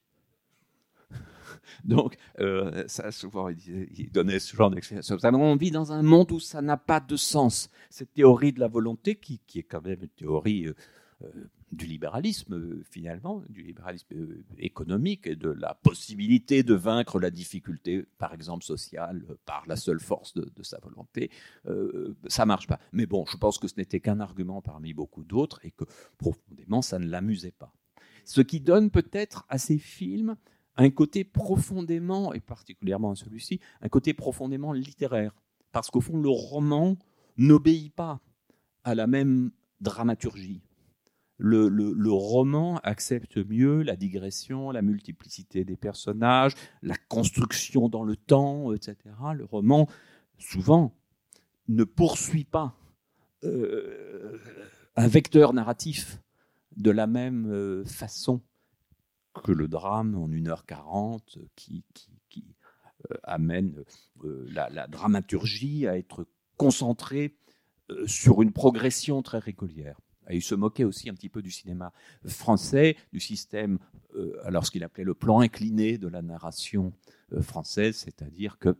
Donc, 1.85 2.17
euh, 2.41 2.85
ça, 2.87 3.11
souvent, 3.11 3.49
il, 3.49 4.11
donnait 4.13 4.39
ce 4.39 4.57
genre 4.57 4.71
d'explication. 4.71 5.17
On 5.23 5.57
vit 5.57 5.71
dans 5.71 5.93
un 5.93 6.03
monde 6.03 6.33
où 6.33 6.41
ça 6.41 6.63
n'a 6.63 6.77
pas 6.77 7.01
de 7.01 7.17
sens. 7.17 7.71
Cette 7.91 8.13
théorie 8.13 8.53
de 8.53 8.61
la 8.61 8.69
volonté, 8.69 9.17
qui, 9.17 9.41
qui 9.47 9.61
est 9.61 9.65
quand 9.65 9.83
même 9.83 10.03
une 10.03 10.09
théorie 10.09 10.67
euh, 10.67 10.75
euh, 11.25 11.29
du 11.73 11.87
libéralisme, 11.87 12.55
euh, 12.55 12.83
finalement, 12.89 13.43
du 13.49 13.63
libéralisme 13.63 14.15
euh, 14.15 14.45
économique, 14.59 15.27
et 15.27 15.37
de 15.37 15.51
la 15.51 15.75
possibilité 15.75 16.63
de 16.63 16.75
vaincre 16.75 17.19
la 17.19 17.31
difficulté, 17.31 18.05
par 18.19 18.33
exemple 18.33 18.65
sociale, 18.65 19.25
par 19.45 19.65
la 19.67 19.77
seule 19.77 20.01
force 20.01 20.35
de, 20.35 20.51
de 20.55 20.63
sa 20.63 20.79
volonté, 20.79 21.31
euh, 21.67 22.15
ça 22.29 22.47
marche 22.47 22.67
pas. 22.67 22.79
Mais 22.93 23.07
bon, 23.07 23.25
je 23.27 23.37
pense 23.37 23.59
que 23.59 23.69
ce 23.69 23.75
n'était 23.77 24.01
qu'un 24.01 24.21
argument 24.21 24.63
parmi 24.63 24.95
beaucoup 24.95 25.25
d'autres, 25.25 25.61
et 25.65 25.73
que 25.73 25.85
profondément, 26.19 26.83
ça 26.83 26.99
ne 26.99 27.07
l'amusait 27.07 27.53
pas. 27.53 27.73
Ce 28.25 28.41
qui 28.41 28.61
donne 28.61 28.91
peut-être 28.91 29.45
à 29.49 29.59
ces 29.59 29.79
films 29.79 30.37
un 30.77 30.91
côté 30.91 31.25
profondément, 31.25 32.33
et 32.33 32.41
particulièrement 32.41 33.13
à 33.13 33.17
celui-ci, 33.17 33.61
un 33.81 33.89
côté 33.89 34.15
profondément 34.15 34.73
littéraire. 34.73 35.35
Parce 35.73 35.91
qu'au 35.91 36.01
fond, 36.01 36.21
le 36.21 36.29
roman 36.29 36.97
n'obéit 37.37 37.95
pas 37.95 38.21
à 38.85 38.95
la 38.95 39.07
même 39.07 39.51
dramaturgie. 39.81 40.63
Le, 41.39 42.11
roman 42.11 42.79
accepte 42.79 43.37
mieux 43.37 43.83
la 43.83 43.97
digression, 43.97 44.71
la 44.71 44.83
multiplicité 44.83 45.65
des 45.65 45.77
personnages, 45.77 46.55
la 46.83 46.97
construction 47.09 47.89
dans 47.89 48.05
le 48.05 48.17
temps, 48.17 48.73
etc. 48.73 48.97
Le 49.35 49.45
roman, 49.45 49.87
souvent, 50.39 50.95
ne 51.69 51.85
poursuit 51.85 52.45
pas 52.45 52.75
euh, 53.45 54.39
un 54.97 55.09
vecteur 55.09 55.53
narratif 55.53 56.23
de 56.77 56.91
la 56.91 57.07
même 57.07 57.51
euh, 57.51 57.85
façon 57.85 58.41
que 59.35 59.53
le 59.53 59.69
drame 59.69 60.15
en 60.15 60.29
1h40 60.29 61.21
qui, 61.55 61.85
euh, 63.11 63.17
amène 63.25 63.85
la, 64.25 64.87
dramaturgie 64.89 65.87
à 65.87 65.99
être 65.99 66.27
concentrée 66.57 67.37
sur 68.07 68.41
une 68.41 68.53
progression 68.53 69.23
très 69.23 69.39
régulière. 69.39 70.01
Et 70.29 70.37
il 70.37 70.43
se 70.43 70.55
moquait 70.55 70.85
aussi 70.85 71.09
un 71.09 71.15
petit 71.15 71.29
peu 71.29 71.43
du 71.43 71.51
cinéma 71.51 71.93
français, 72.27 72.97
du 73.13 73.21
système, 73.21 73.79
euh, 74.17 74.41
alors 74.45 74.67
ce 74.67 74.71
qu'il 74.71 74.85
appelait 74.85 75.05
le 75.05 75.15
plan 75.15 75.41
incliné 75.41 75.99
de 75.99 76.09
la 76.09 76.23
narration 76.23 76.93
euh, 77.33 77.43
française, 77.43 77.97
c'est-à-dire 77.97 78.59
que 78.59 78.77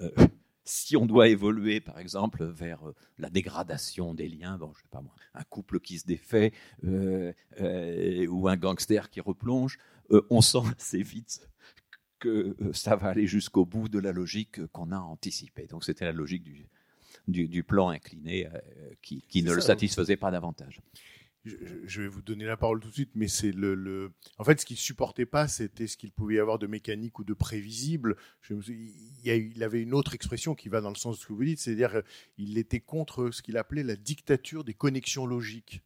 euh, 0.00 0.10
si 0.64 0.96
on 0.96 1.06
doit 1.06 1.28
évoluer, 1.28 1.80
par 1.80 1.98
exemple, 1.98 2.44
vers 2.44 2.82
la 3.18 3.30
dégradation 3.30 4.14
des 4.14 4.28
liens, 4.28 4.58
bon, 4.58 4.72
je 4.74 4.82
sais 4.82 4.88
pas 4.90 5.00
moi, 5.00 5.14
un 5.34 5.44
couple 5.44 5.80
qui 5.80 5.98
se 5.98 6.06
défait 6.06 6.52
ou 6.82 8.48
un 8.48 8.56
gangster 8.56 9.08
qui 9.10 9.20
replonge, 9.20 9.78
on 10.30 10.40
sent 10.40 10.58
assez 10.76 11.02
vite 11.02 11.48
que 12.18 12.56
ça 12.72 12.96
va 12.96 13.08
aller 13.10 13.26
jusqu'au 13.26 13.64
bout 13.64 13.88
de 13.88 13.98
la 13.98 14.10
logique 14.10 14.66
qu'on 14.68 14.90
a 14.90 14.98
anticipée. 14.98 15.66
Donc 15.66 15.84
c'était 15.84 16.06
la 16.06 16.12
logique 16.12 16.42
du, 16.42 16.66
du, 17.28 17.48
du 17.48 17.62
plan 17.62 17.88
incliné 17.90 18.46
euh, 18.46 18.58
qui, 19.02 19.22
ne 19.42 19.52
le 19.52 19.60
satisfaisait 19.60 20.16
pas 20.16 20.30
davantage. 20.30 20.80
Je, 21.84 22.02
vais 22.02 22.08
vous 22.08 22.22
donner 22.22 22.44
la 22.44 22.56
parole 22.56 22.80
tout 22.80 22.88
de 22.88 22.92
suite, 22.94 23.12
mais 23.14 23.28
c'est 23.28 23.52
le, 23.52 23.76
le- 23.76 24.10
En 24.38 24.42
fait, 24.42 24.60
ce 24.60 24.66
qu'il 24.66 24.76
supportait 24.76 25.26
pas, 25.26 25.46
c'était 25.46 25.86
ce 25.86 25.96
qu'il 25.96 26.10
pouvait 26.10 26.34
y 26.34 26.38
avoir 26.40 26.58
de 26.58 26.66
mécanique 26.66 27.20
ou 27.20 27.24
de 27.24 27.34
prévisible. 27.34 28.16
Je 28.40 28.54
me 28.54 28.62
suis- 28.62 28.92
il, 29.24 29.52
il 29.54 29.62
avait 29.62 29.80
une 29.80 29.94
autre 29.94 30.14
expression 30.14 30.56
qui 30.56 30.68
va 30.68 30.80
dans 30.80 30.88
le 30.88 30.96
sens 30.96 31.16
de 31.16 31.22
ce 31.22 31.26
que 31.28 31.32
vous 31.32 31.44
dites, 31.44 31.60
c'est-à-dire 31.60 32.02
qu'il 32.34 32.58
était 32.58 32.80
contre 32.80 33.30
ce 33.30 33.42
qu'il 33.42 33.56
appelait 33.58 33.84
la 33.84 33.94
dictature 33.94 34.64
des 34.64 34.74
connexions 34.74 35.24
logiques. 35.24 35.82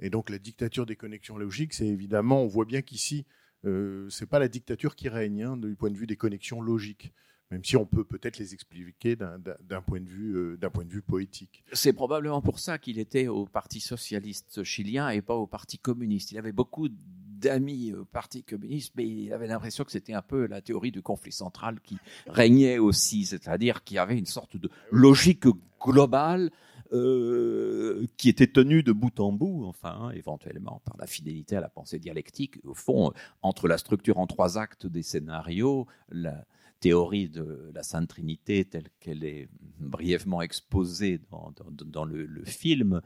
Et 0.00 0.08
donc, 0.08 0.30
la 0.30 0.38
dictature 0.38 0.86
des 0.86 0.96
connexions 0.96 1.36
logiques, 1.36 1.74
c'est 1.74 1.86
évidemment, 1.86 2.42
on 2.42 2.46
voit 2.48 2.64
bien 2.64 2.80
qu'ici, 2.80 3.26
euh, 3.66 4.08
c'est 4.08 4.26
pas 4.26 4.38
la 4.38 4.48
dictature 4.48 4.96
qui 4.96 5.10
règne 5.10 5.42
hein, 5.42 5.56
du 5.58 5.76
point 5.76 5.90
de 5.90 5.96
vue 5.98 6.06
des 6.06 6.16
connexions 6.16 6.62
logiques, 6.62 7.12
même 7.52 7.62
si 7.64 7.76
on 7.76 7.84
peut 7.86 8.02
peut-être 8.04 8.38
les 8.38 8.54
expliquer 8.54 9.14
d'un- 9.14 9.38
d'un 9.38 9.54
d'un 9.68 9.82
point 9.82 10.00
de 10.00 10.08
vue, 10.08 10.34
euh, 10.36 10.56
d'un 10.56 10.70
point 10.70 10.84
de 10.84 10.90
vue 10.90 11.02
poétique. 11.02 11.62
C'est 11.72 11.92
probablement 11.92 12.40
pour 12.40 12.58
ça 12.58 12.78
qu'il 12.78 12.98
était 12.98 13.28
au 13.28 13.44
Parti 13.46 13.78
socialiste 13.78 14.64
chilien 14.64 15.10
et 15.10 15.20
pas 15.22 15.36
au 15.36 15.46
Parti 15.46 15.78
communiste. 15.78 16.32
Il 16.32 16.38
avait 16.38 16.52
beaucoup 16.52 16.88
d'amis 16.88 17.92
au 17.92 18.04
Parti 18.04 18.42
communiste, 18.42 18.92
mais 18.96 19.06
il 19.06 19.32
avait 19.32 19.46
l'impression 19.48 19.84
que 19.84 19.92
c'était 19.92 20.14
un 20.14 20.22
peu 20.22 20.46
la 20.46 20.60
théorie 20.62 20.92
du 20.92 21.02
conflit 21.02 21.32
central 21.32 21.80
qui 21.80 21.98
régnait 22.26 22.78
aussi, 22.78 23.26
c'est-à-dire 23.26 23.84
qu'il 23.84 23.96
y 23.96 23.98
avait 23.98 24.16
une 24.18 24.26
sorte 24.26 24.56
de 24.56 24.70
logique 24.90 25.44
globale 25.80 26.50
euh, 26.92 28.06
qui 28.16 28.28
était 28.28 28.46
tenu 28.46 28.82
de 28.82 28.92
bout 28.92 29.18
en 29.20 29.32
bout, 29.32 29.64
enfin, 29.66 29.96
hein, 30.00 30.10
éventuellement 30.10 30.80
par 30.84 30.96
la 30.98 31.06
fidélité 31.06 31.56
à 31.56 31.60
la 31.60 31.68
pensée 31.68 31.98
dialectique. 31.98 32.58
Au 32.64 32.74
fond, 32.74 33.12
entre 33.42 33.66
la 33.68 33.78
structure 33.78 34.18
en 34.18 34.26
trois 34.26 34.58
actes 34.58 34.86
des 34.86 35.02
scénarios, 35.02 35.86
la 36.10 36.44
théorie 36.86 37.28
de 37.28 37.70
la 37.74 37.82
Sainte 37.82 38.08
Trinité 38.08 38.64
telle 38.72 38.88
qu'elle 39.00 39.24
est 39.24 39.48
brièvement 39.78 40.42
exposée 40.42 41.14
dans, 41.30 41.52
dans- 41.56 41.70
dans 41.96 42.04
le, 42.12 42.26
le 42.26 42.44
film 42.44 43.00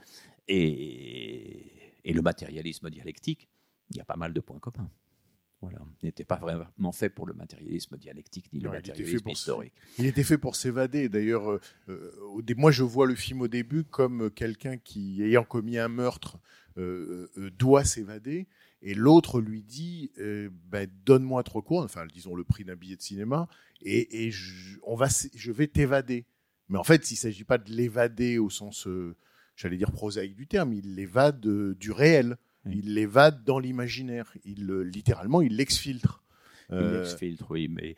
et, 0.48 1.66
et 2.04 2.12
le 2.12 2.22
matérialisme 2.22 2.90
dialectique, 2.90 3.48
il 3.90 3.96
y 3.96 4.00
a 4.00 4.04
pas 4.04 4.16
mal 4.16 4.32
de 4.32 4.40
points 4.40 4.58
communs. 4.58 4.90
Voilà. 5.62 5.78
Il 6.02 6.06
n'était 6.06 6.24
pas 6.24 6.36
vraiment 6.36 6.92
fait 6.92 7.08
pour 7.08 7.26
le 7.26 7.32
matérialisme 7.32 7.96
dialectique 7.96 8.52
ni 8.52 8.60
le 8.60 8.66
Non, 8.68 8.74
matérialisme 8.74 9.28
historique. 9.28 9.72
Il 9.98 10.04
était 10.06 10.22
fait 10.22 10.36
pour 10.38 10.54
s'évader. 10.54 11.08
D'ailleurs, 11.08 11.50
euh, 11.50 11.60
euh, 11.88 12.42
moi, 12.56 12.70
je 12.70 12.82
vois 12.82 13.06
le 13.06 13.14
film 13.14 13.40
au 13.40 13.48
début 13.48 13.82
comme 13.82 14.30
quelqu'un 14.30 14.76
qui, 14.76 15.22
ayant 15.22 15.44
commis 15.44 15.78
un 15.78 15.88
meurtre, 15.88 16.38
euh, 16.76 17.28
euh, 17.38 17.50
doit 17.50 17.84
s'évader. 17.84 18.46
Et 18.82 18.94
l'autre 18.94 19.40
lui 19.40 19.62
dit 19.62 20.10
euh, 20.18 20.50
ben, 20.68 20.88
Donne-moi 21.04 21.42
trop 21.42 21.62
court, 21.62 21.82
enfin, 21.82 22.06
disons 22.06 22.34
le 22.34 22.44
prix 22.44 22.64
d'un 22.64 22.76
billet 22.76 22.96
de 22.96 23.02
cinéma, 23.02 23.48
et, 23.82 24.26
et 24.26 24.30
je, 24.30 24.78
on 24.82 24.96
va, 24.96 25.08
je 25.34 25.52
vais 25.52 25.66
t'évader. 25.66 26.26
Mais 26.68 26.78
en 26.78 26.84
fait, 26.84 27.10
il 27.10 27.14
ne 27.14 27.18
s'agit 27.18 27.44
pas 27.44 27.58
de 27.58 27.70
l'évader 27.70 28.38
au 28.38 28.50
sens, 28.50 28.86
euh, 28.86 29.16
j'allais 29.54 29.76
dire 29.76 29.92
prosaïque 29.92 30.36
du 30.36 30.46
terme, 30.46 30.72
il 30.72 30.94
l'évade 30.94 31.44
euh, 31.46 31.74
du 31.74 31.90
réel. 31.90 32.36
Oui. 32.64 32.80
Il 32.82 32.94
l'évade 32.94 33.44
dans 33.44 33.60
l'imaginaire. 33.60 34.32
Il, 34.44 34.66
littéralement, 34.66 35.40
il 35.40 35.56
l'exfiltre. 35.56 36.24
Il 36.68 36.78
l'exfiltre, 36.78 37.46
oui, 37.50 37.68
mais 37.68 37.94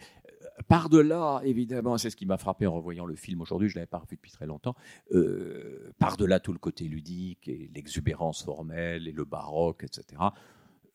par-delà, 0.66 1.40
évidemment, 1.44 1.98
c'est 1.98 2.10
ce 2.10 2.16
qui 2.16 2.26
m'a 2.26 2.36
frappé 2.36 2.66
en 2.66 2.74
revoyant 2.74 3.06
le 3.06 3.14
film 3.14 3.40
aujourd'hui, 3.40 3.68
je 3.68 3.74
ne 3.74 3.80
l'avais 3.80 3.86
pas 3.86 3.98
revu 3.98 4.16
depuis 4.16 4.32
très 4.32 4.46
longtemps, 4.46 4.74
euh, 5.12 5.92
par-delà 5.98 6.40
tout 6.40 6.52
le 6.52 6.58
côté 6.58 6.84
ludique 6.84 7.48
et 7.48 7.70
l'exubérance 7.74 8.42
formelle 8.42 9.06
et 9.06 9.12
le 9.12 9.24
baroque, 9.24 9.84
etc., 9.84 10.20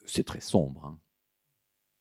c'est 0.05 0.23
très 0.23 0.41
sombre, 0.41 0.85
hein. 0.85 0.99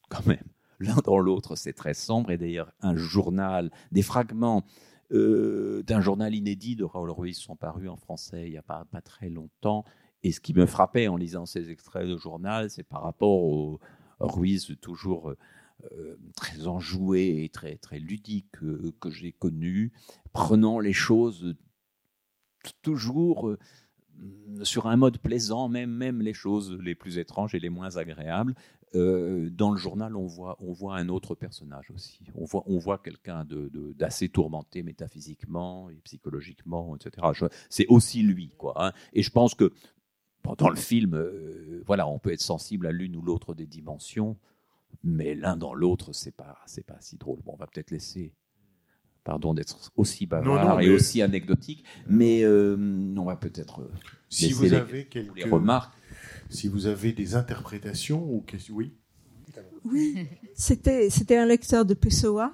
quand 0.09 0.27
même. 0.27 0.45
L'un 0.81 0.97
dans 1.05 1.19
l'autre, 1.19 1.55
c'est 1.55 1.73
très 1.73 1.95
sombre, 1.95 2.31
et 2.33 2.39
d'ailleurs, 2.39 2.73
un 2.81 2.97
journal, 2.97 3.71
des 3.93 4.03
fragments 4.03 4.65
euh, 5.13 5.83
d'un 5.85 6.01
journal 6.01 6.35
inédit 6.35 6.75
de 6.75 6.85
Raoul 6.85 7.11
Ruiz 7.11 7.37
sont 7.37 7.55
parus 7.57 7.89
en 7.89 7.97
français 7.97 8.47
il 8.47 8.51
n'y 8.51 8.59
a 8.59 8.63
pas, 8.63 8.85
très 9.05 9.29
longtemps, 9.29 9.85
et 10.23 10.33
ce 10.33 10.41
qui 10.41 10.55
me 10.55 10.67
frappait 10.67 11.09
en 11.09 11.17
lisant 11.17 11.47
ces 11.47 11.71
extraits 11.71 12.09
de 12.09 12.17
journal, 12.17 12.71
c'est 12.71 12.83
par 12.83 13.03
rapport 13.03 13.43
au 13.43 13.81
Ruiz 14.21 14.77
toujours... 14.81 15.31
euh, 15.31 15.39
euh, 15.91 16.17
très 16.37 16.69
enjoué 16.69 17.43
et 17.43 17.49
très, 17.49 17.77
très 17.77 17.99
ludique 17.99 18.53
que 18.53 19.11
j'ai 19.11 19.33
connu, 19.33 19.93
prenant 20.33 20.79
les 20.79 20.93
choses 20.93 21.57
toujours 22.83 23.57
sur 24.63 24.87
un 24.87 24.97
mode 24.97 25.19
plaisant, 25.19 25.69
même, 25.69 25.91
même 25.91 26.21
les 26.23 26.35
choses 26.35 26.73
les 26.81 26.95
plus 26.95 27.19
étranges 27.19 27.55
et 27.55 27.59
les 27.61 27.71
moins 27.71 27.97
agréables. 27.97 28.55
Euh, 28.95 29.49
dans 29.51 29.71
le 29.71 29.79
journal, 29.79 30.17
on 30.17 30.27
voit, 30.27 30.57
on 30.61 30.73
voit 30.73 30.97
un 30.97 31.09
autre 31.09 31.35
personnage 31.35 31.91
aussi. 31.91 32.21
On 32.35 32.45
voit, 32.45 32.63
on 32.67 32.79
voit 32.79 32.99
quelqu'un 32.99 33.45
de- 33.45 33.69
de- 33.71 33.93
d'assez 33.95 34.29
tourmenté 34.29 34.83
métaphysiquement 34.83 35.89
et 35.91 35.97
psychologiquement, 36.05 36.95
etc. 36.97 37.27
C'est 37.71 37.87
aussi 37.89 38.23
lui, 38.23 38.51
quoi. 38.59 38.75
hein. 38.85 38.93
Et 39.15 39.23
je 39.23 39.31
pense 39.31 39.55
que 39.55 39.73
dans 40.59 40.69
le 40.69 40.77
film, 40.77 41.15
euh, 41.15 41.83
voilà, 41.87 42.07
on 42.07 42.19
peut 42.19 42.33
être 42.33 42.43
sensible 42.43 42.87
à 42.87 42.93
l'une 42.93 43.17
ou 43.17 43.23
l'autre 43.23 43.55
des 43.55 43.67
dimensions 43.67 44.37
mais 45.05 45.35
l'un 45.35 45.57
dans 45.57 45.73
l'autre, 45.73 46.13
c'est 46.13 46.37
pas, 46.37 46.59
c'est 46.67 46.85
pas 46.85 46.99
si 47.01 47.17
drôle. 47.17 47.41
Bon, 47.43 47.55
on 47.55 47.57
va 47.57 47.67
peut-être 47.67 47.91
laisser, 47.91 48.35
pardon 49.25 49.55
d'être 49.55 49.91
aussi 49.97 50.27
bavard 50.27 50.65
Non, 50.65 50.75
non, 50.75 50.81
et 50.81 50.91
aussi 50.91 51.23
anecdotique, 51.23 51.85
mais 52.09 52.43
euh, 52.45 52.77
on 53.17 53.25
va 53.25 53.37
peut-être 53.37 53.83
euh, 53.83 53.91
si 54.29 54.53
vous 54.53 54.65
les- 54.65 54.75
avez 54.75 54.99
les 54.99 55.05
quelques 55.07 55.45
remarques. 55.45 55.95
Si 56.51 56.69
vous 56.69 56.87
avez 56.87 57.13
des 57.13 57.35
interprétations 57.35 58.25
ou 58.31 58.41
questions, 58.43 58.75
oui. 58.75 58.93
Oui, 59.85 60.27
c'était 60.55 61.09
c'était 61.11 61.37
un 61.37 61.47
lecteur 61.47 61.85
de 61.85 61.95
Pessoa. 61.95 62.53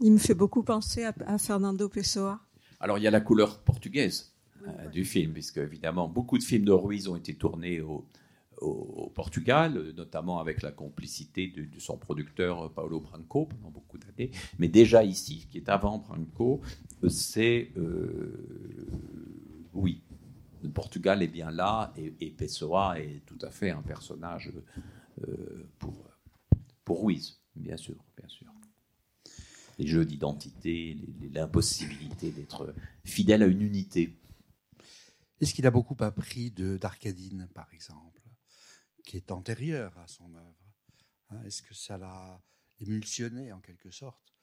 Il 0.00 0.12
me 0.12 0.18
fait 0.18 0.34
beaucoup 0.34 0.62
penser 0.62 1.04
à, 1.04 1.14
à 1.26 1.38
Fernando 1.38 1.88
Pessoa. 1.88 2.40
Alors, 2.80 2.98
il 2.98 3.04
y 3.04 3.06
a 3.06 3.10
la 3.12 3.20
couleur 3.20 3.60
portugaise 3.60 4.34
euh, 4.66 4.88
du 4.88 5.04
film, 5.04 5.32
puisque 5.32 5.58
évidemment, 5.58 6.08
beaucoup 6.08 6.38
de 6.38 6.42
films 6.42 6.64
de 6.64 6.72
Ruiz 6.72 7.06
ont 7.08 7.14
été 7.16 7.34
tournés 7.34 7.80
au, 7.80 8.04
au- 8.62 9.10
Portugal, 9.14 9.76
euh, 9.76 9.92
notamment 9.92 10.40
avec 10.40 10.62
la 10.62 10.72
complicité 10.72 11.48
de, 11.48 11.68
son 11.78 11.96
producteur 11.96 12.62
euh, 12.66 12.68
Paulo 12.68 13.00
Branco 13.00 13.46
pendant 13.46 13.70
beaucoup 13.70 13.98
d'années. 13.98 14.30
Mais 14.58 14.68
déjà 14.68 15.04
ici, 15.04 15.46
qui 15.50 15.58
est 15.58 15.68
avant 15.68 15.98
Branco, 15.98 16.60
euh, 17.04 17.08
c'est 17.08 17.70
oui, 19.74 20.02
le 20.62 20.68
Portugal 20.68 21.22
est 21.22 21.28
bien 21.28 21.50
là 21.50 21.92
et, 21.96 22.30
Pessoa 22.30 23.00
est 23.00 23.22
tout 23.26 23.38
à 23.42 23.50
fait 23.50 23.70
un 23.70 23.82
personnage 23.82 24.52
pour 25.78 25.94
pour 26.84 27.04
Ruiz, 27.04 27.40
bien 27.54 27.76
sûr, 27.76 27.96
bien 28.18 28.28
sûr. 28.28 28.48
Les 29.78 29.86
jeux 29.86 30.04
d'identité, 30.04 30.96
l'impossibilité 31.32 32.30
d'être 32.30 32.74
fidèle 33.04 33.42
à 33.42 33.46
une 33.46 33.62
unité. 33.62 34.14
Est-ce 35.40 35.54
qu'il 35.54 35.66
a 35.66 35.70
beaucoup 35.70 35.96
appris 36.00 36.50
d'Arcadine, 36.50 37.48
par 37.54 37.72
exemple, 37.72 38.11
qui 39.04 39.16
est 39.16 39.30
antérieur 39.32 39.96
à 39.98 40.06
son 40.06 40.34
œuvre 40.34 40.62
Hein, 41.32 41.42
Est-ce 41.46 41.62
que 41.62 41.74
ça 41.74 41.98
l'a 41.98 42.40
émulsionné 42.80 43.52
en 43.52 43.60
quelque 43.60 43.90
sorte 43.90 44.34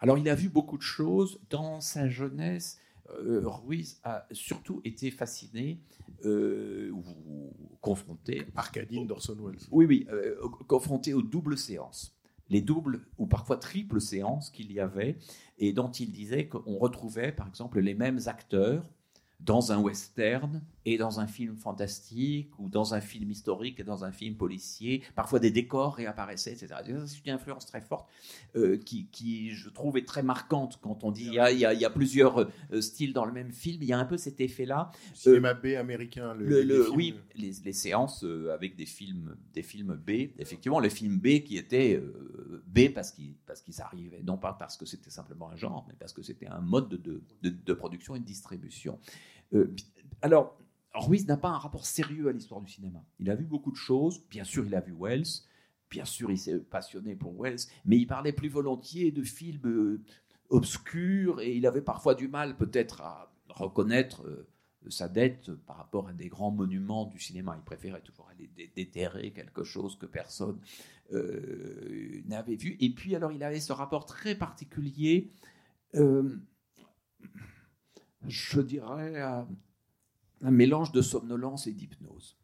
Alors, 0.00 0.18
il 0.18 0.28
a 0.28 0.34
vu 0.34 0.48
beaucoup 0.48 0.76
de 0.76 0.82
choses. 0.82 1.40
Dans 1.50 1.80
sa 1.80 2.08
jeunesse, 2.08 2.78
euh, 3.10 3.42
Ruiz 3.44 4.00
a 4.04 4.26
surtout 4.32 4.80
été 4.84 5.10
fasciné 5.10 5.80
euh, 6.24 6.90
ou 6.90 7.52
confronté. 7.80 8.46
Arcadine 8.54 9.06
d'Orson 9.06 9.36
Welles. 9.40 9.58
Oui, 9.70 9.86
oui, 9.86 10.06
euh, 10.10 10.36
confronté 10.66 11.14
aux 11.14 11.22
doubles 11.22 11.58
séances. 11.58 12.16
Les 12.50 12.60
doubles 12.60 13.06
ou 13.18 13.26
parfois 13.26 13.56
triples 13.56 14.00
séances 14.00 14.50
qu'il 14.50 14.70
y 14.70 14.78
avait 14.78 15.18
et 15.58 15.72
dont 15.72 15.90
il 15.90 16.12
disait 16.12 16.46
qu'on 16.46 16.76
retrouvait, 16.76 17.32
par 17.32 17.48
exemple, 17.48 17.80
les 17.80 17.94
mêmes 17.94 18.20
acteurs 18.26 18.88
dans 19.40 19.72
un 19.72 19.80
western 19.80 20.62
et 20.86 20.98
dans 20.98 21.20
un 21.20 21.26
film 21.26 21.56
fantastique 21.56 22.50
ou 22.58 22.68
dans 22.68 22.94
un 22.94 23.00
film 23.00 23.30
historique 23.30 23.80
et 23.80 23.84
dans 23.84 24.04
un 24.04 24.12
film 24.12 24.36
policier. 24.36 25.02
Parfois 25.14 25.38
des 25.40 25.50
décors 25.50 25.94
réapparaissaient, 25.96 26.52
etc. 26.52 26.74
C'est 27.06 27.24
une 27.26 27.32
influence 27.32 27.66
très 27.66 27.80
forte 27.80 28.08
euh, 28.56 28.76
qui, 28.76 29.06
qui, 29.06 29.50
je 29.52 29.68
trouve, 29.70 29.96
est 29.96 30.06
très 30.06 30.22
marquante 30.22 30.78
quand 30.82 31.04
on 31.04 31.10
dit 31.10 31.24
il 31.26 31.34
y 31.34 31.38
a, 31.38 31.50
il 31.50 31.58
y 31.58 31.64
a- 31.64 31.72
il 31.74 31.80
y 31.80 31.84
a 31.84 31.90
plusieurs 31.90 32.38
euh, 32.72 32.80
styles 32.80 33.12
dans 33.12 33.24
le 33.24 33.32
même 33.32 33.52
film. 33.52 33.82
Il 33.82 33.88
y 33.88 33.92
a 33.92 33.98
un 33.98 34.04
peu 34.04 34.16
cet 34.18 34.40
effet-là. 34.40 34.90
Cinéma 35.14 35.54
B 35.54 35.66
américain. 35.78 36.34
Le, 36.34 36.44
Le- 36.44 36.60
les 36.60 36.64
le- 36.64 36.84
films. 36.84 36.96
oui, 36.96 37.14
les, 37.36 37.52
les 37.64 37.72
séances 37.72 38.22
euh, 38.24 38.52
avec 38.52 38.76
des 38.76 38.86
films, 38.86 39.36
des 39.52 39.62
films 39.62 39.94
B, 40.06 40.10
effectivement, 40.38 40.80
les 40.80 40.90
films 40.90 41.18
B 41.18 41.40
qui 41.42 41.56
étaient 41.56 41.94
euh, 41.96 42.62
B 42.66 42.88
parce 42.94 43.10
qu'ils 43.12 43.34
parce 43.46 43.62
qu'ils 43.62 43.80
arrivaient, 43.80 44.22
non 44.22 44.36
pas 44.36 44.52
parce 44.52 44.76
que 44.76 44.84
c'était 44.86 45.10
simplement 45.10 45.50
un 45.50 45.56
genre, 45.56 45.84
mais 45.88 45.94
parce 45.98 46.12
que 46.12 46.22
c'était 46.22 46.46
un 46.48 46.60
mode 46.60 46.88
de, 46.90 46.96
de, 46.96 47.22
de- 47.42 47.48
de 47.64 47.72
production 47.74 48.14
et 48.16 48.20
de 48.20 48.24
distribution. 48.24 48.98
Euh, 49.54 49.74
alors, 50.22 50.58
Ruiz 50.94 51.26
n'a 51.26 51.36
pas 51.36 51.48
un 51.48 51.58
rapport 51.58 51.86
sérieux 51.86 52.28
à 52.28 52.32
l'histoire 52.32 52.60
du 52.60 52.70
cinéma. 52.70 53.04
Il 53.18 53.28
a 53.30 53.34
vu 53.34 53.44
beaucoup 53.44 53.72
de 53.72 53.76
choses, 53.76 54.22
bien 54.30 54.44
sûr, 54.44 54.64
il 54.64 54.74
a 54.74 54.80
vu 54.80 54.94
Wells, 54.98 55.26
bien 55.90 56.04
sûr, 56.04 56.30
il 56.30 56.38
s'est 56.38 56.58
passionné 56.58 57.16
pour 57.16 57.34
Wells, 57.40 57.58
mais 57.84 57.96
il 57.98 58.06
parlait 58.06 58.32
plus 58.32 58.48
volontiers 58.48 59.10
de 59.10 59.22
films 59.22 59.66
euh, 59.66 60.00
obscurs 60.50 61.40
et 61.40 61.56
il 61.56 61.66
avait 61.66 61.82
parfois 61.82 62.14
du 62.14 62.28
mal 62.28 62.56
peut-être 62.56 63.00
à 63.00 63.32
reconnaître 63.48 64.24
euh, 64.26 64.48
sa 64.88 65.08
dette 65.08 65.52
par 65.52 65.78
rapport 65.78 66.08
à 66.08 66.12
des 66.12 66.28
grands 66.28 66.50
monuments 66.50 67.06
du 67.06 67.18
cinéma. 67.18 67.56
Il 67.58 67.64
préférait 67.64 68.02
toujours 68.02 68.28
aller 68.28 68.48
dé- 68.56 68.70
déterrer 68.74 69.32
quelque 69.32 69.64
chose 69.64 69.98
que 69.98 70.06
personne 70.06 70.60
euh, 71.12 72.22
n'avait 72.26 72.56
vu. 72.56 72.76
Et 72.80 72.90
puis, 72.90 73.16
alors, 73.16 73.32
il 73.32 73.42
avait 73.42 73.60
ce 73.60 73.72
rapport 73.72 74.06
très 74.06 74.34
particulier, 74.36 75.32
je 78.26 78.60
dirais, 78.60 79.22
un 80.44 80.50
mélange 80.50 80.92
de 80.92 81.02
somnolence 81.02 81.66
et 81.66 81.72
d'hypnose. 81.72 82.36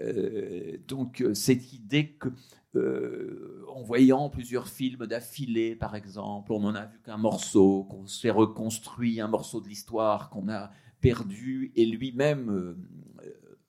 Euh, 0.00 0.76
donc, 0.86 1.20
euh, 1.20 1.34
cette 1.34 1.72
idée 1.72 2.12
que, 2.12 2.28
euh, 2.74 3.64
en 3.68 3.82
voyant 3.82 4.28
plusieurs 4.28 4.68
films 4.68 5.06
d'affilée, 5.06 5.76
par 5.76 5.94
exemple, 5.94 6.52
on 6.52 6.60
n'en 6.60 6.74
a 6.74 6.86
vu 6.86 7.00
qu'un 7.00 7.16
morceau, 7.16 7.84
qu'on 7.84 8.06
s'est 8.06 8.30
reconstruit 8.30 9.20
un 9.20 9.28
morceau 9.28 9.60
de 9.60 9.68
l'histoire 9.68 10.30
qu'on 10.30 10.48
a 10.48 10.70
perdu, 11.00 11.72
et 11.76 11.86
lui-même 11.86 12.76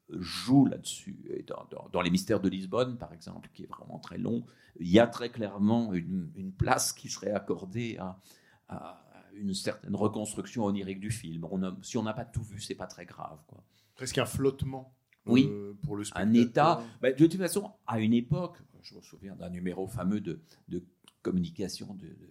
joue 0.09 0.66
là-dessus. 0.66 1.43
Dans, 1.47 1.89
dans- 1.91 2.01
Les 2.01 2.09
Mystères 2.09 2.39
de 2.39 2.47
Lisbonne, 2.47 2.97
par 2.97 3.11
exemple, 3.13 3.49
qui 3.53 3.63
est 3.63 3.68
vraiment 3.68 3.99
très 3.99 4.18
long, 4.18 4.45
il 4.80 4.88
y 4.89 4.99
a 4.99 5.07
très 5.07 5.30
clairement 5.30 5.93
une, 5.93 6.53
place 6.57 6.93
qui 6.93 7.09
serait 7.09 7.32
accordée 7.32 7.97
à 8.70 9.05
une 9.36 9.54
certaine 9.54 9.96
reconstruction 9.96 10.66
onirique 10.66 11.00
du 11.00 11.12
film. 11.12 11.46
On 11.52 11.62
a- 11.64 11.78
si 11.82 11.98
on 11.98 12.04
n'a 12.04 12.14
pas 12.14 12.26
tout 12.26 12.44
vu, 12.44 12.60
c'est 12.60 12.76
pas 12.76 12.88
très 12.88 13.06
grave. 13.06 13.40
Quoi. 13.48 13.64
Presque 13.96 14.18
un 14.18 14.26
flottement. 14.26 14.94
Oui. 15.28 15.48
euh, 15.50 15.74
pour 15.82 15.96
le 15.96 16.04
un 16.04 16.06
spectateur. 16.32 16.80
état. 16.82 16.84
bah, 17.02 17.12
de 17.12 17.26
toute 17.26 17.38
façon, 17.40 17.72
à 17.88 18.00
une 18.00 18.14
époque, 18.14 18.58
je 18.84 18.94
me 18.96 19.02
souviens 19.02 19.36
d'un 19.36 19.50
numéro 19.50 19.88
fameux 19.88 20.22
de, 20.22 20.40
de 20.68 20.84
communication, 21.24 21.96
de, 21.96 22.06
de 22.08 22.30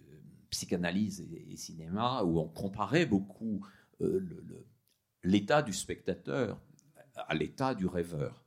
psychanalyse 0.49 1.19
et, 1.19 1.51
et 1.51 1.57
cinéma, 1.57 2.23
où 2.23 2.39
on 2.39 2.47
comparait 2.47 3.05
beaucoup 3.05 3.65
euh, 4.01 4.25
l'état 5.23 5.61
du 5.61 5.73
spectateur 5.73 6.61
à 7.15 7.33
l'état 7.35 7.75
du 7.75 7.85
rêveur. 7.85 8.45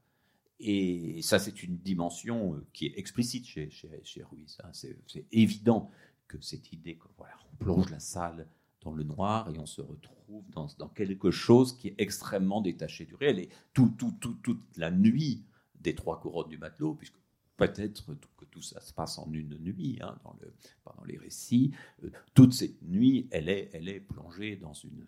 Et 0.61 1.21
ça, 1.23 1.39
c'est 1.39 1.63
une 1.63 1.77
dimension 1.79 2.55
euh, 2.55 2.67
qui 2.73 2.87
est 2.87 2.95
explicite 2.99 3.47
chez, 3.47 3.71
chez, 3.71 4.01
chez 4.03 4.23
Ruiz. 4.25 4.59
hein. 4.65 4.71
C'est 4.73 4.97
évident 5.31 5.91
que 6.29 6.41
cette 6.41 6.73
idée 6.73 6.97
que 6.97 7.09
voilà, 7.17 7.35
on 7.53 7.57
plonge 7.57 7.91
la 7.91 8.01
salle 8.01 8.47
dans 8.83 8.93
le 8.93 9.03
noir 9.03 9.51
et 9.51 9.59
on 9.59 9.67
se 9.67 9.81
retrouve 9.81 10.45
dans, 10.51 10.67
dans 10.79 10.89
quelque 10.89 11.31
chose 11.31 11.77
qui 11.77 11.89
est 11.89 11.95
extrêmement 11.99 12.61
détaché 12.61 13.05
du 13.07 13.15
réel. 13.17 13.39
Et 13.41 13.49
tout, 13.73 13.93
tout, 13.99 14.13
tout, 14.21 14.35
toute 14.43 14.77
la 14.77 14.91
nuit 14.91 15.45
des 15.81 15.95
trois 15.95 16.21
couronnes 16.21 16.49
du 16.49 16.59
matelot, 16.59 16.95
puisque 16.95 17.17
peut-être 17.57 18.15
que 18.37 18.45
tout 18.45 18.63
ça 18.63 18.81
se 18.81 18.93
passe 18.93 19.19
en 19.19 19.33
une 19.33 19.57
nuit 19.59 19.99
hein, 20.01 20.17
dans 20.23 20.37
pendant 20.85 21.05
les 21.05 21.19
récits, 21.19 21.73
euh, 22.05 22.11
toute 22.35 22.53
cette 22.53 22.81
nuit, 22.83 23.27
elle 23.33 23.49
est, 23.49 23.71
elle 23.73 23.89
est 23.89 24.01
plongée 24.01 24.57
dans 24.57 24.75
une, 24.75 25.07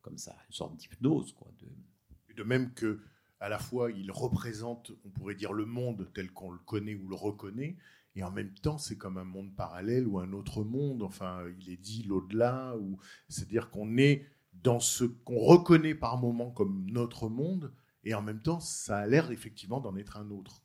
comme 0.00 0.16
ça, 0.16 0.34
une 0.48 0.54
sorte 0.54 0.76
d'hypnose. 0.76 1.32
quoi, 1.32 1.48
de- 1.60 2.34
De 2.34 2.42
même 2.44 2.72
que, 2.72 3.00
à 3.40 3.48
la 3.48 3.58
fois, 3.58 3.90
il 3.90 4.10
représente, 4.10 4.92
on 5.04 5.10
pourrait 5.10 5.34
dire, 5.34 5.52
le 5.52 5.66
monde 5.66 6.08
tel 6.14 6.30
qu'on 6.32 6.50
le 6.52 6.58
connaît 6.60 6.94
ou 6.94 7.08
le 7.08 7.14
reconnaît, 7.16 7.76
et 8.14 8.22
en 8.22 8.30
même 8.30 8.52
temps, 8.54 8.78
c'est 8.78 8.96
comme 8.96 9.16
un 9.18 9.24
monde 9.24 9.54
parallèle 9.54 10.06
ou 10.06 10.18
un 10.18 10.32
autre 10.32 10.64
monde. 10.64 11.02
Enfin, 11.02 11.42
il 11.60 11.70
est 11.70 11.76
dit 11.76 12.02
l'au-delà, 12.02 12.76
ou 12.76 12.98
c'est-à-dire 13.28 13.70
qu'on 13.70 13.96
est 13.96 14.26
dans 14.52 14.80
ce 14.80 15.04
qu'on 15.04 15.38
reconnaît 15.38 15.94
par 15.94 16.18
moment 16.18 16.50
comme 16.50 16.84
notre 16.90 17.28
monde, 17.28 17.72
et 18.04 18.14
en 18.14 18.22
même 18.22 18.42
temps, 18.42 18.60
ça 18.60 18.98
a 18.98 19.06
l'air 19.06 19.30
effectivement 19.30 19.80
d'en 19.80 19.96
être 19.96 20.16
un 20.18 20.30
autre. 20.30 20.62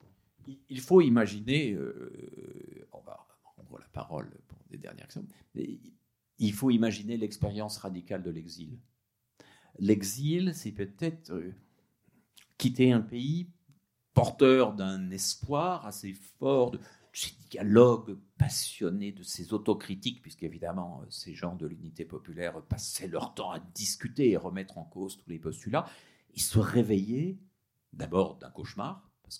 Il- 0.69 0.81
faut 0.81 1.01
imaginer, 1.01 1.73
euh, 1.73 2.87
on 2.93 3.01
va 3.01 3.25
rendre 3.55 3.77
la 3.79 3.87
parole 3.89 4.29
pour 4.47 4.59
des 4.69 4.77
dernières 4.77 5.07
questions, 5.07 5.25
il 6.39 6.53
faut 6.53 6.69
imaginer 6.69 7.17
l'expérience 7.17 7.77
radicale 7.77 8.23
de 8.23 8.29
l'exil. 8.29 8.77
L'exil, 9.79 10.53
c'est 10.53 10.71
peut-être 10.71 11.31
euh, 11.31 11.53
quitter 12.57 12.91
un 12.91 13.01
pays 13.01 13.49
porteur 14.13 14.73
d'un 14.73 15.11
espoir 15.11 15.85
assez 15.85 16.13
fort, 16.13 16.75
ces 17.17 17.35
dialogues 17.49 18.15
passionnés, 18.37 19.11
de 19.11 19.23
ces 19.23 19.51
autocritiques, 19.51 20.21
puisqu'évidemment, 20.21 21.01
euh, 21.01 21.07
ces 21.09 21.33
gens 21.33 21.55
de 21.55 21.65
l'unité 21.65 22.05
populaire 22.05 22.61
passaient 22.61 23.07
leur 23.07 23.33
temps 23.33 23.49
à 23.49 23.59
discuter 23.59 24.29
et 24.29 24.37
remettre 24.37 24.77
en 24.77 24.83
cause 24.83 25.17
tous 25.17 25.29
les 25.31 25.39
postulats, 25.39 25.89
et 26.35 26.39
se 26.39 26.59
réveiller 26.59 27.39
d'abord 27.91 28.35
d'un 28.35 28.51
cauchemar, 28.51 29.09
parce 29.23 29.39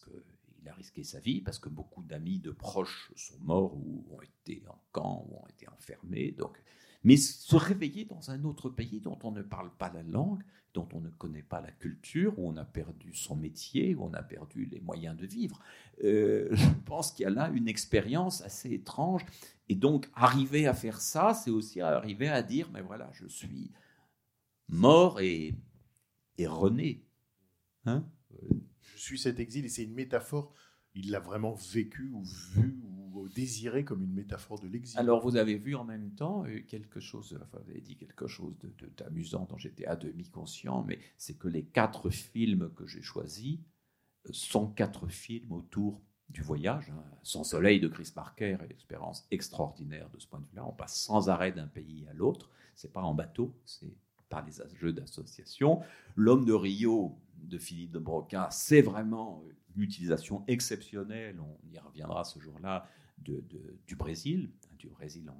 qu'il 0.58 0.68
a 0.70 0.74
risqué 0.74 1.03
sa 1.03 1.20
vie, 1.20 1.41
parce 1.41 1.60
que 1.60 1.70
beaucoup 1.70 2.03
d'amis, 2.03 2.39
de 2.39 2.51
proches 2.51 3.12
sont 3.16 3.39
morts 3.39 3.76
ou 3.76 4.05
ont 4.12 4.22
été 4.22 4.64
en 4.68 4.82
camp 4.91 5.26
ou 5.30 5.38
ont 5.38 5.47
été 5.47 5.68
enfermés. 5.70 6.32
Donc, 6.32 6.58
mais 7.03 7.18
se 7.18 7.55
réveiller 7.55 8.05
dans 8.05 8.32
un 8.32 8.43
autre 8.43 8.70
pays 8.70 8.99
dont 8.99 9.20
on 9.24 9.32
ne 9.32 9.41
parle 9.41 9.72
pas 9.78 9.91
la 9.93 10.03
langue, 10.03 10.43
dont 10.74 10.88
on 10.93 10.99
ne 10.99 11.10
connaît 11.10 11.43
pas 11.43 11.62
la 11.62 11.72
culture, 11.72 12.38
où 12.38 12.49
on 12.49 12.58
a 12.58 12.66
perdu 12.66 13.14
son 13.14 13.36
métier, 13.36 13.95
où 13.95 14.03
on 14.03 14.14
a 14.14 14.24
perdu 14.24 14.66
les 14.66 14.80
moyens 14.80 15.16
de 15.16 15.26
vivre, 15.26 15.60
euh, 16.03 16.47
je 16.51 16.70
pense 16.86 17.12
qu'il 17.12 17.24
y 17.24 17.28
a 17.28 17.30
là 17.30 17.49
une 17.49 17.68
expérience 17.68 18.41
assez 18.41 18.72
étrange. 18.74 19.26
Et 19.70 19.76
donc, 19.76 20.10
arriver 20.14 20.68
à 20.68 20.74
faire 20.74 20.99
ça, 21.01 21.34
c'est 21.34 21.51
aussi 21.51 21.82
arriver 21.82 22.30
à 22.30 22.41
dire, 22.41 22.70
mais 22.74 22.82
voilà, 22.82 23.10
je 23.14 23.28
suis 23.28 23.72
mort 24.68 25.20
et, 25.20 25.55
et 26.38 26.47
rené. 26.47 27.03
Hein 27.86 28.05
Je 28.98 29.04
suis 29.04 29.20
cet 29.20 29.39
exil, 29.39 29.64
et 29.66 29.70
c'est 29.70 29.84
une 29.84 29.93
métaphore. 29.93 30.54
Il 30.95 31.12
l'a 31.12 31.20
vraiment 31.20 31.54
vécu 31.54 32.10
ou 32.12 32.24
vu 32.24 32.80
ou 32.84 33.28
désiré 33.30 33.84
comme 33.86 34.02
une 34.04 34.14
métaphore 34.14 34.60
de 34.60 34.68
l'exil. 34.68 34.98
Alors, 34.98 35.22
vous 35.22 35.36
avez 35.36 35.58
vu 35.58 35.76
en 35.76 35.84
même 35.84 36.12
temps 36.16 36.45
euh, 36.45 36.62
quelque 36.68 37.00
chose, 37.00 37.38
vous 37.52 37.58
avez 37.60 37.82
dit 37.82 37.95
quelque 37.95 38.26
chose 38.28 38.58
de- 38.60 38.74
de- 38.80 38.91
d'amusant 38.98 39.45
dont 39.50 39.58
j'étais 39.58 39.86
à 39.86 39.95
demi 39.95 40.30
conscient, 40.30 40.84
mais 40.84 40.98
c'est 41.18 41.36
que 41.38 41.48
les 41.48 41.64
quatre 41.66 42.10
films 42.10 42.72
que 42.76 42.88
j'ai 42.88 43.02
choisis 43.04 43.60
euh, 44.26 44.30
sont 44.32 44.68
quatre 44.68 45.08
films 45.08 45.52
autour 45.52 46.02
du 46.30 46.41
voyage. 46.41 46.89
hein. 46.89 47.04
Sans 47.22 47.43
soleil 47.43 47.80
de 47.80 47.88
Chris 47.88 48.12
Marker, 48.16 48.58
une 48.64 48.72
expérience 48.72 49.28
extraordinaire 49.32 50.10
de 50.10 50.20
ce 50.20 50.28
point 50.28 50.39
de 50.39 50.45
vue-là. 50.48 50.66
On 50.68 50.74
passe 50.74 51.00
sans 51.00 51.30
arrêt 51.30 51.52
d'un 51.52 51.68
pays 51.68 52.06
à 52.10 52.14
l'autre. 52.14 52.50
C'est 52.76 52.91
pas 52.91 53.02
en 53.02 53.14
bateau, 53.14 53.54
c'est 53.66 53.93
par 54.30 54.45
les 54.45 54.52
jeux 54.80 54.91
d'association. 54.93 55.82
L'homme 56.16 56.43
de 56.45 56.54
Rio 56.54 57.18
de 57.44 57.58
Philippe 57.58 57.92
de 57.92 58.00
Broca, 58.00 58.50
c'est 58.52 58.82
vraiment 58.82 59.44
une 59.76 59.82
utilisation 59.84 60.44
exceptionnelle, 60.48 61.40
on 61.40 61.58
y 61.72 61.78
reviendra 61.80 62.24
ce 62.24 62.40
jour-là, 62.40 62.88
de- 63.20 63.44
du 63.88 63.96
Brésil, 63.96 64.52
du 64.78 64.90
Brésil 64.90 65.32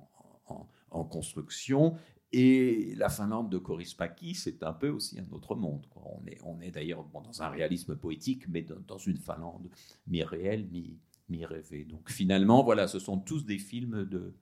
en, 0.90 1.04
construction. 1.06 1.96
Et 2.34 2.94
la 2.96 3.10
Finlande 3.10 3.50
de 3.50 3.58
Korispaki, 3.58 4.36
c'est 4.36 4.64
un 4.64 4.74
peu 4.74 4.90
aussi 4.90 5.20
un 5.20 5.30
autre 5.32 5.56
monde. 5.56 5.86
On 5.96 6.26
est, 6.26 6.40
on 6.44 6.60
est 6.62 6.72
d'ailleurs 6.72 7.06
dans 7.06 7.42
un 7.42 7.50
réalisme 7.50 7.96
poétique, 7.96 8.48
mais 8.50 8.64
dans, 8.64 8.98
une 8.98 9.18
Finlande 9.18 9.70
mi-réelle, 10.08 10.68
mi- 10.68 10.98
mi-rêvée. 11.30 11.84
Donc 11.86 12.10
finalement, 12.10 12.64
voilà, 12.64 12.88
ce 12.88 13.00
sont 13.00 13.18
tous 13.18 13.46
des 13.46 13.58
films 13.60 14.06
de, 14.06 14.34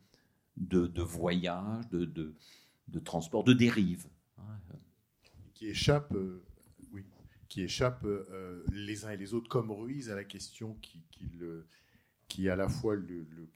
de, 0.58 1.02
voyage, 1.02 1.88
de, 1.90 2.06
de, 2.06 3.00
transport, 3.00 3.44
de 3.44 3.54
dérive. 3.54 4.08
hein. 4.38 4.44
qui 5.54 5.68
échappe, 5.68 6.14
euh, 6.14 6.44
qui 7.48 7.62
échappe 7.62 8.04
euh, 8.06 8.64
les 8.72 9.06
uns 9.06 9.12
et 9.12 9.18
les 9.18 9.34
autres, 9.34 9.50
comme 9.50 9.72
Ruiz, 9.72 10.10
à 10.10 10.16
la 10.16 10.24
question 10.24 10.76
qui, 10.76 11.04
qui, 12.28 12.50
à 12.50 12.56
la 12.56 12.68
fois 12.68 12.96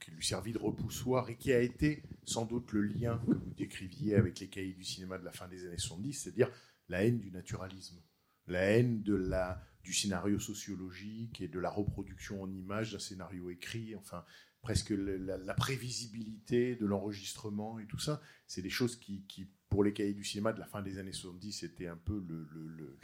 qui 0.00 0.10
lui 0.10 0.24
servit 0.24 0.52
de 0.52 0.58
repoussoir 0.58 1.28
et 1.28 1.36
qui 1.36 1.52
a 1.52 1.60
été 1.60 2.02
sans 2.24 2.46
doute 2.46 2.72
le 2.72 2.82
lien 2.82 3.18
que 3.26 3.32
vous 3.34 3.54
décriviez 3.56 4.14
avec 4.14 4.40
les 4.40 4.48
cahiers 4.48 4.74
du 4.74 4.84
cinéma 4.84 5.18
de 5.18 5.24
la 5.24 5.32
fin 5.32 5.48
des 5.48 5.66
années 5.66 5.78
70, 5.78 6.12
c'est-à-dire 6.14 6.50
la 6.88 7.04
haine 7.04 7.18
du 7.18 7.30
naturalisme, 7.30 8.00
la 8.46 8.60
haine 8.62 9.02
de 9.02 9.14
la, 9.14 9.62
du 9.82 9.92
scénario 9.92 10.38
sociologique 10.38 11.40
et 11.40 11.48
de 11.48 11.58
la 11.58 11.70
reproduction 11.70 12.42
en 12.42 12.50
images 12.50 12.92
d'un 12.92 12.98
scénario 12.98 13.50
écrit, 13.50 13.94
enfin 13.96 14.24
presque 14.62 14.90
la, 14.90 15.54
prévisibilité 15.54 16.76
de 16.76 16.86
l'enregistrement 16.86 17.78
et 17.78 17.86
tout 17.86 17.98
ça, 17.98 18.20
c'est 18.46 18.62
des 18.62 18.70
choses 18.70 18.96
qui, 18.96 19.24
pour 19.68 19.84
les 19.84 19.92
cahiers 19.92 20.14
du 20.14 20.24
cinéma 20.24 20.52
de 20.52 20.60
la 20.60 20.66
fin 20.66 20.82
des 20.82 20.98
années 20.98 21.12
70, 21.12 21.52
c'était 21.52 21.86
un 21.86 21.96
peu 21.96 22.22
le- 22.28 22.98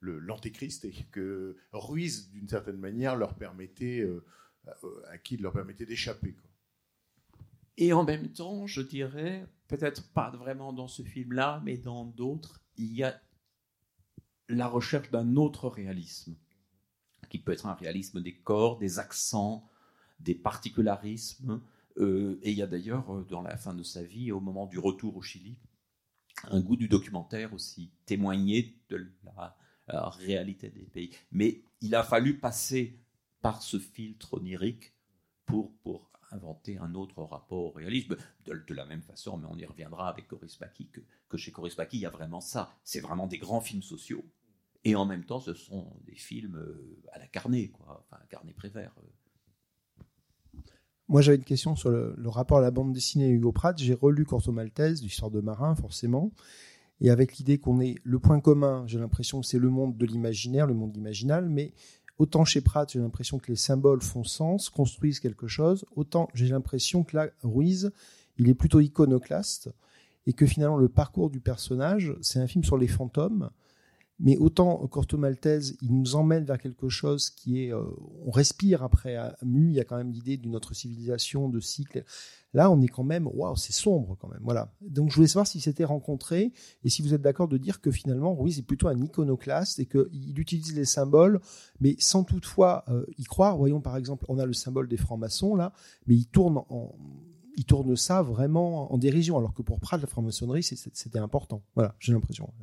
l'antéchrist 0.00 0.84
et 0.84 0.92
que 1.10 1.56
Ruiz, 1.72 2.30
d'une 2.30 2.48
certaine 2.48 2.78
manière, 2.78 3.16
leur 3.16 3.34
permettait, 3.34 4.00
euh, 4.00 4.24
euh, 4.84 5.02
à 5.10 5.18
qui 5.18 5.34
il 5.34 5.42
leur 5.42 5.52
permettait 5.52 5.86
d'échapper. 5.86 6.36
Et 7.76 7.92
en 7.92 8.04
même 8.04 8.32
temps, 8.32 8.66
je 8.66 8.82
dirais, 8.82 9.46
peut-être 9.68 10.12
pas 10.12 10.30
vraiment 10.30 10.72
dans 10.72 10.88
ce 10.88 11.02
film-là, 11.02 11.62
mais 11.64 11.76
dans 11.76 12.04
d'autres, 12.04 12.60
il 12.76 12.92
y 12.92 13.04
a 13.04 13.20
la 14.48 14.66
recherche 14.66 15.10
d'un 15.10 15.36
autre 15.36 15.68
réalisme, 15.68 16.36
qui 17.28 17.38
peut 17.38 17.52
être 17.52 17.66
un 17.66 17.74
réalisme 17.74 18.22
des 18.22 18.34
corps, 18.34 18.78
des 18.78 18.98
accents, 18.98 19.68
des 20.20 20.34
particularismes. 20.34 21.60
Euh, 21.98 22.38
et 22.42 22.50
il 22.50 22.56
y 22.56 22.62
a 22.62 22.66
d'ailleurs, 22.66 23.24
dans 23.26 23.42
la 23.42 23.56
fin 23.56 23.74
de 23.74 23.82
sa 23.82 24.02
vie, 24.02 24.32
au 24.32 24.40
moment 24.40 24.66
du 24.66 24.78
retour 24.78 25.16
au 25.16 25.22
Chili, 25.22 25.56
un 26.44 26.60
goût 26.60 26.76
du 26.76 26.88
documentaire 26.88 27.52
aussi, 27.52 27.90
témoigner 28.06 28.76
de 28.88 28.96
la 29.24 29.56
réalité 29.88 30.70
des 30.70 30.84
pays. 30.84 31.10
Mais 31.30 31.62
il 31.80 31.94
a 31.94 32.02
fallu 32.02 32.38
passer 32.38 32.98
par 33.40 33.62
ce 33.62 33.78
filtre 33.78 34.34
onirique 34.34 34.94
pour, 35.46 35.72
pour 35.78 36.10
inventer 36.30 36.78
un 36.78 36.94
autre 36.94 37.22
rapport 37.22 37.58
au 37.58 37.70
réalisme. 37.70 38.16
De, 38.44 38.74
la 38.74 38.84
même 38.84 39.02
façon, 39.02 39.36
mais 39.36 39.46
on 39.50 39.56
y 39.56 39.64
reviendra 39.64 40.08
avec 40.08 40.28
Coris 40.28 40.56
Paki, 40.56 40.88
que, 40.88 41.00
que 41.28 41.36
chez 41.36 41.52
Coris 41.52 41.74
Paki, 41.74 41.98
il 41.98 42.00
y 42.00 42.06
a 42.06 42.10
vraiment 42.10 42.40
ça. 42.40 42.74
C'est 42.84 43.00
vraiment 43.00 43.26
des 43.26 43.38
grands 43.38 43.60
films 43.60 43.82
sociaux. 43.82 44.24
Et 44.84 44.94
en 44.94 45.04
même 45.04 45.24
temps, 45.24 45.40
ce 45.40 45.54
sont 45.54 45.92
des 46.06 46.14
films 46.14 46.56
euh, 46.56 47.02
à 47.12 47.18
la 47.18 47.26
Carnet, 47.26 47.68
quoi. 47.68 48.04
Enfin, 48.06 48.22
Carnet 48.28 48.52
Prévert. 48.52 48.94
euh. 48.98 50.02
Moi, 51.08 51.22
j'avais 51.22 51.38
une 51.38 51.44
question 51.44 51.74
sur 51.74 51.90
le, 51.90 52.14
le 52.16 52.28
rapport 52.28 52.58
à 52.58 52.60
la 52.60 52.70
bande 52.70 52.92
dessinée 52.92 53.28
Hugo 53.28 53.50
Pratt. 53.50 53.76
J'ai 53.78 53.94
relu 53.94 54.24
Corto 54.24 54.52
Maltese, 54.52 55.02
l'histoire 55.02 55.30
de 55.30 55.40
marin, 55.40 55.74
forcément. 55.74 56.32
Et 57.00 57.10
avec 57.10 57.36
l'idée 57.36 57.58
qu'on 57.58 57.80
est 57.80 57.96
le 58.02 58.18
point 58.18 58.40
commun, 58.40 58.84
j'ai 58.86 58.98
l'impression 58.98 59.40
que 59.40 59.46
c'est 59.46 59.58
le 59.58 59.70
monde 59.70 59.96
de 59.96 60.06
l'imaginaire, 60.06 60.66
le 60.66 60.74
monde 60.74 60.96
imaginal, 60.96 61.48
mais 61.48 61.72
autant 62.18 62.44
chez 62.44 62.60
Pratt, 62.60 62.90
j'ai 62.90 62.98
l'impression 62.98 63.38
que 63.38 63.48
les 63.48 63.56
symboles 63.56 64.02
font 64.02 64.24
sens, 64.24 64.68
construisent 64.68 65.20
quelque 65.20 65.46
chose, 65.46 65.84
autant 65.94 66.28
j'ai 66.34 66.48
l'impression 66.48 67.04
que 67.04 67.16
là, 67.16 67.28
Ruiz, 67.42 67.92
il 68.38 68.48
est 68.48 68.54
plutôt 68.54 68.80
iconoclaste, 68.80 69.70
et 70.26 70.32
que 70.32 70.46
finalement 70.46 70.76
le 70.76 70.88
parcours 70.88 71.30
du 71.30 71.40
personnage, 71.40 72.14
c'est 72.20 72.40
un 72.40 72.46
film 72.46 72.64
sur 72.64 72.76
les 72.76 72.88
fantômes, 72.88 73.50
mais 74.20 74.36
autant 74.36 74.86
Corto 74.88 75.16
Maltese, 75.16 75.76
il 75.80 75.94
nous 75.94 76.16
emmène 76.16 76.44
vers 76.44 76.58
quelque 76.58 76.88
chose 76.88 77.30
qui 77.30 77.64
est, 77.64 77.72
euh, 77.72 77.84
on 78.26 78.30
respire 78.30 78.82
après 78.82 79.16
Mu, 79.42 79.70
il 79.70 79.76
y 79.76 79.80
a 79.80 79.84
quand 79.84 79.96
même 79.96 80.10
l'idée 80.10 80.36
d'une 80.36 80.56
autre 80.56 80.74
civilisation, 80.74 81.48
de 81.48 81.60
cycle. 81.60 82.04
Là, 82.54 82.70
on 82.70 82.80
est 82.80 82.88
quand 82.88 83.04
même, 83.04 83.28
waouh, 83.28 83.56
c'est 83.56 83.72
sombre 83.72 84.16
quand 84.18 84.28
même. 84.28 84.40
Voilà. 84.42 84.72
Donc, 84.80 85.10
je 85.10 85.14
voulais 85.14 85.28
savoir 85.28 85.46
si 85.46 85.60
c'était 85.60 85.84
rencontré 85.84 86.52
et 86.82 86.88
si 86.88 87.02
vous 87.02 87.14
êtes 87.14 87.20
d'accord 87.20 87.46
de 87.46 87.58
dire 87.58 87.80
que 87.80 87.90
finalement, 87.90 88.34
Ruiz 88.34 88.58
est 88.58 88.62
plutôt 88.62 88.88
un 88.88 88.98
iconoclaste 89.00 89.78
et 89.78 89.86
qu'il 89.86 90.40
utilise 90.40 90.74
les 90.74 90.86
symboles, 90.86 91.40
mais 91.80 91.94
sans 91.98 92.24
toutefois 92.24 92.84
euh, 92.88 93.04
y 93.18 93.24
croire. 93.24 93.56
Voyons 93.56 93.80
par 93.80 93.96
exemple, 93.96 94.24
on 94.28 94.38
a 94.38 94.46
le 94.46 94.54
symbole 94.54 94.88
des 94.88 94.96
francs-maçons 94.96 95.54
là, 95.54 95.72
mais 96.06 96.16
il 96.16 96.26
tourne 96.26 96.58
en, 96.70 96.94
il 97.58 97.64
tourne 97.64 97.96
ça 97.96 98.22
vraiment 98.22 98.92
en 98.92 98.98
dérision, 98.98 99.36
alors 99.36 99.52
que 99.52 99.62
pour 99.62 99.80
Pratt, 99.80 100.00
la 100.00 100.06
franc-maçonnerie, 100.06 100.62
c'était 100.62 101.18
important. 101.18 101.64
Voilà, 101.74 101.96
j'ai 101.98 102.12
l'impression. 102.12 102.54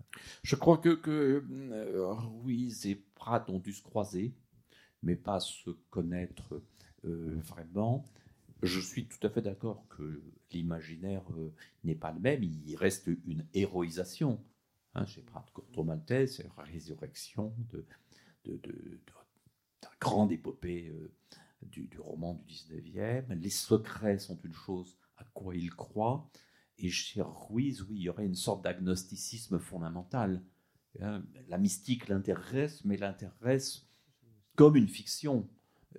Je 0.42 0.56
crois 0.56 0.78
que, 0.78 0.96
que 0.96 1.44
euh, 1.52 2.14
Ruiz 2.14 2.86
et 2.86 2.96
Pratt 3.14 3.50
ont 3.50 3.60
dû 3.60 3.74
se 3.74 3.84
croiser, 3.84 4.34
mais 5.04 5.18
pas 5.18 5.42
se 5.42 5.70
connaître 5.90 6.62
euh, 7.04 7.38
vraiment. 7.44 8.06
Je 8.64 8.80
suis 8.80 9.06
tout 9.06 9.20
à 9.28 9.30
fait 9.30 9.42
d'accord 9.42 9.86
que 9.90 10.24
l'imaginaire 10.52 11.24
euh, 11.38 11.54
n'est 11.84 11.96
pas 11.96 12.14
le 12.14 12.22
même. 12.22 12.42
Il 12.42 12.78
reste 12.78 13.10
une 13.26 13.46
héroïsation. 13.54 14.40
Hein, 14.94 15.06
chez 15.06 15.22
Pratt, 15.22 15.46
Corto 15.52 15.84
Maltese, 15.84 16.38
c'est 16.38 16.48
la 16.56 16.64
résurrection 16.64 17.54
de, 17.70 17.86
d'un 18.46 19.90
grande 20.00 20.32
épopée 20.32 20.90
du, 21.70 21.90
roman 22.00 22.34
du 22.34 22.54
19e. 22.54 23.34
Les 23.34 23.50
secrets 23.50 24.20
sont 24.20 24.40
une 24.44 24.54
chose 24.54 24.98
à 25.18 25.24
quoi 25.34 25.56
il 25.56 25.74
croit. 25.74 26.30
Et 26.78 26.90
chez 26.90 27.22
Ruiz, 27.22 27.84
oui, 27.84 27.98
il 27.98 28.02
y 28.04 28.10
aurait 28.10 28.26
une 28.26 28.36
sorte 28.36 28.64
d'agnosticisme 28.64 29.60
fondamental. 29.60 30.44
Hein, 31.02 31.24
La 31.48 31.58
mystique 31.58 32.08
l'intéresse, 32.08 32.84
mais 32.86 32.98
l'intéresse 32.98 33.88
comme 34.56 34.76
une 34.76 34.88
fiction. 34.88 35.50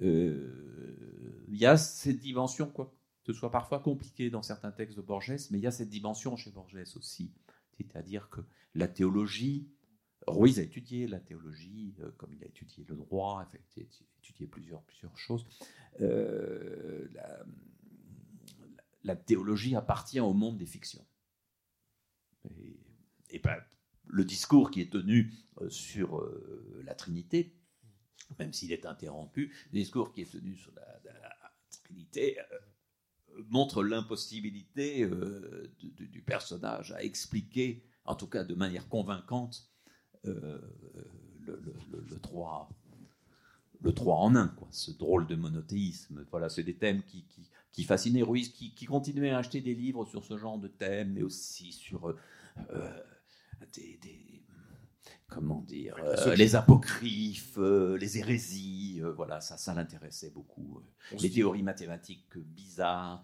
Euh, 0.02 1.44
Il 1.48 1.56
y 1.56 1.66
a 1.66 1.76
cette 1.76 2.18
dimension, 2.18 2.70
quoi, 2.70 2.94
que 3.24 3.32
ce 3.32 3.38
soit 3.38 3.50
parfois 3.50 3.80
compliqué 3.80 4.30
dans 4.30 4.42
certains 4.42 4.72
textes 4.72 4.96
de 4.96 5.02
Borges, 5.02 5.50
mais 5.50 5.58
il 5.58 5.62
y 5.62 5.66
a 5.66 5.70
cette 5.72 5.88
dimension 5.88 6.36
chez 6.36 6.50
Borges 6.50 6.96
aussi. 6.96 7.32
C'est-à-dire 7.76 8.28
que 8.30 8.40
la 8.74 8.88
théologie, 8.88 9.68
Ruiz 10.26 10.58
a 10.58 10.62
étudié 10.62 11.06
la 11.06 11.20
théologie, 11.20 11.94
euh, 12.00 12.10
comme 12.16 12.32
il 12.34 12.42
a 12.42 12.46
étudié 12.46 12.84
le 12.88 12.96
droit, 12.96 13.40
en 13.42 13.46
fait, 13.46 13.62
il 13.76 13.82
a 13.82 13.86
étudié 14.18 14.46
plusieurs, 14.46 14.82
plusieurs 14.82 15.16
choses. 15.16 15.46
Euh, 16.00 17.08
la, 17.12 17.44
la 19.04 19.16
théologie 19.16 19.76
appartient 19.76 20.20
au 20.20 20.32
monde 20.32 20.58
des 20.58 20.66
fictions. 20.66 21.06
Et, 22.50 22.76
et 23.30 23.38
ben, 23.38 23.56
le 24.08 24.24
discours 24.24 24.70
qui 24.70 24.80
est 24.80 24.90
tenu 24.92 25.32
euh, 25.60 25.70
sur 25.70 26.28
la 26.84 26.94
Trinité, 26.94 27.54
même 28.38 28.52
s'il 28.52 28.72
est 28.72 28.86
interrompu, 28.86 29.54
le 29.72 29.78
discours 29.78 30.12
qui 30.12 30.22
est 30.22 30.30
tenu 30.30 30.56
sur 30.56 30.72
la, 30.74 31.00
la- 31.04 31.12
la 31.20 31.52
Trinité 31.84 32.38
montre 33.48 33.84
l'impossibilité 33.84 35.08
du 35.78 36.22
personnage 36.22 36.90
à 36.92 37.02
expliquer, 37.04 37.84
en 38.04 38.16
tout 38.16 38.26
cas 38.26 38.42
de 38.44 38.54
manière 38.54 38.88
convaincante, 38.88 39.70
euh, 40.28 40.60
le, 41.46 41.56
le, 41.64 41.74
le, 41.92 42.04
le 42.10 42.16
droit 42.16 42.70
le 43.82 43.92
3 43.92 44.16
en 44.16 44.34
1, 44.34 44.48
quoi, 44.48 44.68
ce 44.70 44.90
drôle 44.90 45.26
de 45.26 45.34
monothéisme. 45.36 46.24
Voilà, 46.30 46.48
c'est 46.48 46.62
des 46.62 46.76
thèmes 46.76 47.02
qui, 47.02 47.24
qui, 47.26 47.48
qui 47.72 47.84
fascinaient 47.84 48.22
Ruiz, 48.22 48.48
qui, 48.48 48.74
qui 48.74 48.86
continuait 48.86 49.30
à 49.30 49.38
acheter 49.38 49.60
des 49.60 49.74
livres 49.74 50.06
sur 50.06 50.24
ce 50.24 50.38
genre 50.38 50.58
de 50.58 50.68
thèmes, 50.68 51.12
mais 51.12 51.22
aussi 51.22 51.72
sur 51.72 52.08
euh, 52.08 52.16
euh, 52.70 52.90
des, 53.74 53.98
des- 54.02 54.42
comment 55.28 55.60
dire, 55.62 55.96
euh, 56.02 56.34
les 56.34 56.56
apocryphes, 56.56 57.58
euh, 57.58 57.96
les 57.98 58.18
hérésies, 58.18 59.02
voilà, 59.14 59.40
ça, 59.40 59.56
ça 59.56 59.74
l'intéressait 59.74 60.30
beaucoup. 60.30 60.80
Les 61.20 61.30
théories 61.30 61.62
mathématiques 61.62 62.38
bizarres. 62.38 63.22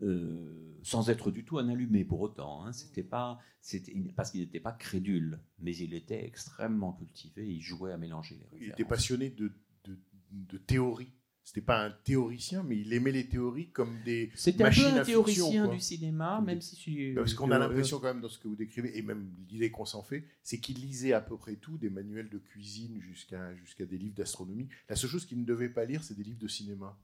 Euh, 0.00 0.78
sans 0.82 1.10
être 1.10 1.30
du 1.30 1.44
tout 1.44 1.58
un 1.58 1.68
allumé 1.68 2.04
pour 2.04 2.20
autant, 2.22 2.64
hein. 2.64 2.72
c'était 2.72 3.02
pas, 3.02 3.38
c'était 3.60 3.94
parce 4.16 4.30
qu'il 4.30 4.40
n'était 4.40 4.60
pas 4.60 4.72
crédule, 4.72 5.38
mais 5.60 5.76
il 5.76 5.92
était 5.94 6.24
extrêmement 6.24 6.92
cultivé, 6.92 7.46
il 7.46 7.60
jouait 7.60 7.92
à 7.92 7.98
mélanger 7.98 8.36
les 8.36 8.40
Il 8.40 8.52
références. 8.52 8.80
était 8.80 8.88
passionné 8.88 9.30
de, 9.30 9.52
de, 9.84 9.98
de 10.30 10.58
théorie. 10.58 11.12
C'était 11.44 11.60
pas 11.60 11.84
un 11.84 11.90
théoricien, 11.90 12.62
mais 12.62 12.78
il 12.78 12.92
aimait 12.92 13.10
les 13.10 13.28
théories 13.28 13.70
comme 13.70 13.98
des 14.04 14.30
C'était 14.36 14.62
un 14.62 14.70
peu 14.70 14.80
machines 14.80 14.84
un 14.98 15.04
fiction, 15.04 15.04
théoricien 15.50 15.68
du 15.68 15.80
cinéma, 15.80 16.40
même 16.40 16.60
si 16.60 16.76
je- 16.80 17.14
Parce 17.16 17.34
qu'on 17.34 17.50
a 17.50 17.58
l'impression 17.58 17.98
quand 17.98 18.06
même 18.14 18.20
dans 18.20 18.28
ce 18.28 18.38
que 18.38 18.46
vous 18.46 18.54
décrivez, 18.54 18.96
et 18.96 19.02
même 19.02 19.28
l'idée 19.50 19.72
qu'on 19.72 19.84
s'en 19.84 20.04
fait, 20.04 20.24
c'est 20.44 20.60
qu'il 20.60 20.78
lisait 20.80 21.12
à 21.12 21.20
peu 21.20 21.36
près 21.36 21.56
tout, 21.56 21.78
des 21.78 21.90
manuels 21.90 22.30
de 22.30 22.38
cuisine 22.38 23.00
jusqu'à 23.00 23.54
jusqu'à 23.56 23.84
des 23.84 23.98
livres 23.98 24.14
d'astronomie. 24.14 24.68
La 24.88 24.94
seule 24.94 25.10
chose 25.10 25.26
qu'il 25.26 25.40
ne 25.40 25.44
devait 25.44 25.68
pas 25.68 25.84
lire, 25.84 26.04
c'est 26.04 26.14
des 26.14 26.22
livres 26.22 26.38
de 26.38 26.46
cinéma. 26.48 26.96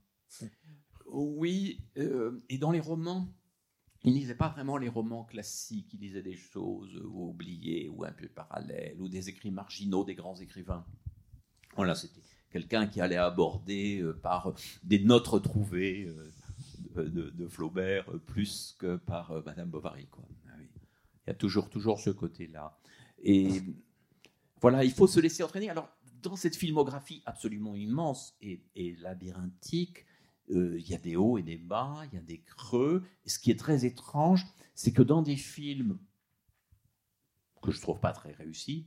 Oui, 1.21 1.81
euh, 1.97 2.45
et 2.49 2.59
dans 2.59 2.71
les 2.71 2.81
romans, 2.81 3.29
il 4.05 4.15
lisait 4.15 4.35
pas 4.35 4.49
vraiment 4.49 4.77
les 4.77 4.89
romans 4.89 5.25
classiques, 5.25 5.93
il 5.95 6.01
lisait 6.01 6.23
des 6.23 6.37
choses 6.37 6.97
oubliées 7.05 7.89
ou 7.89 8.05
un 8.05 8.13
peu 8.13 8.29
parallèles, 8.29 8.97
ou 9.01 9.09
des 9.09 9.29
écrits 9.29 9.51
marginaux 9.51 10.05
des 10.05 10.15
grands 10.15 10.37
écrivains. 10.37 10.87
Voilà, 11.77 11.95
c'était 11.95 12.23
quelqu'un 12.51 12.87
qui 12.87 13.01
allait 13.01 13.17
aborder 13.17 14.01
euh, 14.01 14.13
par 14.13 14.55
des 14.85 15.01
notes 15.01 15.27
retrouvées 15.27 16.09
euh, 16.97 17.31
de, 17.31 17.49
Flaubert 17.49 18.09
euh, 18.11 18.19
plus 18.19 18.77
que 18.79 18.97
par 18.97 19.31
euh, 19.31 19.43
Madame 19.45 19.71
Bovary. 19.71 20.07
Quoi. 20.07 20.25
Ah. 20.49 20.53
Il 20.61 21.29
y 21.29 21.31
a 21.31 21.35
toujours, 21.35 21.69
toujours 21.69 22.01
ce 22.01 22.11
côté-là. 22.11 22.79
Et 23.23 23.63
voilà, 24.61 24.85
il 24.85 24.93
faut 24.93 25.07
se 25.07 25.21
laisser 25.21 25.43
entraîner. 25.43 25.71
Alors, 25.71 25.89
dans 26.23 26.37
cette 26.37 26.57
filmographie 26.57 27.23
absolument 27.27 27.75
immense 27.75 28.37
et 28.41 28.61
labyrinthique, 29.01 30.05
euh, 30.51 30.79
il 30.79 30.89
y 30.89 30.95
a 30.95 30.99
des 30.99 31.17
hauts 31.17 31.39
et 31.39 31.43
des 31.43 31.57
bas, 31.57 32.03
il 32.13 32.15
y 32.15 32.19
a 32.19 32.23
des 32.23 32.41
creux. 32.41 33.05
Et 33.25 33.29
ce 33.29 33.39
qui 33.39 33.51
est 33.51 33.59
très 33.59 33.85
étrange, 33.85 34.47
c'est 34.75 34.93
que 34.93 35.03
dans 35.03 35.23
des 35.23 35.37
films 35.37 35.99
que 37.63 37.71
je 37.71 37.81
trouve 37.81 38.01
pas 38.01 38.13
très 38.13 38.33
réussis, 38.33 38.87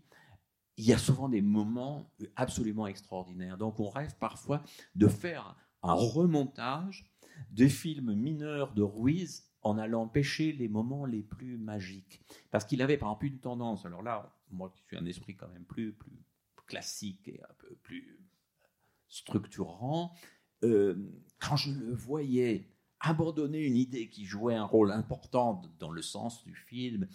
il 0.77 0.85
y 0.85 0.93
a 0.93 0.97
souvent 0.97 1.29
des 1.29 1.41
moments 1.41 2.11
absolument 2.35 2.87
extraordinaires. 2.87 3.57
Donc 3.57 3.79
on 3.79 3.89
rêve 3.89 4.15
parfois 4.17 4.63
de 4.95 5.07
faire 5.07 5.55
un 5.83 5.93
remontage 5.93 7.05
des 7.51 7.69
films 7.69 8.13
mineurs 8.13 8.73
de 8.73 8.81
Ruiz 8.81 9.51
en 9.63 9.77
allant 9.77 10.07
pêcher 10.07 10.53
les 10.53 10.67
moments 10.67 11.05
les 11.05 11.21
plus 11.21 11.57
magiques. 11.57 12.21
Parce 12.49 12.65
qu'il 12.65 12.81
avait 12.81 12.97
par 12.97 13.09
exemple 13.09 13.25
une 13.27 13.39
tendance, 13.39 13.85
alors 13.85 14.01
là, 14.01 14.35
moi 14.49 14.71
qui 14.73 14.81
suis 14.83 14.97
un 14.97 15.05
esprit 15.05 15.35
quand 15.35 15.49
même 15.49 15.65
plus, 15.65 15.93
plus 15.93 16.23
classique 16.65 17.27
et 17.27 17.41
un 17.43 17.53
peu 17.59 17.75
plus 17.83 18.17
structurant, 19.07 20.13
quand 20.61 21.55
je 21.55 21.71
le 21.71 21.93
voyais 21.93 22.67
abandonner 22.99 23.59
une 23.65 23.75
idée 23.75 24.09
qui 24.09 24.25
jouait 24.25 24.55
un 24.55 24.63
rôle 24.63 24.91
important 24.91 25.61
dans 25.79 25.91
le 25.91 26.01
sens 26.01 26.43
du 26.43 26.53
film 26.55 27.07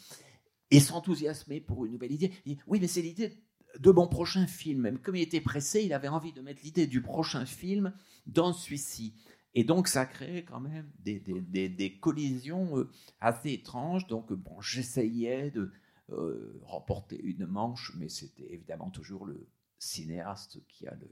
et 0.70 0.80
s'enthousiasmer 0.80 1.60
pour 1.60 1.84
une 1.86 1.92
nouvelle 1.92 2.12
idée, 2.12 2.32
il 2.44 2.56
dit, 2.56 2.62
oui, 2.66 2.80
mais 2.80 2.88
c'est 2.88 3.02
l'idée 3.02 3.32
de 3.78 3.90
mon 3.90 4.08
prochain 4.08 4.46
film. 4.46 4.98
Comme 4.98 5.16
il 5.16 5.22
était 5.22 5.40
pressé, 5.40 5.84
il 5.84 5.92
avait 5.92 6.08
envie 6.08 6.32
de 6.32 6.40
mettre 6.40 6.62
l'idée 6.64 6.86
du 6.86 7.02
prochain 7.02 7.46
film 7.46 7.92
dans 8.26 8.52
celui-ci. 8.52 9.14
Et 9.54 9.64
donc, 9.64 9.88
ça 9.88 10.06
créait 10.06 10.44
quand 10.44 10.60
même 10.60 10.90
des, 10.98 11.20
des- 11.20 11.68
des- 11.68 11.98
collisions 11.98 12.78
euh, 12.78 12.90
assez 13.20 13.52
étranges. 13.52 14.06
Donc, 14.06 14.30
euh, 14.32 14.36
bon, 14.36 14.60
j'essayais 14.60 15.50
de 15.50 15.70
euh, 16.10 16.60
remporter 16.62 17.20
une 17.22 17.46
manche, 17.46 17.92
mais 17.96 18.08
c'était 18.08 18.52
évidemment 18.52 18.90
toujours 18.90 19.24
le 19.24 19.48
cinéaste 19.78 20.60
qui 20.68 20.86
a 20.86 20.94
le, 20.94 21.08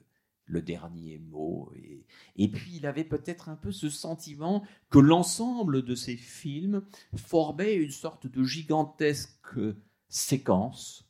le 0.47 0.63
dernier 0.63 1.19
mot. 1.19 1.73
Et, 2.37 2.49
puis, 2.49 2.77
il 2.77 2.87
avait 2.87 3.05
peut-être 3.05 3.49
un 3.49 3.57
peu 3.57 3.73
ce 3.73 3.89
sentiment 3.89 4.65
que 4.91 4.99
l'ensemble 4.99 5.83
de 5.83 5.95
ces 5.95 6.17
films 6.17 6.83
formait 7.17 7.75
une 7.75 7.91
sorte 7.91 8.27
de 8.27 8.45
gigantesque 8.45 9.57
séquence 10.09 11.09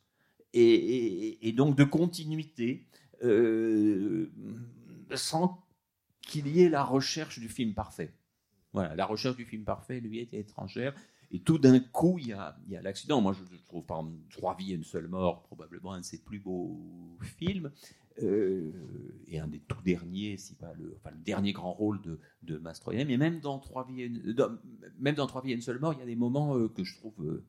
et, 0.52 1.52
donc 1.56 1.76
de 1.76 1.84
continuité 1.84 2.86
euh, 3.22 4.32
sans 5.14 5.64
qu'il 6.22 6.48
y 6.48 6.62
ait 6.62 6.68
la 6.68 6.84
recherche 6.84 7.38
du 7.38 7.48
film 7.48 7.74
parfait. 7.74 8.14
Voilà, 8.72 8.94
la 8.94 9.06
recherche 9.06 9.36
du 9.36 9.44
film 9.44 9.64
parfait 9.64 10.00
lui 10.00 10.20
était 10.20 10.40
étrangère. 10.40 10.94
Et 11.30 11.40
tout 11.40 11.58
d'un 11.58 11.80
coup, 11.80 12.18
il 12.18 12.28
y 12.28 12.32
a, 12.32 12.56
l'accident. 12.82 13.20
Moi, 13.20 13.32
je, 13.32 13.56
trouve 13.66 13.84
par 13.84 14.04
Trois 14.30 14.56
vies 14.56 14.72
et 14.72 14.74
une 14.76 14.84
seule 14.84 15.08
mort 15.08 15.42
probablement 15.42 15.92
un 15.92 16.00
de 16.00 16.04
ses 16.04 16.18
plus 16.22 16.38
beaux 16.38 17.18
films. 17.22 17.72
Euh, 18.22 18.70
et 19.26 19.40
un 19.40 19.48
des 19.48 19.58
tout 19.58 19.82
derniers, 19.82 20.36
si 20.36 20.54
pas 20.54 20.72
le, 20.74 20.94
enfin, 20.96 21.10
le 21.10 21.20
dernier 21.22 21.52
grand 21.52 21.72
rôle 21.72 22.00
de, 22.02 22.20
de 22.42 22.58
Mastroianni. 22.58 23.04
Mais 23.04 23.16
même 23.16 23.40
dans 23.40 23.58
Trois 23.58 23.84
vies 23.86 24.08
dans- 24.34 24.56
même 25.00 25.16
dans 25.16 25.26
Trois 25.26 25.42
vies 25.42 25.50
et 25.50 25.54
une 25.54 25.62
seule 25.62 25.80
mort, 25.80 25.92
il 25.94 25.98
y 25.98 26.02
a 26.02 26.06
des 26.06 26.14
moments 26.14 26.56
euh, 26.56 26.68
que 26.68 26.84
je 26.84 26.94
trouve 26.96 27.14
euh, 27.24 27.44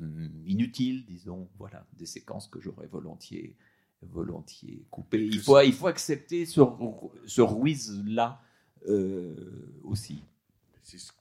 hum, 0.00 0.30
inutiles, 0.46 1.04
disons. 1.06 1.48
Voilà, 1.58 1.86
des 1.94 2.06
séquences 2.06 2.46
que 2.46 2.60
j'aurais 2.60 2.86
volontiers, 2.86 3.56
volontiers 4.02 4.84
coupées. 4.90 5.26
Il 5.26 5.40
faut, 5.40 5.60
il 5.60 5.72
faut 5.72 5.88
accepter 5.88 6.46
ce, 6.46 6.60
ce 7.26 7.40
Ruiz-là 7.40 8.40
euh, 8.86 9.34
aussi. 9.82 10.22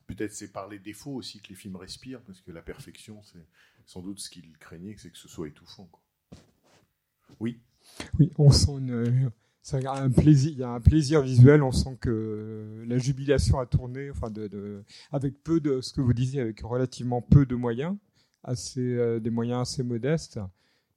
Peut-être 0.08 0.34
c'est 0.34 0.52
par 0.52 0.68
les 0.68 0.80
défauts 0.80 1.14
aussi 1.14 1.40
que 1.42 1.50
les 1.50 1.56
films 1.56 1.76
respirent, 1.76 2.22
parce 2.22 2.42
que 2.42 2.52
la 2.52 2.62
perfection, 2.62 3.22
c'est 3.24 3.46
sans 3.86 4.02
doute 4.02 4.20
ce 4.20 4.30
qu'il 4.30 4.56
craignait, 4.60 4.96
c'est 4.98 5.10
que 5.12 5.18
ce 5.18 5.28
soit 5.28 5.48
étouffant. 5.48 5.86
quoi. 5.92 6.02
Oui. 7.40 7.60
Oui, 8.20 8.32
on 8.38 8.52
sent 8.52 8.80
un 9.94 10.10
plaisir, 10.10 10.52
il 10.52 10.58
y 10.60 10.64
a 10.64 10.70
un 10.70 10.80
plaisir 10.82 11.22
visuel. 11.22 11.64
On 11.64 11.72
sent 11.72 11.98
que 12.02 12.84
la 12.88 12.98
jubilation 12.98 13.60
a 13.60 13.66
tourné, 13.66 14.10
enfin, 14.12 14.30
de, 14.32 14.84
avec 15.12 15.44
peu 15.44 15.60
de 15.60 15.82
ce 15.82 15.94
que 15.94 16.02
vous 16.02 16.14
disiez, 16.14 16.42
avec 16.42 16.62
relativement 16.62 17.22
peu 17.22 17.46
de 17.46 17.56
moyens, 17.56 17.96
assez, 18.44 18.80
euh, 18.82 19.20
des 19.20 19.30
moyens 19.30 19.62
assez 19.62 19.84
modestes. 19.84 20.40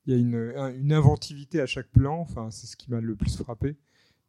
Il 0.07 0.15
y 0.15 0.17
a 0.17 0.21
une, 0.21 0.35
un- 0.57 0.75
une 0.75 0.93
inventivité 0.93 1.61
à 1.61 1.67
chaque 1.67 1.89
plan. 1.89 2.19
Enfin, 2.21 2.51
c'est 2.51 2.67
ce 2.67 2.77
qui 2.77 2.91
m'a 2.91 3.01
le 3.01 3.15
plus 3.17 3.37
frappé. 3.37 3.77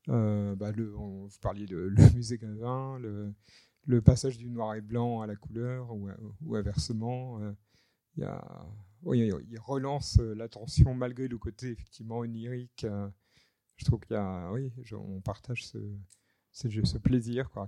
Euh, 0.09 0.55
bah, 0.55 0.71
on- 0.97 1.25
vous 1.27 1.39
parliez 1.41 1.65
de 1.65 1.77
le 1.77 2.09
musée 2.15 2.37
Gavin, 2.37 2.99
le, 2.99 4.01
passage 4.01 4.37
du 4.37 4.49
noir 4.49 4.75
et 4.75 4.81
blanc 4.81 5.21
à 5.21 5.27
la 5.27 5.35
couleur 5.35 5.89
ou 6.41 6.55
inversement. 6.55 7.39
euh, 7.41 7.51
il 8.17 8.23
y 8.23 8.25
a, 8.25 8.43
il 9.11 9.59
relance 9.59 10.19
euh, 10.19 10.33
l'attention 10.33 10.93
malgré 10.93 11.27
le 11.27 11.37
côté 11.37 11.71
effectivement 11.71 12.19
onirique. 12.19 12.85
euh, 12.85 13.09
je 13.77 13.85
trouve 13.85 13.99
qu'il 14.01 14.15
y 14.15 14.19
a, 14.19 14.51
oui, 14.51 14.71
on 14.93 15.19
partage 15.19 15.65
ce, 15.65 15.77
ce, 16.51 16.97
plaisir. 16.97 17.49
Quoi, 17.49 17.67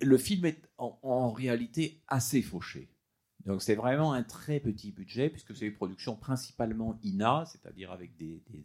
le 0.00 0.18
film 0.18 0.46
est 0.46 0.60
en, 0.78 1.30
réalité 1.30 2.00
assez 2.08 2.42
fauché. 2.42 2.88
Donc 3.44 3.62
c'est 3.62 3.74
vraiment 3.74 4.12
un 4.12 4.22
très 4.22 4.58
petit 4.58 4.90
budget 4.90 5.30
puisque 5.30 5.54
c'est 5.54 5.66
une 5.66 5.74
production 5.74 6.16
principalement 6.16 6.98
INA, 7.04 7.44
c'est-à-dire 7.46 7.92
avec 7.92 8.16
des, 8.16 8.42
des 8.50 8.64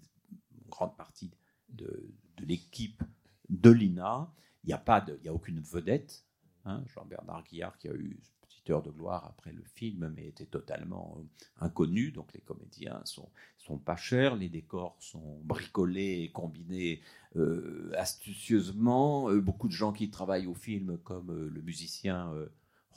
grandes 0.69 0.95
parties 0.95 1.31
de, 1.69 2.09
l'équipe 2.39 3.03
de 3.49 3.69
l'INA. 3.69 4.33
Il 4.63 4.67
n'y 4.67 4.73
a 4.73 4.83
a 4.87 5.33
aucune 5.33 5.59
vedette. 5.59 6.25
hein. 6.65 6.83
Jean-Bernard 6.87 7.43
Guillard 7.43 7.77
qui 7.77 7.89
a 7.89 7.93
eu 7.93 8.19
de 8.65 8.91
gloire 8.91 9.25
après 9.25 9.51
le 9.51 9.63
film, 9.63 10.13
mais 10.15 10.27
était 10.27 10.45
totalement 10.45 11.17
euh, 11.17 11.23
inconnu. 11.65 12.11
Donc 12.11 12.31
les 12.33 12.41
comédiens 12.41 13.01
sont 13.05 13.29
sont 13.57 13.77
pas 13.77 13.95
chers, 13.95 14.35
les 14.35 14.49
décors 14.49 14.95
sont 14.99 15.39
bricolés 15.43 16.21
et 16.23 16.31
combinés 16.31 17.01
euh, 17.35 17.91
astucieusement. 17.97 19.29
Euh, 19.29 19.41
beaucoup 19.41 19.67
de 19.67 19.73
gens 19.73 19.91
qui 19.91 20.09
travaillent 20.09 20.47
au 20.47 20.53
film, 20.53 20.97
comme 20.99 21.31
le 21.31 21.61
musicien 21.61 22.33
euh, 22.33 22.47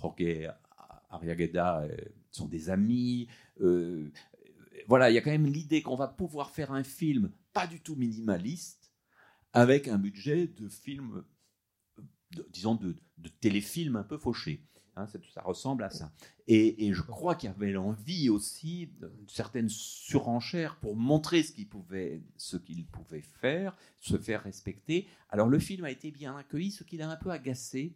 Jorge 0.01 0.51
Arriagada, 1.11 1.83
euh, 1.83 1.97
sont 2.31 2.47
des 2.49 2.71
amis. 2.71 3.29
Voilà, 4.87 5.11
il 5.11 5.15
y 5.15 5.19
a 5.19 5.23
quand 5.23 5.31
même 5.31 5.47
l'idée 5.47 5.83
qu'on 5.83 5.97
va 5.97 6.09
pouvoir 6.09 6.51
faire 6.51 6.73
un 6.73 6.85
film 6.85 7.33
pas 7.53 7.67
du 7.67 7.81
tout 7.81 7.97
minimaliste, 7.97 8.93
avec 9.53 9.89
un 9.89 9.99
budget 9.99 10.49
de 10.49 10.69
film, 10.69 11.25
disons, 12.51 12.75
de, 12.75 12.97
de 13.19 13.29
téléfilm 13.29 13.97
un 13.97 14.03
peu 14.03 14.19
fauché. 14.19 14.61
Hein, 14.97 15.07
ça, 15.07 15.43
ressemble 15.43 15.83
à 15.83 15.91
ça. 15.91 16.13
Et, 16.47 16.93
je 16.93 17.03
crois 17.03 17.35
qu'il 17.35 17.51
y 17.51 17.53
avait 17.53 17.73
l'envie 17.73 18.29
aussi 18.29 18.91
d'une 19.01 19.29
certaine 19.29 19.69
surenchère 19.69 20.77
pour 20.77 20.95
montrer 20.95 21.43
ce 21.43 21.53
qu'il 21.53 21.69
pouvait, 21.69 22.23
ce 22.37 22.57
pouvait 22.57 23.23
faire, 23.23 23.77
se 23.99 24.17
faire 24.17 24.45
respecter. 24.45 25.09
Alors 25.31 25.49
le 25.49 25.59
film 25.59 25.85
a 25.85 25.91
été 25.91 26.13
bien 26.13 26.37
accueilli, 26.37 26.71
ce 26.71 26.85
qui 26.85 26.97
l'a 26.97 27.11
un 27.11 27.17
peu 27.17 27.31
agacé. 27.31 27.93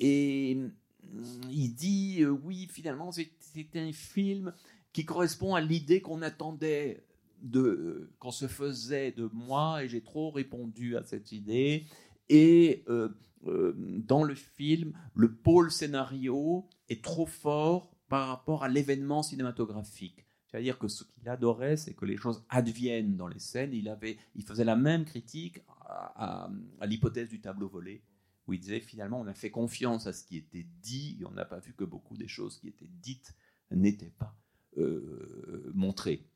Et 0.00 0.56
hum, 0.56 1.40
il 1.50 1.74
dit 1.74 2.22
euh, 2.22 2.30
oui, 2.30 2.68
finalement, 2.70 3.12
c'est 3.12 3.76
un 3.76 3.92
film 3.92 4.52
qui 4.92 5.04
correspond 5.04 5.54
à 5.54 5.60
l'idée 5.60 6.00
qu'on 6.00 6.22
attendait 6.22 7.04
de 7.42 7.60
euh, 7.60 8.10
qu'on 8.18 8.30
se 8.30 8.48
faisait 8.48 9.12
de 9.12 9.28
moi, 9.32 9.84
et 9.84 9.88
j'ai 9.88 10.00
trop 10.00 10.30
répondu 10.30 10.96
à 10.96 11.04
cette 11.04 11.30
idée. 11.30 11.86
Et 12.32 12.82
euh, 12.88 13.10
euh, 13.46 13.74
dans 13.76 14.24
le 14.24 14.34
film, 14.34 14.94
le 15.14 15.34
pôle 15.34 15.70
scénario 15.70 16.66
est 16.88 17.04
trop 17.04 17.26
fort 17.26 17.94
par 18.08 18.28
rapport 18.28 18.64
à 18.64 18.70
l'événement 18.70 19.22
cinématographique. 19.22 20.24
C'est-à-dire 20.46 20.78
que 20.78 20.88
ce 20.88 21.04
qu'il 21.04 21.28
adorait, 21.28 21.76
c'est 21.76 21.92
que 21.92 22.06
les 22.06 22.16
choses 22.16 22.42
adviennent 22.48 23.16
dans 23.16 23.28
les 23.28 23.38
scènes. 23.38 23.74
Il, 23.74 23.86
avait, 23.86 24.16
il 24.34 24.44
faisait 24.44 24.64
la 24.64 24.76
même 24.76 25.04
critique 25.04 25.60
à, 25.86 26.48
l'hypothèse 26.86 27.28
du 27.28 27.42
tableau 27.42 27.68
volé, 27.68 28.02
où 28.46 28.54
il 28.54 28.60
disait 28.60 28.80
finalement 28.80 29.20
on 29.20 29.26
a 29.26 29.34
fait 29.34 29.50
confiance 29.50 30.06
à 30.06 30.14
ce 30.14 30.24
qui 30.24 30.38
était 30.38 30.66
dit 30.80 31.18
et 31.20 31.26
on 31.26 31.32
n'a 31.32 31.44
pas 31.44 31.58
vu 31.58 31.74
que 31.74 31.84
beaucoup 31.84 32.16
des 32.16 32.28
choses 32.28 32.58
qui 32.58 32.68
étaient 32.68 32.90
dites 33.02 33.34
n'étaient 33.70 34.14
pas 34.18 34.34
euh, 34.78 35.70
montrées. 35.74 36.26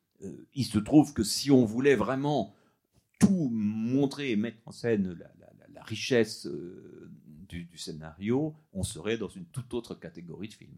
Il 0.53 0.67
se 0.67 0.79
trouve 0.79 1.15
que 1.15 1.25
si 1.25 1.51
on 1.51 1.65
voulait 1.65 1.97
vraiment 1.97 2.55
tout 3.19 3.49
montrer 3.51 4.31
et 4.33 4.37
mettre 4.37 4.59
en 4.67 4.73
scène 4.73 5.15
la 5.15 5.46
richesse 5.87 6.47
euh, 6.47 7.11
du, 7.49 7.65
du 7.65 7.79
scénario, 7.79 8.55
on 8.73 8.83
serait 8.83 9.17
dans 9.19 9.29
une 9.29 9.47
toute 9.47 9.73
autre 9.75 9.95
catégorie 9.95 10.49
de 10.49 10.55
film. 10.55 10.73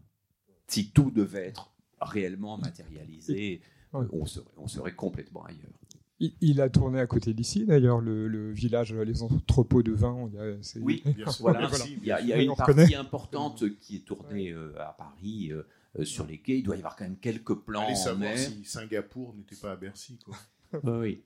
Si 0.67 0.91
tout 0.91 1.11
devait 1.11 1.47
être 1.47 1.73
réellement 2.01 2.59
matérialisé, 2.59 3.61
on, 3.93 4.27
serait, 4.27 4.47
on 4.59 4.69
serait 4.69 4.95
complètement 4.95 5.45
ailleurs. 5.45 5.73
Il, 6.21 6.61
a 6.61 6.69
tourné 6.69 6.99
à 6.99 7.07
côté 7.07 7.33
d'ici, 7.33 7.65
d'ailleurs, 7.65 8.01
le, 8.01 8.27
le 8.27 8.51
village, 8.53 8.93
les 8.93 9.23
entrepôts 9.23 9.85
de 9.85 9.93
vin. 9.93 10.29
Oui, 10.81 11.03
Bien 11.05 11.31
sûr. 11.31 11.43
voilà. 11.43 11.71
Il 11.87 12.05
y 12.05 12.11
a, 12.11 12.21
il 12.21 12.27
y 12.27 12.33
a 12.33 12.37
Oui, 12.39 12.47
une 12.47 12.57
partie 12.57 12.95
importante 12.97 13.65
qui 13.79 13.97
est 13.97 14.05
tournée 14.05 14.51
euh, 14.51 14.75
à 14.81 14.95
Paris, 14.99 15.53
euh, 15.53 15.63
euh, 15.97 16.05
sur 16.05 16.27
les 16.27 16.39
quais. 16.39 16.59
Il 16.59 16.65
doit 16.65 16.75
y 16.75 16.81
avoir 16.81 16.97
quand 16.97 17.05
même 17.05 17.19
quelques 17.19 17.55
plans 17.55 17.83
Allez 17.85 17.93
en 17.93 17.97
savoir 17.97 18.31
mer. 18.31 18.37
si 18.39 18.65
Singapour 18.65 19.33
n'était 19.37 19.55
pas 19.55 19.71
à 19.73 19.77
Bercy. 19.77 20.19
Quoi. 20.25 20.37
Oui, 20.99 21.23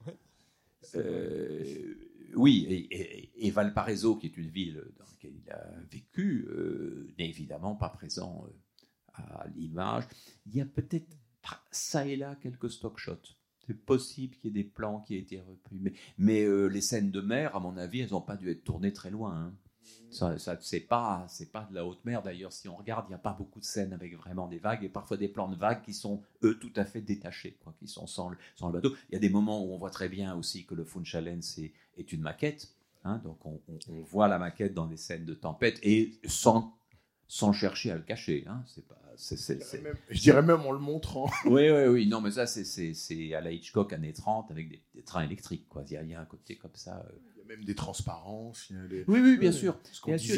oui. 2.34 2.88
Et, 3.36 3.50
Valparaiso, 3.50 4.16
qui 4.16 4.26
est 4.26 4.36
une 4.36 4.48
ville 4.48 4.82
dans 4.98 5.04
laquelle 5.10 5.34
il 5.36 5.50
a 5.50 5.70
vécu, 5.90 6.46
euh, 6.48 7.12
n'est 7.18 7.28
évidemment 7.28 7.74
pas 7.74 7.88
présent 7.88 8.46
euh, 8.46 8.52
à 9.14 9.46
l'image. 9.54 10.04
Il 10.46 10.56
y 10.56 10.60
a 10.60 10.66
peut-être 10.66 11.08
ah, 11.50 11.62
ça 11.70 12.06
et 12.06 12.16
là 12.16 12.36
quelques 12.36 12.70
stock 12.70 12.98
shots. 12.98 13.36
C'est 13.66 13.84
possible 13.84 14.36
qu'il 14.36 14.56
y 14.56 14.60
ait 14.60 14.62
des 14.62 14.68
plans 14.68 15.00
qui 15.00 15.14
aient 15.14 15.20
été 15.20 15.40
repris. 15.40 15.78
Mais, 15.80 15.92
mais, 16.18 16.42
euh, 16.42 16.66
les 16.66 16.80
scènes 16.80 17.10
de 17.10 17.20
mer, 17.20 17.54
à 17.54 17.60
mon 17.60 17.76
avis, 17.76 18.00
elles 18.00 18.10
n'ont 18.10 18.20
pas 18.20 18.36
dû 18.36 18.50
être 18.50 18.64
tournées 18.64 18.92
très 18.92 19.10
loin. 19.10 19.34
hein. 19.36 19.54
Ça, 20.10 20.38
ça 20.38 20.58
c'est 20.60 20.80
pas, 20.80 21.24
c'est 21.28 21.50
pas 21.50 21.66
de 21.70 21.74
la 21.74 21.86
haute 21.86 22.04
mer. 22.04 22.22
D'ailleurs, 22.22 22.52
si 22.52 22.68
on 22.68 22.76
regarde, 22.76 23.06
il 23.08 23.10
n'y 23.10 23.14
a 23.14 23.18
pas 23.18 23.32
beaucoup 23.32 23.60
de 23.60 23.64
scènes 23.64 23.92
avec 23.92 24.14
vraiment 24.16 24.46
des 24.46 24.58
vagues 24.58 24.84
et 24.84 24.88
parfois 24.88 25.16
des 25.16 25.28
plans 25.28 25.48
de 25.48 25.56
vagues 25.56 25.82
qui 25.82 25.94
sont 25.94 26.22
eux 26.44 26.58
tout 26.58 26.72
à 26.76 26.84
fait 26.84 27.00
détachés, 27.00 27.56
quoi, 27.64 27.74
qui 27.78 27.88
sont 27.88 28.06
sans 28.06 28.28
le, 28.28 28.36
sans 28.56 28.68
le 28.68 28.74
bateau. 28.74 28.94
Il 29.10 29.14
y 29.14 29.16
a 29.16 29.20
des 29.20 29.30
moments 29.30 29.64
où 29.64 29.72
on 29.72 29.78
voit 29.78 29.90
très 29.90 30.08
bien 30.10 30.36
aussi 30.36 30.64
que 30.66 30.74
le 30.74 30.84
Funchalen 30.84 31.40
c'est 31.42 31.72
est 31.96 32.12
une 32.12 32.20
maquette. 32.20 32.68
hein, 33.04 33.20
donc 33.24 33.44
on, 33.46 33.60
on- 33.68 33.78
on 33.90 34.02
voit 34.02 34.28
la 34.28 34.38
maquette 34.38 34.74
dans 34.74 34.86
des 34.86 34.96
scènes 34.98 35.24
de 35.24 35.34
tempête 35.34 35.78
et 35.82 36.12
sans 36.26 36.74
sans 37.28 37.52
chercher 37.54 37.90
à 37.90 37.96
le 37.96 38.02
cacher. 38.02 38.44
Hein, 38.46 38.62
c'est 38.66 38.86
pas, 38.86 39.00
Je 40.10 40.20
dirais 40.20 40.42
même 40.42 40.60
en 40.60 40.72
le 40.72 40.78
montrant. 40.78 41.30
oui, 41.46 41.70
oui, 41.70 41.86
oui. 41.88 42.06
Non, 42.06 42.20
mais 42.20 42.32
ça, 42.32 42.46
c'est, 42.46 43.34
à 43.34 43.40
la 43.40 43.50
Hitchcock 43.52 43.94
années 43.94 44.12
30 44.12 44.50
avec 44.50 44.68
des, 44.68 44.82
des 44.94 45.02
trains 45.02 45.22
électriques. 45.22 45.66
Quoi. 45.70 45.82
Il, 45.86 45.92
y 45.92 45.96
a, 45.96 46.02
il 46.02 46.10
y 46.10 46.14
a 46.14 46.20
un 46.20 46.26
côté 46.26 46.56
comme 46.56 46.74
ça. 46.74 46.98
euh. 47.08 47.18
Même 47.48 47.64
des 47.64 47.74
transparences. 47.74 48.66
il 48.70 48.76
y 48.76 48.78
a 48.78 48.86
des- 48.88 49.04
Oui, 49.08 49.20
oui, 49.20 49.36
bien 49.38 49.52
sûr. 49.52 49.78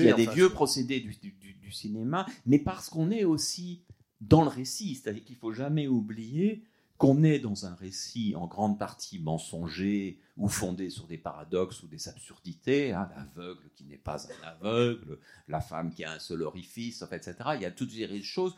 Il 0.01 0.05
y 0.05 0.09
a 0.11 0.17
des 0.17 0.23
enfin, 0.25 0.35
vieux 0.35 0.51
procédés 0.51 1.01
du, 1.01 1.15
du- 1.17 1.33
du- 1.33 1.55
du 1.55 1.73
cinéma, 1.73 2.27
mais 2.47 2.59
parce 2.59 2.89
qu'on 2.91 3.11
est 3.11 3.25
aussi 3.25 3.83
dans 4.21 4.43
le 4.43 4.49
récit. 4.49 4.95
C'est-à-dire 4.97 5.25
qu'il 5.25 5.37
faut 5.37 5.53
jamais 5.53 5.87
oublier 5.89 6.65
qu'on 6.99 7.23
est 7.25 7.39
dans 7.41 7.67
un 7.67 7.75
récit 7.75 8.35
en 8.37 8.47
grande 8.47 8.79
partie 8.79 9.19
mensonger 9.19 10.21
ou 10.37 10.49
fondé 10.49 10.91
sur 10.91 11.07
des 11.07 11.19
paradoxes 11.19 11.83
ou 11.83 11.89
des 11.89 12.09
absurdités, 12.09 12.93
hein, 12.93 13.09
l'aveugle 13.17 13.69
qui 13.75 13.85
n'est 13.85 13.99
pas 13.99 14.27
un 14.27 14.47
aveugle, 14.49 15.19
la 15.49 15.61
femme 15.61 15.93
qui 15.93 16.05
a 16.05 16.13
un 16.13 16.19
seul 16.19 16.43
orifice, 16.43 17.03
enfin, 17.03 17.17
etc. 17.17 17.35
Il 17.57 17.63
y 17.63 17.67
a 17.67 17.71
toutes 17.73 17.91
ces 17.91 18.23
choses 18.23 18.55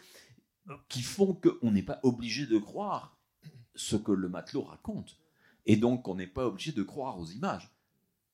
qui 0.88 1.02
font 1.02 1.34
qu'on 1.34 1.70
n'est 1.70 1.82
pas 1.82 2.00
obligé 2.02 2.46
de 2.46 2.58
croire 2.58 3.18
ce 3.74 3.96
que 3.96 4.12
le 4.12 4.28
matelot 4.28 4.62
raconte. 4.62 5.16
Et 5.64 5.76
donc, 5.76 6.06
on 6.08 6.14
n'est 6.14 6.26
pas 6.26 6.46
obligé 6.46 6.72
de 6.72 6.82
croire 6.82 7.18
aux 7.18 7.26
images. 7.26 7.70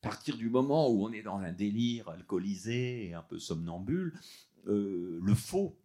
À 0.03 0.09
partir 0.09 0.37
du 0.37 0.51
moment 0.51 0.91
où 0.91 1.07
on 1.07 1.13
est 1.13 1.23
dans 1.23 1.39
un 1.39 1.53
délire 1.53 2.09
alcoolisé 2.09 3.07
et 3.07 3.15
un 3.15 3.23
peu 3.23 3.39
somnambule, 3.39 4.13
euh, 4.67 5.21
le 5.23 5.35
faux, 5.35 5.79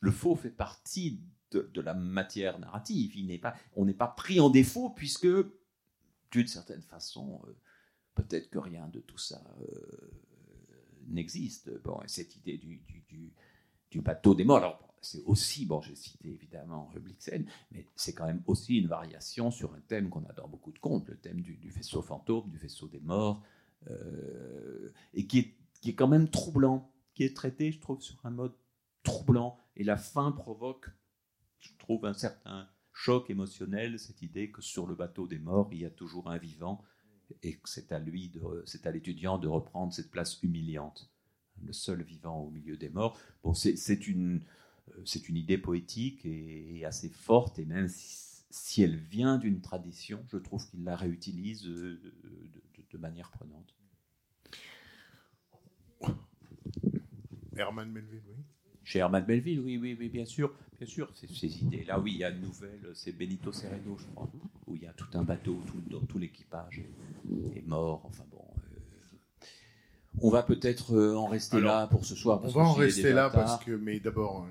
le 0.00 0.10
faux 0.10 0.34
fait 0.34 0.50
partie 0.50 1.20
de, 1.52 1.80
la 1.80 1.94
matière 1.94 2.58
narrative. 2.58 3.12
On 3.76 3.84
n'est 3.84 3.94
pas 3.94 4.08
pris 4.08 4.40
en 4.40 4.50
défaut 4.50 4.90
puisque, 4.90 5.28
d'une 6.32 6.48
certaine 6.48 6.82
façon, 6.82 7.40
euh, 7.46 7.56
peut-être 8.16 8.50
que 8.50 8.58
rien 8.58 8.88
de 8.88 8.98
tout 8.98 9.18
ça 9.18 9.40
euh, 9.62 10.10
n'existe. 11.06 11.70
Bon, 11.84 12.02
et 12.02 12.08
cette 12.08 12.34
idée 12.34 12.58
du, 12.58 14.00
bateau 14.00 14.34
des 14.34 14.44
morts, 14.44 14.87
c'est 15.00 15.22
aussi, 15.24 15.66
bon, 15.66 15.80
j'ai 15.80 15.94
cité 15.94 16.28
évidemment 16.28 16.90
Blixen, 16.96 17.46
mais 17.70 17.86
c'est 17.96 18.14
quand 18.14 18.26
même 18.26 18.42
aussi 18.46 18.78
une 18.78 18.88
variation 18.88 19.50
sur 19.50 19.74
un 19.74 19.80
thème 19.80 20.08
qu'on 20.08 20.24
a 20.24 20.32
dans 20.32 20.48
beaucoup 20.48 20.72
de 20.72 20.78
contes, 20.78 21.08
le 21.08 21.16
thème 21.16 21.40
du, 21.40 21.70
vaisseau 21.70 22.02
fantôme, 22.02 22.50
du 22.50 22.58
vaisseau 22.58 22.88
des 22.88 23.00
morts, 23.00 23.42
euh, 23.90 24.92
et 25.14 25.26
qui 25.26 25.38
est, 25.38 25.54
qui 25.80 25.90
est 25.90 25.94
quand 25.94 26.08
même 26.08 26.28
troublant, 26.28 26.92
qui 27.14 27.24
est 27.24 27.36
traité, 27.36 27.72
je 27.72 27.80
trouve, 27.80 28.00
sur 28.00 28.24
un 28.24 28.30
mode 28.30 28.54
troublant. 29.02 29.58
Et 29.76 29.84
la 29.84 29.96
fin 29.96 30.32
provoque, 30.32 30.90
je 31.60 31.70
trouve, 31.78 32.04
un 32.04 32.14
certain 32.14 32.68
choc 32.92 33.30
émotionnel, 33.30 33.98
cette 33.98 34.22
idée 34.22 34.50
que 34.50 34.62
sur 34.62 34.86
le 34.86 34.94
bateau 34.94 35.26
des 35.26 35.38
morts, 35.38 35.68
il 35.72 35.78
y 35.78 35.86
a 35.86 35.90
toujours 35.90 36.30
un 36.30 36.38
vivant, 36.38 36.82
et 37.42 37.56
que 37.56 37.68
c'est 37.68 37.92
à 37.92 37.98
lui, 37.98 38.32
c'est 38.64 38.86
à 38.86 38.90
l'étudiant 38.90 39.38
de 39.38 39.48
reprendre 39.48 39.92
cette 39.92 40.10
place 40.10 40.42
humiliante, 40.42 41.12
le 41.62 41.72
seul 41.72 42.02
vivant 42.02 42.40
au 42.40 42.50
milieu 42.50 42.76
des 42.76 42.88
morts. 42.88 43.18
Bon, 43.42 43.54
c'est 43.54 44.08
une, 44.08 44.42
c'est 45.04 45.28
une 45.28 45.36
idée 45.36 45.58
poétique 45.58 46.24
et, 46.24 46.78
et 46.78 46.84
assez 46.84 47.08
forte, 47.08 47.58
et 47.58 47.64
même 47.64 47.88
si, 47.88 48.44
si 48.50 48.82
elle 48.82 48.96
vient 48.96 49.38
d'une 49.38 49.60
tradition, 49.60 50.24
je 50.30 50.38
trouve 50.38 50.66
qu'il 50.68 50.84
la 50.84 50.96
réutilise 50.96 51.66
euh, 51.66 52.00
de, 52.02 52.10
de- 52.24 52.84
de 52.90 52.98
manière 52.98 53.30
prenante. 53.30 53.74
Herman 57.56 57.90
Melville, 57.90 58.22
oui. 58.28 58.34
Chez 58.84 59.00
Herman 59.00 59.24
Melville, 59.26 59.60
oui, 59.60 59.76
oui, 59.76 59.96
oui, 59.98 60.08
bien 60.08 60.24
sûr, 60.24 60.54
bien 60.78 60.86
sûr, 60.86 61.10
ces, 61.14 61.26
ces 61.28 61.62
idées-là, 61.62 62.00
oui, 62.00 62.12
il 62.14 62.18
y 62.18 62.24
a 62.24 62.30
une 62.30 62.40
nouvelle, 62.40 62.90
c'est 62.94 63.12
Benito 63.12 63.52
Sereno, 63.52 63.98
je 63.98 64.06
crois, 64.14 64.30
où 64.66 64.76
il 64.76 64.82
y 64.82 64.86
a 64.86 64.92
tout 64.94 65.08
un 65.14 65.24
bateau, 65.24 65.60
tout, 65.66 65.80
dont 65.90 66.00
tout 66.06 66.18
l'équipage 66.18 66.78
est, 66.78 67.58
est 67.58 67.66
mort, 67.66 68.00
enfin 68.06 68.24
bon. 68.30 68.42
euh, 68.56 69.40
On 70.22 70.30
va 70.30 70.42
peut-être 70.42 70.94
euh, 70.94 71.16
en 71.16 71.26
rester 71.26 71.58
Alors, 71.58 71.74
là 71.74 71.86
pour 71.88 72.06
ce 72.06 72.14
soir. 72.14 72.40
On 72.44 72.48
va 72.48 72.62
en 72.62 72.72
rester 72.72 73.12
là 73.12 73.28
tard. 73.28 73.32
parce 73.32 73.64
que, 73.64 73.72
mais 73.72 74.00
d'abord, 74.00 74.46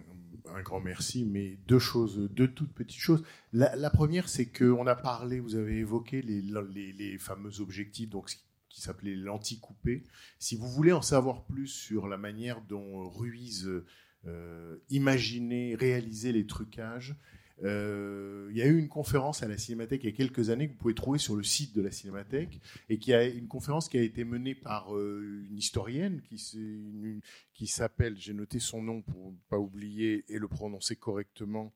un, 0.55 0.61
grand 0.61 0.79
merci, 0.79 1.25
mais 1.25 1.57
deux 1.67 1.79
choses, 1.79 2.29
deux 2.31 2.47
toutes 2.47 2.73
petites 2.73 2.99
choses. 2.99 3.23
La, 3.53 3.75
la 3.75 3.89
première, 3.89 4.29
c'est 4.29 4.47
qu'on 4.47 4.87
a 4.87 4.95
parlé, 4.95 5.39
vous 5.39 5.55
avez 5.55 5.77
évoqué 5.77 6.21
les, 6.21 6.41
les, 6.41 6.93
les 6.93 7.17
fameux 7.17 7.61
objectifs, 7.61 8.09
donc 8.09 8.31
qui 8.69 8.81
s'appelait 8.81 9.15
l'anti-coupé. 9.15 10.03
Si 10.39 10.55
vous 10.55 10.67
voulez 10.67 10.91
en 10.91 11.01
savoir 11.01 11.43
plus 11.45 11.67
sur 11.67 12.07
la 12.07 12.17
manière 12.17 12.61
dont 12.61 13.09
Ruiz 13.09 13.67
euh, 14.25 14.77
imaginait, 14.89 15.75
réalisait 15.75 16.31
les 16.31 16.45
trucages, 16.45 17.15
euh, 17.63 18.47
il 18.51 18.57
y 18.57 18.61
a 18.61 18.67
eu 18.67 18.77
une 18.77 18.87
conférence 18.87 19.41
à 19.41 19.47
la 19.47 19.57
Cinémathèque 19.57 20.03
il 20.03 20.11
y 20.11 20.13
a 20.13 20.15
quelques 20.15 20.51
années 20.51 20.67
que 20.67 20.73
vous 20.73 20.77
pouvez 20.77 20.93
trouver 20.93 21.17
sur 21.17 21.35
le 21.35 21.41
site 21.41 21.75
de 21.75 21.81
la 21.81 21.89
Cinémathèque 21.91 22.59
et 22.87 22.99
qui 22.99 23.13
a 23.13 23.25
une 23.25 23.47
conférence 23.47 23.89
qui 23.89 23.97
a 23.97 24.01
été 24.01 24.23
menée 24.23 24.53
par 24.53 24.95
euh, 24.95 25.43
une 25.49 25.57
historienne 25.57 26.21
qui, 26.21 27.67
s'appelle, 27.67 28.15
j'ai 28.17 28.33
noté 28.33 28.59
son 28.59 28.83
nom 28.83 29.01
pour 29.01 29.31
ne 29.31 29.37
pas 29.49 29.57
oublier 29.57 30.23
et 30.29 30.37
le 30.37 30.47
prononcer 30.47 30.95
correctement, 30.95 31.73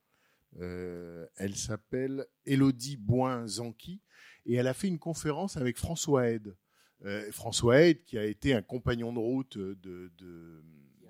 euh, 0.59 1.25
elle 1.35 1.55
s'appelle 1.55 2.27
Elodie 2.45 2.97
Boin-Zanqui 2.97 4.01
et 4.45 4.55
elle 4.55 4.67
a 4.67 4.75
fait 4.75 4.87
une 4.87 4.99
conférence 4.99 5.57
avec 5.57 5.77
François 5.77 6.27
Aide. 6.27 6.55
Euh, 7.05 7.31
François 7.31 7.81
Aide 7.81 8.03
qui 8.03 8.19
a 8.19 8.25
été 8.25 8.53
un 8.53 8.61
compagnon 8.61 9.11
de 9.13 9.19
route 9.19 9.57
de 9.57 10.61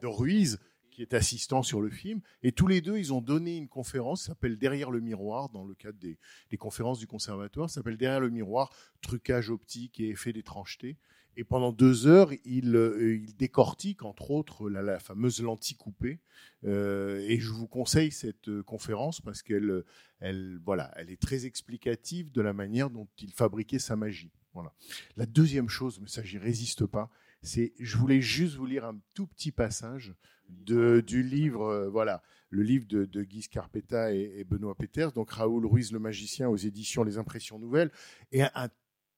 Ruiz 0.04 0.60
qui 0.92 1.02
est 1.02 1.14
assistant 1.14 1.64
sur 1.64 1.82
le 1.82 1.90
film. 1.90 2.22
Et 2.44 2.52
tous 2.52 2.68
les 2.68 2.82
deux, 2.82 2.98
ils 2.98 3.14
ont 3.14 3.22
donné 3.22 3.58
une 3.58 3.68
conférence, 3.68 4.26
s'appelle 4.26 4.58
Derrière 4.58 4.92
le 4.92 5.00
miroir, 5.00 5.50
dans 5.50 5.66
le 5.66 5.74
cadre 5.74 5.98
des, 5.98 6.18
conférences 6.58 7.00
du 7.00 7.08
conservatoire, 7.08 7.70
s'appelle 7.70 7.98
Derrière 7.98 8.20
le 8.20 8.30
miroir, 8.30 8.72
trucage 9.02 9.50
optique 9.50 10.00
et 10.00 10.10
effet 10.10 10.34
d'étrangeté. 10.34 10.98
Et 11.38 11.46
pendant 11.46 11.72
deux 11.72 12.08
heures, 12.08 12.32
il, 12.44 12.76
euh, 12.76 13.16
il 13.16 13.36
décortique, 13.38 14.04
entre 14.04 14.32
autres, 14.32 14.70
la, 14.70 14.82
la 14.82 15.00
fameuse 15.00 15.42
lentille 15.42 15.78
coupée. 15.78 16.20
Euh, 16.66 17.20
et 17.20 17.40
je 17.40 17.50
vous 17.52 17.68
conseille 17.68 18.12
cette 18.12 18.50
euh, 18.50 18.62
conférence 18.64 19.22
parce 19.22 19.42
qu'elle 19.42 19.84
elle, 20.20 20.60
voilà, 20.64 20.92
elle 20.98 21.10
est 21.10 21.20
très 21.20 21.46
explicative 21.46 22.32
de 22.32 22.42
la 22.42 22.54
manière 22.54 22.90
dont 22.90 23.08
il 23.18 23.32
fabriquait 23.32 23.80
sa 23.80 23.96
magie. 23.96 24.32
Voilà. 24.54 24.74
La 25.18 25.26
deuxième 25.26 25.70
chose, 25.70 26.00
mais 26.00 26.08
ça, 26.08 26.24
j'y 26.24 26.38
résiste 26.38 26.86
pas, 26.86 27.10
c'est, 27.42 27.74
je 27.80 27.98
voulais 27.98 28.22
juste 28.22 28.56
vous 28.56 28.66
lire 28.66 28.86
un 28.86 29.00
tout 29.14 29.28
petit 29.28 29.52
passage 29.52 30.14
du 30.50 31.24
livre, 31.24 31.64
euh, 31.64 31.90
voilà, 31.90 32.22
le 32.50 32.64
livre 32.64 32.86
de, 32.88 33.24
Guy 33.24 33.42
Scarpetta 33.44 34.14
et, 34.14 34.44
Benoît 34.44 34.76
Peters, 34.76 35.12
donc 35.12 35.32
Raoul 35.32 35.66
Ruiz 35.66 35.92
le 35.92 36.00
magicien 36.00 36.50
aux 36.50 36.58
éditions 36.58 37.04
Les 37.04 37.18
Impressions 37.18 37.58
Nouvelles, 37.58 37.92
et 38.32 38.44
un, 38.44 38.70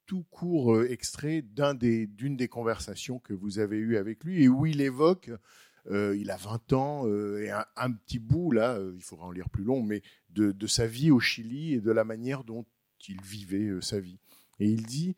tout 0.06 0.24
court 0.30 0.74
euh, 0.74 0.90
extrait 0.90 1.42
d'une 1.42 2.36
des 2.36 2.48
conversations 2.48 3.18
que 3.18 3.32
vous 3.32 3.58
avez 3.58 3.78
eues 3.78 3.96
avec 3.96 4.22
lui 4.22 4.44
et 4.44 4.48
où 4.48 4.66
il 4.66 4.80
évoque, 4.80 5.30
euh, 5.90 6.16
il 6.16 6.30
a 6.30 6.36
20 6.36 6.72
ans, 6.74 7.08
et 7.08 7.50
un, 7.50 7.92
petit 7.92 8.18
bout, 8.18 8.52
là, 8.52 8.78
il 8.94 9.02
faudra 9.02 9.26
en 9.26 9.32
lire 9.32 9.50
plus 9.50 9.64
long, 9.64 9.82
mais 9.82 10.02
de, 10.30 10.66
sa 10.66 10.86
vie 10.86 11.10
au 11.10 11.20
Chili 11.20 11.74
et 11.74 11.80
de 11.80 11.90
la 11.90 12.04
manière 12.04 12.44
dont 12.44 12.64
il 13.08 13.20
vivait 13.22 13.70
sa 13.82 14.00
vie. 14.00 14.18
Et 14.60 14.68
il 14.68 14.84
dit, 14.84 15.16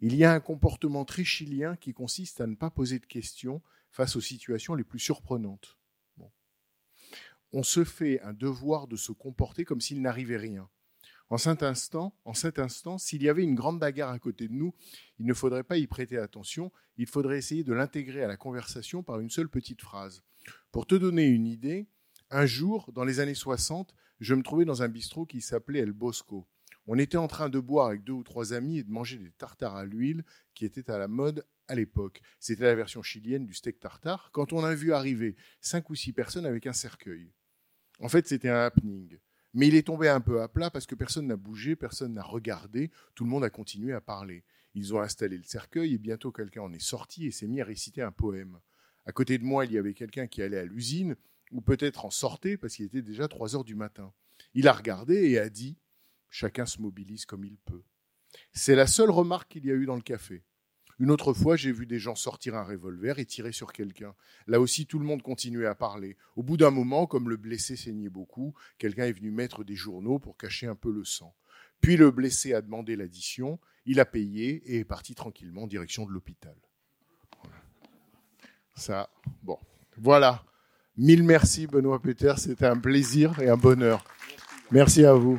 il 0.00 0.14
y 0.14 0.24
a 0.24 0.32
un 0.32 0.40
comportement 0.40 1.04
très 1.04 1.24
chilien 1.24 1.76
qui 1.76 1.92
consiste 1.92 2.40
à 2.40 2.46
ne 2.46 2.54
pas 2.54 2.70
poser 2.70 2.98
de 2.98 3.06
questions 3.06 3.62
face 3.90 4.16
aux 4.16 4.20
situations 4.20 4.74
les 4.74 4.84
plus 4.84 5.00
surprenantes. 5.00 5.76
On 7.52 7.62
se 7.62 7.82
fait 7.84 8.20
un 8.20 8.34
devoir 8.34 8.88
de 8.88 8.96
se 8.96 9.10
comporter 9.10 9.64
comme 9.64 9.80
s'il 9.80 10.02
n'arrivait 10.02 10.36
rien. 10.36 10.68
En 11.30 11.38
cet 11.38 11.62
instant, 11.62 12.14
en 12.24 12.34
cet 12.34 12.58
instant, 12.58 12.98
s'il 12.98 13.22
y 13.22 13.28
avait 13.28 13.42
une 13.42 13.54
grande 13.54 13.78
bagarre 13.78 14.10
à 14.10 14.18
côté 14.18 14.48
de 14.48 14.54
nous, 14.54 14.74
il 15.18 15.26
ne 15.26 15.34
faudrait 15.34 15.64
pas 15.64 15.76
y 15.76 15.86
prêter 15.86 16.18
attention, 16.18 16.72
il 16.96 17.06
faudrait 17.06 17.38
essayer 17.38 17.64
de 17.64 17.72
l'intégrer 17.72 18.22
à 18.22 18.28
la 18.28 18.36
conversation 18.36 19.02
par 19.02 19.20
une 19.20 19.30
seule 19.30 19.48
petite 19.48 19.82
phrase. 19.82 20.22
Pour 20.72 20.86
te 20.86 20.94
donner 20.94 21.26
une 21.26 21.46
idée, 21.46 21.86
un 22.30 22.46
jour, 22.46 22.90
dans 22.92 23.04
les 23.04 23.20
années 23.20 23.34
60, 23.34 23.94
je 24.20 24.34
me 24.34 24.42
trouvais 24.42 24.64
dans 24.64 24.82
un 24.82 24.88
bistrot 24.88 25.26
qui 25.26 25.40
s'appelait 25.40 25.80
El 25.80 25.92
Bosco. 25.92 26.46
On 26.90 26.98
était 26.98 27.18
en 27.18 27.28
train 27.28 27.50
de 27.50 27.60
boire 27.60 27.88
avec 27.88 28.02
deux 28.02 28.14
ou 28.14 28.22
trois 28.22 28.54
amis 28.54 28.78
et 28.78 28.82
de 28.82 28.90
manger 28.90 29.18
des 29.18 29.30
tartares 29.30 29.76
à 29.76 29.84
l'huile 29.84 30.24
qui 30.54 30.64
étaient 30.64 30.90
à 30.90 30.96
la 30.96 31.06
mode 31.06 31.44
à 31.68 31.74
l'époque. 31.74 32.22
C'était 32.40 32.64
la 32.64 32.74
version 32.74 33.02
chilienne 33.02 33.44
du 33.44 33.52
steak 33.52 33.78
tartare. 33.78 34.30
Quand 34.32 34.54
on 34.54 34.64
a 34.64 34.74
vu 34.74 34.94
arriver 34.94 35.36
cinq 35.60 35.90
ou 35.90 35.94
six 35.94 36.14
personnes 36.14 36.46
avec 36.46 36.66
un 36.66 36.72
cercueil. 36.72 37.30
En 38.00 38.08
fait, 38.08 38.26
c'était 38.26 38.48
un 38.48 38.64
happening. 38.64 39.18
Mais 39.52 39.68
il 39.68 39.74
est 39.74 39.86
tombé 39.86 40.08
un 40.08 40.22
peu 40.22 40.40
à 40.40 40.48
plat 40.48 40.70
parce 40.70 40.86
que 40.86 40.94
personne 40.94 41.26
n'a 41.26 41.36
bougé, 41.36 41.76
personne 41.76 42.14
n'a 42.14 42.22
regardé, 42.22 42.90
tout 43.14 43.24
le 43.24 43.30
monde 43.30 43.44
a 43.44 43.50
continué 43.50 43.92
à 43.92 44.00
parler. 44.00 44.44
Ils 44.72 44.94
ont 44.94 45.00
installé 45.02 45.36
le 45.36 45.44
cercueil 45.44 45.92
et 45.92 45.98
bientôt 45.98 46.32
quelqu'un 46.32 46.62
en 46.62 46.72
est 46.72 46.82
sorti 46.82 47.26
et 47.26 47.30
s'est 47.30 47.48
mis 47.48 47.60
à 47.60 47.66
réciter 47.66 48.00
un 48.00 48.12
poème. 48.12 48.60
À 49.04 49.12
côté 49.12 49.36
de 49.36 49.44
moi, 49.44 49.66
il 49.66 49.72
y 49.72 49.78
avait 49.78 49.92
quelqu'un 49.92 50.26
qui 50.26 50.40
allait 50.40 50.58
à 50.58 50.64
l'usine, 50.64 51.16
ou 51.52 51.60
peut-être 51.60 52.06
en 52.06 52.10
sortait 52.10 52.56
parce 52.56 52.76
qu'il 52.76 52.86
était 52.86 53.02
déjà 53.02 53.28
3 53.28 53.56
heures 53.56 53.64
du 53.64 53.74
matin. 53.74 54.10
Il 54.54 54.68
a 54.68 54.72
regardé 54.72 55.30
et 55.30 55.38
a 55.38 55.50
dit 55.50 55.76
Chacun 56.30 56.66
se 56.66 56.80
mobilise 56.80 57.24
comme 57.24 57.44
il 57.44 57.56
peut. 57.58 57.82
C'est 58.52 58.74
la 58.74 58.86
seule 58.86 59.10
remarque 59.10 59.50
qu'il 59.50 59.66
y 59.66 59.70
a 59.70 59.74
eu 59.74 59.86
dans 59.86 59.96
le 59.96 60.02
café. 60.02 60.44
Une 60.98 61.12
autre 61.12 61.32
fois, 61.32 61.54
j'ai 61.56 61.70
vu 61.70 61.86
des 61.86 62.00
gens 62.00 62.16
sortir 62.16 62.56
un 62.56 62.64
revolver 62.64 63.20
et 63.20 63.24
tirer 63.24 63.52
sur 63.52 63.72
quelqu'un. 63.72 64.14
Là 64.48 64.60
aussi, 64.60 64.86
tout 64.86 64.98
le 64.98 65.04
monde 65.04 65.22
continuait 65.22 65.66
à 65.66 65.76
parler. 65.76 66.16
Au 66.34 66.42
bout 66.42 66.56
d'un 66.56 66.72
moment, 66.72 67.06
comme 67.06 67.28
le 67.28 67.36
blessé 67.36 67.76
saignait 67.76 68.08
beaucoup, 68.08 68.54
quelqu'un 68.78 69.04
est 69.04 69.12
venu 69.12 69.30
mettre 69.30 69.62
des 69.62 69.76
journaux 69.76 70.18
pour 70.18 70.36
cacher 70.36 70.66
un 70.66 70.74
peu 70.74 70.90
le 70.90 71.04
sang. 71.04 71.34
Puis 71.80 71.96
le 71.96 72.10
blessé 72.10 72.52
a 72.52 72.62
demandé 72.62 72.96
l'addition, 72.96 73.60
il 73.86 74.00
a 74.00 74.04
payé 74.04 74.62
et 74.66 74.80
est 74.80 74.84
parti 74.84 75.14
tranquillement 75.14 75.62
en 75.62 75.66
direction 75.68 76.04
de 76.04 76.10
l'hôpital. 76.10 76.56
Ça, 78.74 79.08
bon, 79.42 79.58
voilà. 79.96 80.44
Mille 80.96 81.22
merci 81.22 81.68
Benoît 81.68 82.02
Peter, 82.02 82.34
c'était 82.38 82.66
un 82.66 82.78
plaisir 82.78 83.38
et 83.38 83.48
un 83.48 83.56
bonheur. 83.56 84.04
Merci 84.72 85.04
à 85.04 85.14
vous. 85.14 85.38